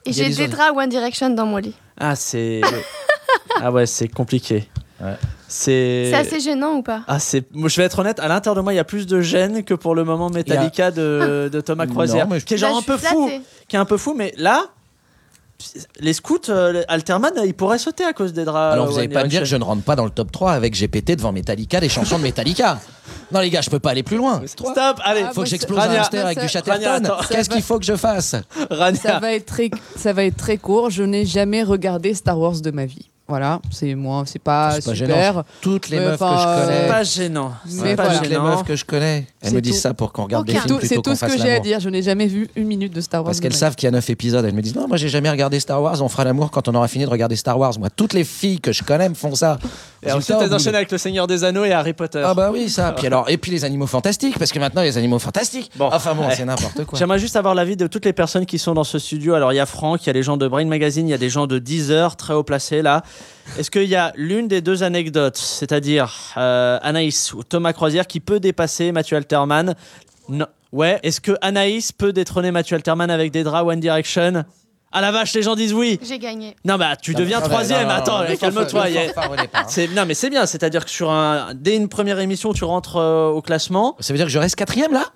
Et 0.07 0.13
j'ai 0.15 0.49
draps 0.49 0.75
One 0.77 0.89
Direction 0.89 1.29
dans 1.31 1.45
mon 1.47 1.59
lit. 1.59 1.75
Ah, 2.01 2.17
c'est. 2.17 2.63
ah 3.63 3.71
ouais, 3.73 3.87
c'est 3.87 4.09
compliqué. 4.09 4.69
Ouais. 5.03 5.15
C'est. 5.49 6.13
Assez 6.15 6.41
gênant 6.41 6.75
ou 6.77 6.83
pas? 6.83 7.03
Ah, 7.07 7.19
Je 7.19 7.77
vais 7.77 7.85
être 7.85 7.99
honnête, 7.99 8.19
à 8.21 8.29
l'intérieur 8.29 8.57
de 8.57 8.61
moi, 8.61 8.73
il 8.73 8.77
y 8.77 8.81
a 8.81 8.85
plus 8.85 9.07
de 9.07 9.21
gêne 9.21 9.63
que 9.65 9.75
pour 9.75 9.95
le 9.95 10.05
moment 10.05 10.31
Metallica 10.31 10.91
de, 10.91 11.49
de 11.53 11.61
Thomas 11.61 11.87
Croisière. 11.87 12.27
Je- 12.39 12.45
Qui 12.45 12.55
est 12.55 12.59
genre 12.59 12.73
Là, 12.73 12.79
un 12.79 12.83
peu 12.83 12.97
fou. 12.97 13.27
flattée. 13.29 13.43
Qui 13.69 13.77
est 13.77 13.79
un 13.79 13.85
peu 13.85 13.97
fou, 13.97 14.15
mais 14.17 14.33
là. 14.37 14.67
Les 16.01 16.13
scouts, 16.13 16.41
euh, 16.51 16.83
Alterman, 16.89 17.33
ils 17.45 17.55
pourraient 17.55 17.79
sauter 17.79 18.05
à 18.05 18.13
cause 18.13 18.33
des 18.33 18.45
draps. 18.45 18.75
Alors 18.75 18.87
euh, 18.87 18.89
vous 18.91 18.97
n'allez 18.97 19.07
One 19.07 19.13
pas 19.15 19.25
me 19.25 19.29
dire 19.29 19.41
que 19.41 19.47
je 19.47 19.57
ne 19.57 19.63
rentre 19.63 19.83
pas 19.83 19.95
dans 19.97 20.05
le 20.05 20.11
top 20.11 20.31
3 20.33 20.53
avec 20.53 20.75
pété 20.91 21.15
devant 21.17 21.33
Metallica 21.33 21.81
des 21.81 21.89
chansons 21.89 22.19
de 22.19 22.25
Metallica. 22.25 22.81
Non 23.33 23.39
les 23.41 23.51
gars, 23.51 23.61
je 23.61 23.71
peux 23.71 23.79
pas 23.79 23.91
aller 23.91 24.03
plus 24.03 24.17
loin. 24.17 24.43
Stop, 24.47 25.01
allez. 25.05 25.23
Ah, 25.25 25.29
Faut 25.33 25.41
bah, 25.41 25.45
que 25.45 25.49
j'explose 25.51 25.79
Rania, 25.79 25.95
un 25.95 26.01
hamster 26.01 26.27
avec 26.27 26.41
du 26.41 26.49
Chatterton. 26.49 27.09
Qu'est-ce 27.31 27.49
qu'il 27.49 27.63
faut 27.63 27.79
que 27.79 27.85
je 27.85 27.97
fasse? 27.97 28.35
Rania. 28.69 29.01
Ça 29.01 29.19
va 29.21 29.33
être 29.33 29.47
très, 29.47 29.71
ça 29.97 30.13
va 30.13 30.25
être 30.25 30.37
très 30.37 30.59
court. 30.59 30.91
Je 30.91 31.05
n'ai 31.05 31.25
jamais 31.25 31.63
regardé 31.63 32.15
Star 32.15 32.39
Wars 32.39 32.61
de 32.61 32.71
ma 32.73 32.85
vie. 32.85 33.11
Voilà, 33.27 33.59
c'est 33.71 33.95
moi, 33.95 34.25
c'est 34.27 34.39
pas 34.39 34.73
C'est 34.73 34.85
pas 34.85 34.95
super. 34.95 35.33
gênant. 35.33 35.45
Toutes 35.63 35.89
les 35.89 35.99
Mais 35.99 36.05
meufs 36.09 36.19
que 36.19 36.25
enfin, 36.25 36.39
je 36.39 36.67
connais. 36.67 36.81
C'est 36.83 36.89
pas 36.89 37.03
gênant. 37.05 37.53
C'est 37.67 37.97
pas 37.97 38.03
voilà. 38.05 38.19
Toutes 38.19 38.23
les 38.29 38.35
gênant. 38.35 38.45
meufs 38.45 38.65
que 38.65 38.77
je 38.77 38.85
connais, 38.85 39.27
elles 39.41 39.49
C'est 39.49 39.55
me 39.55 39.61
disent 39.63 39.77
tout. 39.77 39.81
ça 39.81 39.95
pour 39.95 40.13
qu'on 40.13 40.25
regarde 40.25 40.47
des 40.47 40.53
C'est 40.53 40.59
films 40.61 40.75
tout, 40.75 40.81
c'est 40.83 40.87
plutôt 40.89 41.03
tout 41.03 41.11
qu'on 41.11 41.17
ce 41.17 41.21
que 41.25 41.31
fasse 41.31 41.41
j'ai 41.41 41.45
à 41.49 41.53
l'amour. 41.53 41.63
dire. 41.65 41.81
Je 41.81 41.89
n'ai 41.89 42.03
jamais 42.03 42.27
vu 42.27 42.51
une 42.55 42.67
minute 42.67 42.93
de 42.93 43.01
Star 43.01 43.23
Wars. 43.23 43.25
Parce 43.29 43.39
de 43.39 43.43
qu'elles 43.45 43.53
ma 43.53 43.59
savent 43.59 43.77
qu'il 43.77 43.87
y 43.87 43.89
a 43.89 43.93
9 43.93 44.11
épisodes. 44.11 44.45
Elles 44.45 44.53
me 44.53 44.61
disent 44.61 44.77
non, 44.77 44.89
moi 44.89 44.99
j'ai 44.99 45.09
jamais 45.09 45.31
regardé 45.31 45.59
Star 45.59 45.81
Wars. 45.81 46.03
On 46.03 46.09
fera 46.11 46.25
l'amour 46.25 46.51
quand 46.51 46.69
on 46.69 46.75
aura 46.75 46.87
fini 46.87 47.07
de 47.07 47.11
regarder 47.11 47.37
Star 47.37 47.59
Wars. 47.59 47.73
Moi, 47.79 47.89
toutes 47.89 48.13
les 48.13 48.25
filles 48.25 48.61
que 48.61 48.73
je 48.73 48.83
connais 48.83 49.09
me 49.09 49.15
font 49.15 49.35
ça. 49.35 49.59
Et 50.07 50.13
ensuite, 50.13 50.37
elles 50.39 50.53
enchaînent 50.53 50.75
avec 50.75 50.93
Le 50.93 50.99
Seigneur 50.99 51.27
des 51.27 51.45
Anneaux 51.45 51.65
et 51.65 51.73
Harry 51.73 51.95
Potter. 51.95 52.23
Ah 52.23 52.35
bah 52.35 52.51
oui, 52.53 52.69
ça. 52.69 52.93
Puis 52.93 53.07
alors, 53.07 53.31
et 53.31 53.39
puis 53.39 53.51
les 53.51 53.65
animaux 53.65 53.87
fantastiques, 53.87 54.39
parce 54.39 54.53
que 54.53 54.59
maintenant 54.59 54.83
les 54.83 54.99
animaux 54.99 55.19
fantastiques. 55.19 55.71
Bon. 55.77 55.89
enfin 55.91 56.15
bon, 56.15 56.27
Ouais. 56.27 56.35
c'est 56.37 56.45
n'importe 56.45 56.85
quoi. 56.85 56.99
J'aimerais 56.99 57.19
juste 57.19 57.37
avoir 57.37 57.55
l'avis 57.55 57.77
de 57.79 57.87
toutes 57.87 58.05
les 58.05 58.13
personnes 58.13 58.45
qui 58.45 58.59
sont 58.59 58.75
dans 58.75 58.85
ce 58.85 58.99
studio. 58.99 59.33
Alors, 59.33 59.55
il 59.55 59.57
y 59.57 59.61
a 59.61 59.65
Franck, 59.67 60.03
il 60.05 60.09
y 60.09 60.11
a 60.11 60.13
les 60.13 60.23
gens 60.23 60.37
de 60.37 60.47
Brain 60.47 60.67
Magazine, 60.67 61.09
il 61.09 61.11
y 61.11 61.15
a 61.15 61.19
des 61.19 61.31
gens 61.31 61.47
de 61.47 61.59
Deezer, 61.59 62.17
très 62.17 62.35
haut 62.35 62.43
placés 62.43 62.83
là. 62.83 63.03
Est-ce 63.59 63.71
qu'il 63.71 63.85
y 63.85 63.95
a 63.97 64.13
l'une 64.17 64.49
des 64.49 64.61
deux 64.63 64.83
anecdotes, 64.83 65.37
c'est-à-dire 65.37 66.13
euh, 66.39 66.79
Anaïs 66.83 67.33
ou 67.35 67.43
Thomas 67.45 67.73
Croisière, 67.73 68.07
qui 68.07 68.21
peut 68.21 68.41
dépasser 68.41 68.91
Mathieu 68.93 69.17
Alterman? 69.17 69.75
Non. 70.29 70.47
Ouais. 70.73 70.99
Est-ce 71.03 71.21
que 71.21 71.33
Anaïs 71.43 71.93
peut 71.93 72.13
détrôner 72.13 72.51
Mathieu 72.51 72.75
Alterman 72.77 73.11
avec 73.11 73.31
des 73.33 73.45
draps 73.45 73.69
One 73.69 73.81
Direction? 73.81 74.45
Ah 74.97 75.01
la 75.01 75.11
vache, 75.13 75.35
les 75.35 75.43
gens 75.43 75.57
disent 75.57 75.75
oui. 75.75 75.99
J'ai 76.03 76.19
gagné. 76.21 76.55
Non, 76.65 76.77
bah 76.79 76.95
tu 76.97 77.13
Non, 77.13 77.19
deviens 77.19 77.41
non, 77.41 77.47
troisième. 77.47 77.83
non, 77.83 77.89
non, 77.89 77.95
Attends, 77.95 78.37
calme-toi. 78.41 78.85
hein. 78.87 79.87
Non, 79.95 80.05
mais 80.07 80.15
c'est 80.15 80.31
bien. 80.31 80.47
C'est-à-dire 80.47 80.85
que 80.85 80.91
sur 80.91 81.11
un, 81.11 81.53
dès 81.55 81.75
une 81.77 81.89
première 81.89 82.21
émission, 82.21 82.53
tu 82.53 82.65
rentres 82.65 82.97
euh, 82.97 83.29
au 83.29 83.43
classement. 83.43 83.97
Ça 84.01 84.13
veut 84.13 84.17
dire 84.19 84.27
que 84.27 84.33
je 84.33 84.39
reste 84.39 84.55
quatrième 84.57 84.93
là? 84.93 85.07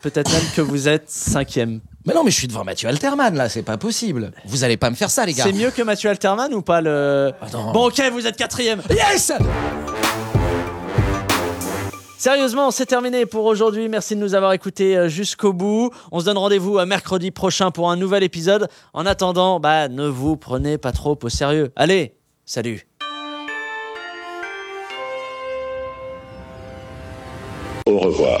Peut-être 0.00 0.32
même 0.32 0.42
que 0.54 0.62
vous 0.62 0.88
êtes 0.88 1.10
cinquième. 1.10 1.80
Mais 2.06 2.14
non, 2.14 2.22
mais 2.22 2.30
je 2.30 2.36
suis 2.36 2.46
devant 2.46 2.64
Mathieu 2.64 2.88
Alterman 2.88 3.34
là, 3.34 3.48
c'est 3.48 3.64
pas 3.64 3.76
possible. 3.76 4.30
Vous 4.44 4.62
allez 4.62 4.76
pas 4.76 4.90
me 4.90 4.94
faire 4.94 5.10
ça, 5.10 5.26
les 5.26 5.32
gars. 5.32 5.42
C'est 5.42 5.52
mieux 5.52 5.70
que 5.72 5.82
Mathieu 5.82 6.08
Alterman 6.08 6.54
ou 6.54 6.62
pas 6.62 6.80
le. 6.80 7.32
Attends. 7.42 7.72
Bon, 7.72 7.88
ok, 7.88 8.00
vous 8.12 8.26
êtes 8.26 8.36
quatrième. 8.36 8.80
Yes 8.90 9.32
Sérieusement, 12.18 12.70
c'est 12.70 12.86
terminé 12.86 13.26
pour 13.26 13.44
aujourd'hui. 13.44 13.88
Merci 13.88 14.16
de 14.16 14.20
nous 14.20 14.34
avoir 14.34 14.52
écoutés 14.52 14.96
euh, 14.96 15.08
jusqu'au 15.08 15.52
bout. 15.52 15.90
On 16.12 16.20
se 16.20 16.24
donne 16.24 16.38
rendez-vous 16.38 16.78
à 16.78 16.86
mercredi 16.86 17.30
prochain 17.30 17.70
pour 17.70 17.90
un 17.90 17.96
nouvel 17.96 18.22
épisode. 18.22 18.68
En 18.94 19.04
attendant, 19.04 19.60
bah, 19.60 19.88
ne 19.88 20.06
vous 20.06 20.36
prenez 20.36 20.78
pas 20.78 20.92
trop 20.92 21.18
au 21.22 21.28
sérieux. 21.28 21.72
Allez, 21.76 22.14
salut. 22.46 22.86
Au 27.86 27.98
revoir. 27.98 28.40